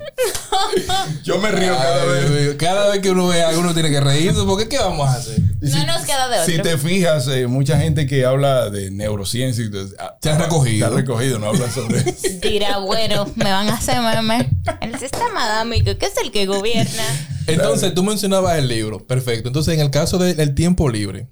Yo 1.24 1.38
me 1.40 1.52
río 1.52 1.76
cada 1.76 2.06
vez. 2.06 2.56
Cada 2.56 2.90
vez 2.92 3.02
que 3.02 3.12
uno 3.12 3.28
ve 3.28 3.44
algo, 3.44 3.62
uno 3.62 3.74
tiene 3.74 3.90
que 3.90 4.00
reírse. 4.00 4.42
Porque 4.44 4.68
¿qué 4.68 4.78
vamos 4.78 5.10
a 5.10 5.16
hacer? 5.16 5.40
No 5.62 5.86
nos 5.86 6.06
queda 6.06 6.30
de 6.30 6.40
otro. 6.40 6.54
Si 6.54 6.62
te 6.62 6.78
fijas, 6.78 7.28
eh, 7.28 7.48
mucha 7.48 7.78
gente 7.78 8.08
que 8.08 8.26
habla 8.26 8.70
de 8.70 8.92
neurociencia 8.92 9.66
ah, 10.00 10.18
te 10.20 10.30
ha 10.30 10.38
recogido. 10.38 10.88
Te 10.88 10.94
ha 10.94 10.98
recogido, 10.98 11.40
no 11.40 11.48
habla 11.48 11.70
sobre 11.70 12.00
eso. 12.10 12.28
Dirá, 12.42 12.78
bueno, 12.80 13.30
me 13.36 13.52
van 13.52 13.70
a 13.70 13.74
hacer 13.74 14.00
meme. 14.00 14.50
El 14.82 14.98
sistema 14.98 15.46
adámico, 15.46 15.98
que 15.98 16.06
es 16.06 16.18
el 16.24 16.32
que 16.32 16.46
gobierna. 16.46 17.04
Entonces, 17.48 17.94
tú 17.94 18.04
mencionabas 18.04 18.58
el 18.58 18.68
libro. 18.68 19.06
Perfecto. 19.06 19.50
Entonces, 19.50 19.74
en 19.74 19.82
el 19.82 19.92
caso 19.92 20.18
del 20.18 20.56
tiempo 20.56 20.90
libre, 20.90 21.20
¿en 21.20 21.30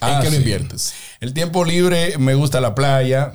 ah, 0.00 0.20
qué 0.22 0.30
lo 0.30 0.36
inviertes? 0.36 0.94
El 1.20 1.34
tiempo 1.34 1.64
libre 1.64 2.16
me 2.18 2.34
gusta 2.34 2.60
la 2.60 2.74
playa, 2.74 3.34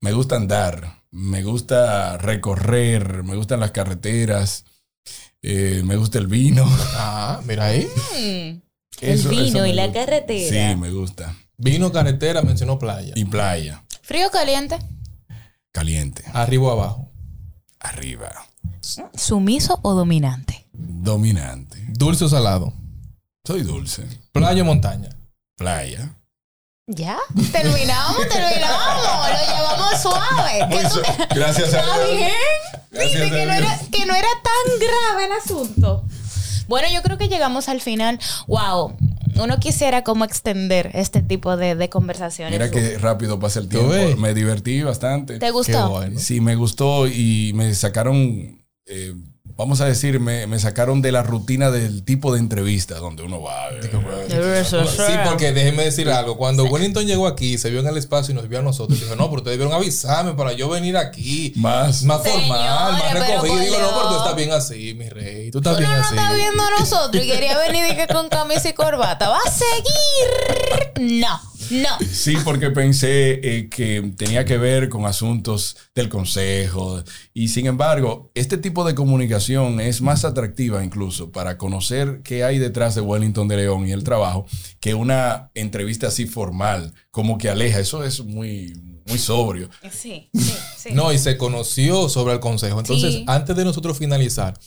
me 0.00 0.12
gusta 0.12 0.36
andar 0.36 0.99
me 1.10 1.42
gusta 1.42 2.18
recorrer, 2.18 3.22
me 3.22 3.36
gustan 3.36 3.60
las 3.60 3.72
carreteras, 3.72 4.64
eh, 5.42 5.82
me 5.84 5.96
gusta 5.96 6.18
el 6.18 6.26
vino. 6.26 6.66
Ah, 7.02 7.40
mira 7.46 7.66
ahí. 7.66 7.88
Mm. 8.18 8.60
el 9.00 9.28
vino 9.28 9.66
y 9.66 9.72
la 9.72 9.92
carretera. 9.92 10.70
Sí, 10.72 10.76
me 10.76 10.90
gusta. 10.90 11.34
Vino, 11.56 11.92
carretera, 11.92 12.42
mencionó 12.42 12.78
playa. 12.78 13.12
Y 13.16 13.24
playa. 13.24 13.84
¿Frío 14.02 14.28
o 14.28 14.30
caliente? 14.30 14.78
Caliente. 15.72 16.24
¿Arriba 16.32 16.64
o 16.64 16.70
abajo? 16.72 17.12
Arriba. 17.78 18.32
¿Sumiso 19.14 19.78
o 19.82 19.94
dominante? 19.94 20.66
Dominante. 20.72 21.78
¿Dulce 21.88 22.24
o 22.24 22.28
salado? 22.28 22.72
Soy 23.44 23.62
dulce. 23.62 24.06
¿Playa 24.32 24.62
o 24.62 24.66
montaña? 24.66 25.10
Playa. 25.56 26.16
Ya, 26.92 27.18
terminamos, 27.52 28.28
terminamos, 28.28 29.28
lo 29.28 29.54
llevamos 29.54 30.02
suave. 30.02 30.58
gracias 31.34 31.72
a 31.74 31.82
Dios. 31.82 32.16
bien? 32.16 32.32
Gracias 32.90 33.30
que, 33.30 33.46
no 33.46 33.52
era, 33.52 33.78
que 33.92 34.06
no 34.06 34.14
era 34.14 34.28
tan 34.42 34.78
grave 34.78 35.26
el 35.26 35.32
asunto. 35.32 36.04
Bueno, 36.66 36.88
yo 36.92 37.02
creo 37.02 37.16
que 37.16 37.28
llegamos 37.28 37.68
al 37.68 37.80
final. 37.80 38.18
Wow, 38.48 38.96
uno 39.36 39.60
quisiera 39.60 40.02
como 40.02 40.24
extender 40.24 40.90
este 40.94 41.22
tipo 41.22 41.56
de, 41.56 41.76
de 41.76 41.88
conversaciones. 41.88 42.58
Mira 42.58 42.72
que 42.72 42.98
rápido 42.98 43.38
pasa 43.38 43.60
el 43.60 43.68
tiempo. 43.68 43.92
Me 44.18 44.34
divertí 44.34 44.82
bastante. 44.82 45.38
¿Te 45.38 45.50
gustó? 45.52 46.02
Sí, 46.16 46.40
me 46.40 46.56
gustó 46.56 47.06
y 47.06 47.52
me 47.54 47.72
sacaron 47.74 48.64
eh, 48.86 49.14
vamos 49.60 49.82
a 49.82 49.84
decir, 49.84 50.20
me, 50.20 50.58
sacaron 50.58 51.02
de 51.02 51.12
la 51.12 51.22
rutina 51.22 51.70
del 51.70 52.02
tipo 52.02 52.32
de 52.32 52.38
entrevista 52.38 52.96
donde 52.96 53.22
uno 53.22 53.42
va. 53.42 53.68
sí, 54.64 55.12
porque 55.28 55.52
déjeme 55.52 55.84
decir 55.84 56.08
algo. 56.08 56.38
Cuando 56.38 56.64
Wellington 56.64 57.06
llegó 57.06 57.26
aquí, 57.26 57.58
se 57.58 57.68
vio 57.68 57.80
en 57.80 57.86
el 57.86 57.98
espacio 57.98 58.32
y 58.32 58.34
nos 58.34 58.48
vio 58.48 58.60
a 58.60 58.62
nosotros, 58.62 58.98
dijo, 58.98 59.14
no, 59.16 59.24
pero 59.28 59.42
ustedes 59.42 59.58
debieron 59.58 59.78
avisarme 59.78 60.32
para 60.32 60.54
yo 60.54 60.70
venir 60.70 60.96
aquí. 60.96 61.52
Más, 61.56 62.02
más 62.04 62.22
formal, 62.22 62.92
más 62.94 63.12
recogido. 63.12 63.58
Digo, 63.58 63.78
no, 63.78 63.88
pero 63.88 64.08
tú 64.08 64.16
estás 64.16 64.36
bien 64.36 64.52
así, 64.52 64.94
mi 64.94 65.08
rey. 65.08 65.50
Tú 65.50 65.58
estás 65.58 65.76
bien 65.78 65.90
así. 65.90 66.14
no 66.14 66.22
está 66.22 66.34
viendo 66.34 66.62
a 66.62 66.70
nosotros 66.78 67.22
y 67.22 67.28
quería 67.28 67.58
venir 67.58 68.06
con 68.10 68.28
camisa 68.30 68.70
y 68.70 68.72
corbata. 68.72 69.28
¿Va 69.28 69.38
a 69.38 69.50
seguir? 69.50 71.20
No. 71.20 71.49
No. 71.70 71.88
Sí, 72.10 72.36
porque 72.44 72.70
pensé 72.70 73.40
eh, 73.42 73.68
que 73.68 74.12
tenía 74.16 74.44
que 74.44 74.58
ver 74.58 74.88
con 74.88 75.06
asuntos 75.06 75.76
del 75.94 76.08
consejo. 76.08 77.02
Y 77.32 77.48
sin 77.48 77.66
embargo, 77.66 78.30
este 78.34 78.58
tipo 78.58 78.84
de 78.84 78.94
comunicación 78.94 79.80
es 79.80 80.02
más 80.02 80.24
atractiva 80.24 80.84
incluso 80.84 81.30
para 81.30 81.58
conocer 81.58 82.22
qué 82.24 82.44
hay 82.44 82.58
detrás 82.58 82.94
de 82.94 83.00
Wellington 83.00 83.48
de 83.48 83.56
León 83.56 83.86
y 83.86 83.92
el 83.92 84.04
trabajo 84.04 84.46
que 84.80 84.94
una 84.94 85.50
entrevista 85.54 86.08
así 86.08 86.26
formal 86.26 86.92
como 87.10 87.38
que 87.38 87.48
aleja. 87.48 87.78
Eso 87.78 88.04
es 88.04 88.24
muy, 88.24 88.72
muy 89.06 89.18
sobrio. 89.18 89.70
Sí, 89.90 90.30
sí, 90.34 90.54
sí. 90.82 90.90
No, 90.92 91.12
y 91.12 91.18
se 91.18 91.36
conoció 91.36 92.08
sobre 92.08 92.34
el 92.34 92.40
consejo. 92.40 92.78
Entonces, 92.78 93.22
antes 93.26 93.56
de 93.56 93.64
nosotros 93.64 93.98
finalizar, 93.98 94.58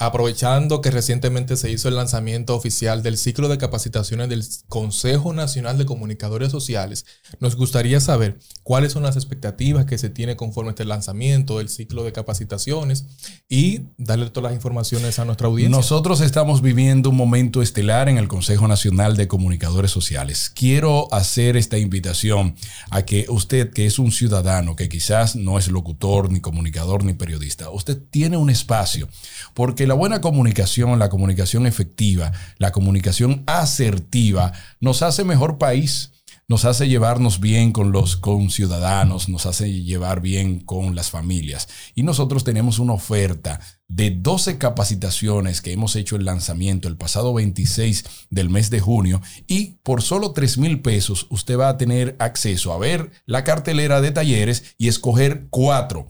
aprovechando 0.00 0.80
que 0.80 0.90
recientemente 0.90 1.58
se 1.58 1.70
hizo 1.70 1.88
el 1.88 1.94
lanzamiento 1.94 2.56
oficial 2.56 3.02
del 3.02 3.18
ciclo 3.18 3.48
de 3.48 3.58
capacitaciones 3.58 4.30
del 4.30 4.42
Consejo 4.66 5.34
Nacional 5.34 5.76
de 5.76 5.84
Comunicadores 5.84 6.50
Sociales, 6.50 7.04
nos 7.38 7.54
gustaría 7.54 8.00
saber 8.00 8.38
cuáles 8.62 8.92
son 8.92 9.02
las 9.02 9.16
expectativas 9.16 9.84
que 9.84 9.98
se 9.98 10.08
tiene 10.08 10.36
conforme 10.36 10.70
este 10.70 10.86
lanzamiento 10.86 11.58
del 11.58 11.68
ciclo 11.68 12.02
de 12.02 12.12
capacitaciones 12.12 13.04
y 13.46 13.82
darle 13.98 14.30
todas 14.30 14.50
las 14.50 14.54
informaciones 14.54 15.18
a 15.18 15.26
nuestra 15.26 15.48
audiencia. 15.48 15.76
Nosotros 15.76 16.22
estamos 16.22 16.62
viviendo 16.62 17.10
un 17.10 17.16
momento 17.16 17.60
estelar 17.60 18.08
en 18.08 18.16
el 18.16 18.26
Consejo 18.26 18.66
Nacional 18.68 19.18
de 19.18 19.28
Comunicadores 19.28 19.90
Sociales. 19.90 20.50
Quiero 20.54 21.12
hacer 21.12 21.58
esta 21.58 21.76
invitación 21.76 22.56
a 22.90 23.02
que 23.02 23.26
usted, 23.28 23.70
que 23.70 23.84
es 23.84 23.98
un 23.98 24.12
ciudadano, 24.12 24.76
que 24.76 24.88
quizás 24.88 25.36
no 25.36 25.58
es 25.60 25.68
locutor, 25.68 26.32
ni 26.32 26.40
comunicador, 26.40 27.04
ni 27.04 27.14
periodista, 27.14 27.70
usted 27.70 27.98
tiene 28.10 28.36
un 28.36 28.50
espacio, 28.50 29.08
porque 29.54 29.86
la 29.86 29.94
buena 29.94 30.20
comunicación, 30.20 30.98
la 30.98 31.08
comunicación 31.08 31.66
efectiva, 31.66 32.32
la 32.58 32.72
comunicación 32.72 33.44
asertiva, 33.46 34.52
nos 34.80 35.02
hace 35.02 35.24
mejor 35.24 35.58
país 35.58 36.10
nos 36.50 36.64
hace 36.64 36.88
llevarnos 36.88 37.38
bien 37.38 37.70
con 37.70 37.92
los 37.92 38.16
conciudadanos, 38.16 39.28
nos 39.28 39.46
hace 39.46 39.70
llevar 39.70 40.20
bien 40.20 40.58
con 40.58 40.96
las 40.96 41.08
familias. 41.08 41.68
Y 41.94 42.02
nosotros 42.02 42.42
tenemos 42.42 42.80
una 42.80 42.94
oferta 42.94 43.60
de 43.86 44.10
12 44.10 44.58
capacitaciones 44.58 45.62
que 45.62 45.72
hemos 45.72 45.94
hecho 45.94 46.16
el 46.16 46.24
lanzamiento 46.24 46.88
el 46.88 46.96
pasado 46.96 47.32
26 47.34 48.04
del 48.30 48.50
mes 48.50 48.68
de 48.68 48.80
junio 48.80 49.22
y 49.46 49.78
por 49.84 50.02
solo 50.02 50.32
3 50.32 50.58
mil 50.58 50.80
pesos 50.80 51.28
usted 51.30 51.56
va 51.56 51.68
a 51.68 51.78
tener 51.78 52.16
acceso 52.18 52.72
a 52.72 52.78
ver 52.78 53.12
la 53.26 53.44
cartelera 53.44 54.00
de 54.00 54.10
talleres 54.10 54.74
y 54.76 54.88
escoger 54.88 55.46
cuatro 55.50 56.08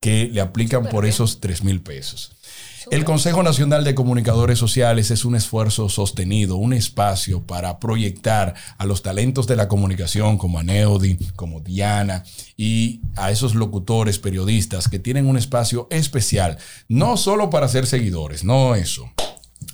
que 0.00 0.30
le 0.32 0.40
aplican 0.40 0.88
por 0.88 1.04
esos 1.04 1.40
3 1.40 1.62
mil 1.62 1.82
pesos. 1.82 2.32
El 2.90 3.04
Consejo 3.04 3.42
Nacional 3.42 3.84
de 3.84 3.94
Comunicadores 3.94 4.58
Sociales 4.58 5.10
es 5.10 5.24
un 5.24 5.34
esfuerzo 5.34 5.88
sostenido, 5.88 6.56
un 6.56 6.72
espacio 6.72 7.42
para 7.42 7.78
proyectar 7.78 8.54
a 8.76 8.84
los 8.84 9.02
talentos 9.02 9.46
de 9.46 9.56
la 9.56 9.68
comunicación 9.68 10.38
como 10.38 10.58
Aneudi, 10.58 11.16
como 11.36 11.60
Diana 11.60 12.24
y 12.56 13.00
a 13.16 13.30
esos 13.30 13.54
locutores, 13.54 14.18
periodistas 14.18 14.88
que 14.88 14.98
tienen 14.98 15.26
un 15.26 15.36
espacio 15.36 15.88
especial, 15.90 16.58
no 16.88 17.16
solo 17.16 17.50
para 17.50 17.68
ser 17.68 17.86
seguidores, 17.86 18.44
no 18.44 18.74
eso. 18.74 19.10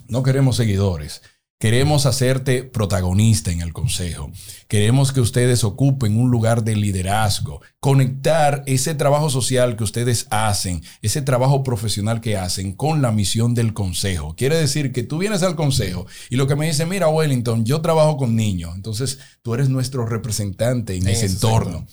No 0.09 0.23
queremos 0.23 0.57
seguidores. 0.57 1.23
Queremos 1.61 2.07
hacerte 2.07 2.65
protagonista 2.65 3.53
en 3.53 3.61
el 3.61 3.75
Consejo. 3.75 4.33
Queremos 4.67 5.13
que 5.13 5.21
ustedes 5.21 5.63
ocupen 5.63 6.17
un 6.17 6.31
lugar 6.31 6.65
de 6.65 6.75
liderazgo, 6.75 7.61
conectar 7.81 8.63
ese 8.65 8.95
trabajo 8.95 9.29
social 9.29 9.77
que 9.77 9.85
ustedes 9.85 10.27
hacen, 10.31 10.83
ese 11.03 11.21
trabajo 11.21 11.63
profesional 11.63 12.23
que 12.23 12.39
hacen 12.39 12.73
con 12.73 13.03
la 13.03 13.13
misión 13.13 13.55
del 13.55 13.75
Consejo. 13.75 14.35
Quiere 14.37 14.57
decir 14.57 14.91
que 14.91 15.03
tú 15.03 15.19
vienes 15.19 15.43
al 15.43 15.55
Consejo 15.55 16.07
y 16.31 16.37
lo 16.37 16.47
que 16.47 16.57
me 16.57 16.67
dice, 16.67 16.87
mira 16.87 17.09
Wellington, 17.09 17.67
yo 17.67 17.83
trabajo 17.83 18.17
con 18.17 18.35
niños, 18.37 18.75
entonces 18.75 19.19
tú 19.43 19.53
eres 19.53 19.69
nuestro 19.69 20.07
representante 20.07 20.97
en 20.97 21.09
ese 21.09 21.27
entorno. 21.27 21.87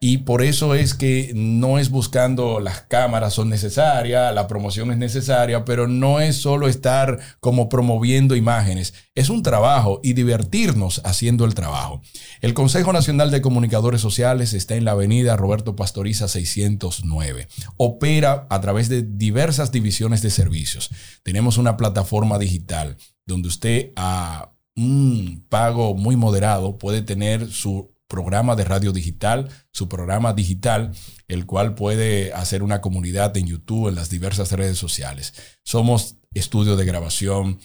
Y 0.00 0.18
por 0.18 0.42
eso 0.42 0.74
es 0.74 0.94
que 0.94 1.32
no 1.34 1.78
es 1.78 1.90
buscando 1.90 2.60
las 2.60 2.82
cámaras 2.82 3.34
son 3.34 3.48
necesarias, 3.48 4.34
la 4.34 4.46
promoción 4.46 4.90
es 4.90 4.98
necesaria, 4.98 5.64
pero 5.64 5.88
no 5.88 6.20
es 6.20 6.36
solo 6.36 6.68
estar 6.68 7.18
como 7.40 7.68
promoviendo 7.68 8.36
imágenes, 8.36 8.94
es 9.14 9.30
un 9.30 9.42
trabajo 9.42 10.00
y 10.02 10.12
divertirnos 10.12 11.00
haciendo 11.04 11.44
el 11.44 11.54
trabajo. 11.54 12.00
El 12.40 12.54
Consejo 12.54 12.92
Nacional 12.92 13.30
de 13.30 13.42
Comunicadores 13.42 14.00
Sociales 14.00 14.52
está 14.52 14.76
en 14.76 14.84
la 14.84 14.92
avenida 14.92 15.36
Roberto 15.36 15.76
Pastoriza 15.76 16.28
609. 16.28 17.48
Opera 17.76 18.46
a 18.50 18.60
través 18.60 18.88
de 18.88 19.02
diversas 19.02 19.72
divisiones 19.72 20.22
de 20.22 20.30
servicios. 20.30 20.90
Tenemos 21.22 21.58
una 21.58 21.76
plataforma 21.76 22.38
digital 22.38 22.96
donde 23.26 23.48
usted 23.48 23.92
a 23.96 24.52
un 24.76 25.44
pago 25.48 25.94
muy 25.94 26.16
moderado 26.16 26.78
puede 26.78 27.02
tener 27.02 27.50
su 27.50 27.92
programa 28.08 28.56
de 28.56 28.64
radio 28.64 28.92
digital, 28.92 29.48
su 29.70 29.88
programa 29.88 30.32
digital, 30.32 30.92
el 31.28 31.46
cual 31.46 31.74
puede 31.74 32.32
hacer 32.32 32.62
una 32.62 32.80
comunidad 32.80 33.36
en 33.36 33.46
YouTube, 33.46 33.88
en 33.88 33.94
las 33.94 34.10
diversas 34.10 34.50
redes 34.52 34.78
sociales. 34.78 35.34
Somos 35.62 36.16
estudio 36.32 36.76
de 36.76 36.86
grabación, 36.86 37.60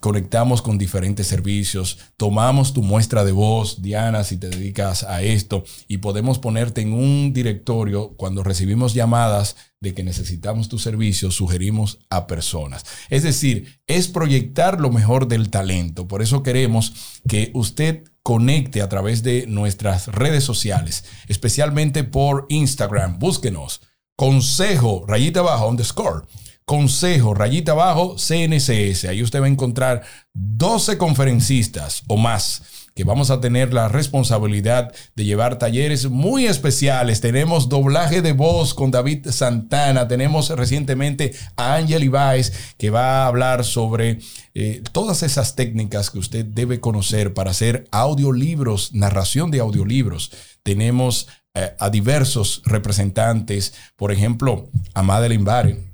conectamos 0.00 0.62
con 0.62 0.78
diferentes 0.78 1.26
servicios, 1.26 1.98
tomamos 2.16 2.72
tu 2.72 2.82
muestra 2.82 3.24
de 3.24 3.32
voz, 3.32 3.82
Diana, 3.82 4.24
si 4.24 4.36
te 4.36 4.48
dedicas 4.48 5.02
a 5.04 5.22
esto, 5.22 5.64
y 5.88 5.98
podemos 5.98 6.38
ponerte 6.38 6.80
en 6.80 6.92
un 6.92 7.32
directorio 7.32 8.14
cuando 8.16 8.42
recibimos 8.42 8.94
llamadas 8.94 9.56
de 9.80 9.94
que 9.94 10.02
necesitamos 10.02 10.68
tu 10.68 10.78
servicio, 10.78 11.30
sugerimos 11.30 11.98
a 12.10 12.26
personas. 12.26 12.84
Es 13.10 13.22
decir, 13.22 13.80
es 13.86 14.08
proyectar 14.08 14.80
lo 14.80 14.90
mejor 14.90 15.28
del 15.28 15.50
talento. 15.50 16.06
Por 16.06 16.22
eso 16.22 16.42
queremos 16.42 17.20
que 17.28 17.50
usted 17.54 18.04
conecte 18.22 18.82
a 18.82 18.88
través 18.88 19.22
de 19.22 19.46
nuestras 19.46 20.08
redes 20.08 20.44
sociales, 20.44 21.04
especialmente 21.28 22.04
por 22.04 22.46
Instagram. 22.48 23.18
Búsquenos. 23.18 23.80
Consejo, 24.16 25.04
rayita 25.06 25.40
abajo, 25.40 25.68
underscore 25.68 26.26
Consejo, 26.70 27.34
rayita 27.34 27.72
abajo, 27.72 28.14
CNCS. 28.16 29.06
Ahí 29.06 29.24
usted 29.24 29.40
va 29.40 29.46
a 29.46 29.48
encontrar 29.48 30.04
12 30.34 30.98
conferencistas 30.98 32.04
o 32.06 32.16
más 32.16 32.79
vamos 33.04 33.30
a 33.30 33.40
tener 33.40 33.72
la 33.72 33.88
responsabilidad 33.88 34.92
de 35.14 35.24
llevar 35.24 35.58
talleres 35.58 36.08
muy 36.08 36.46
especiales. 36.46 37.20
Tenemos 37.20 37.68
doblaje 37.68 38.22
de 38.22 38.32
voz 38.32 38.74
con 38.74 38.90
David 38.90 39.28
Santana. 39.30 40.08
Tenemos 40.08 40.50
recientemente 40.50 41.34
a 41.56 41.74
Ángel 41.74 42.04
Ibáez 42.04 42.74
que 42.78 42.90
va 42.90 43.22
a 43.22 43.26
hablar 43.26 43.64
sobre 43.64 44.18
eh, 44.54 44.82
todas 44.92 45.22
esas 45.22 45.56
técnicas 45.56 46.10
que 46.10 46.18
usted 46.18 46.44
debe 46.44 46.80
conocer 46.80 47.34
para 47.34 47.50
hacer 47.50 47.86
audiolibros, 47.90 48.92
narración 48.94 49.50
de 49.50 49.60
audiolibros. 49.60 50.32
Tenemos 50.62 51.28
eh, 51.54 51.74
a 51.78 51.90
diversos 51.90 52.62
representantes, 52.64 53.74
por 53.96 54.12
ejemplo, 54.12 54.68
a 54.94 55.02
Madeleine 55.02 55.44
Barry 55.44 55.89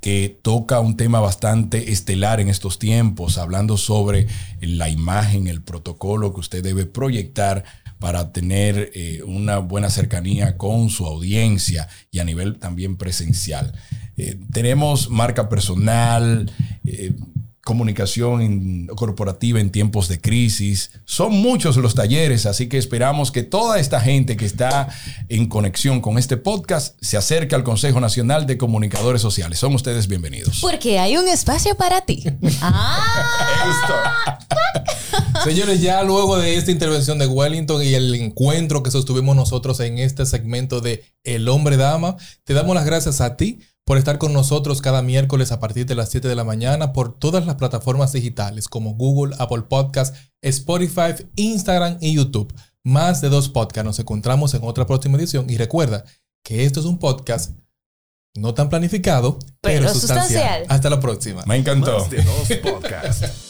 que 0.00 0.38
toca 0.42 0.80
un 0.80 0.96
tema 0.96 1.20
bastante 1.20 1.92
estelar 1.92 2.40
en 2.40 2.48
estos 2.48 2.78
tiempos, 2.78 3.38
hablando 3.38 3.76
sobre 3.76 4.26
la 4.60 4.88
imagen, 4.88 5.46
el 5.46 5.62
protocolo 5.62 6.32
que 6.32 6.40
usted 6.40 6.62
debe 6.62 6.86
proyectar 6.86 7.64
para 8.00 8.32
tener 8.32 8.90
eh, 8.94 9.22
una 9.24 9.58
buena 9.58 9.90
cercanía 9.90 10.56
con 10.56 10.88
su 10.88 11.06
audiencia 11.06 11.88
y 12.10 12.18
a 12.18 12.24
nivel 12.24 12.58
también 12.58 12.96
presencial. 12.96 13.74
Eh, 14.16 14.38
tenemos 14.52 15.10
marca 15.10 15.48
personal, 15.48 16.50
eh, 16.84 17.12
comunicación 17.62 18.86
corporativa 18.88 19.60
en 19.60 19.70
tiempos 19.70 20.08
de 20.08 20.20
crisis. 20.20 20.90
Son 21.04 21.32
muchos 21.32 21.76
los 21.76 21.94
talleres, 21.94 22.46
así 22.46 22.68
que 22.68 22.78
esperamos 22.78 23.30
que 23.30 23.42
toda 23.42 23.78
esta 23.78 24.00
gente 24.00 24.36
que 24.36 24.46
está 24.46 24.88
en 25.28 25.46
conexión 25.46 26.00
con 26.00 26.18
este 26.18 26.36
podcast 26.36 26.96
se 27.00 27.16
acerque 27.16 27.54
al 27.54 27.62
Consejo 27.62 28.00
Nacional 28.00 28.46
de 28.46 28.56
Comunicadores 28.56 29.20
Sociales. 29.20 29.58
Son 29.58 29.74
ustedes 29.74 30.08
bienvenidos. 30.08 30.58
Porque 30.60 30.98
hay 30.98 31.16
un 31.16 31.28
espacio 31.28 31.74
para 31.76 32.00
ti. 32.00 32.24
ah. 32.62 34.38
Señores, 35.44 35.80
ya 35.80 36.02
luego 36.02 36.38
de 36.38 36.56
esta 36.56 36.70
intervención 36.70 37.18
de 37.18 37.26
Wellington 37.26 37.82
y 37.82 37.94
el 37.94 38.14
encuentro 38.14 38.82
que 38.82 38.90
sostuvimos 38.90 39.36
nosotros 39.36 39.80
en 39.80 39.98
este 39.98 40.26
segmento 40.26 40.80
de 40.80 41.04
El 41.24 41.48
hombre 41.48 41.76
dama, 41.76 42.16
te 42.44 42.54
damos 42.54 42.74
las 42.74 42.84
gracias 42.84 43.20
a 43.20 43.36
ti 43.36 43.60
por 43.90 43.98
estar 43.98 44.18
con 44.18 44.32
nosotros 44.32 44.82
cada 44.82 45.02
miércoles 45.02 45.50
a 45.50 45.58
partir 45.58 45.84
de 45.84 45.96
las 45.96 46.10
7 46.10 46.28
de 46.28 46.36
la 46.36 46.44
mañana 46.44 46.92
por 46.92 47.18
todas 47.18 47.44
las 47.44 47.56
plataformas 47.56 48.12
digitales 48.12 48.68
como 48.68 48.94
Google, 48.94 49.34
Apple 49.40 49.62
Podcast, 49.62 50.14
Spotify, 50.42 51.26
Instagram 51.34 51.98
y 52.00 52.14
YouTube. 52.14 52.54
Más 52.84 53.20
de 53.20 53.30
dos 53.30 53.48
podcasts. 53.48 53.84
Nos 53.84 53.98
encontramos 53.98 54.54
en 54.54 54.62
otra 54.62 54.86
próxima 54.86 55.18
edición 55.18 55.50
y 55.50 55.56
recuerda 55.56 56.04
que 56.44 56.64
esto 56.64 56.78
es 56.78 56.86
un 56.86 57.00
podcast 57.00 57.50
no 58.36 58.54
tan 58.54 58.68
planificado, 58.68 59.40
pero, 59.60 59.92
sustancial. 59.92 60.66
Hasta 60.68 60.88
la 60.88 61.00
próxima. 61.00 61.42
Me 61.46 61.56
encantó. 61.56 61.98
Más 61.98 62.10
de 62.10 62.22
dos 62.22 62.48
podcasts. 62.62 63.49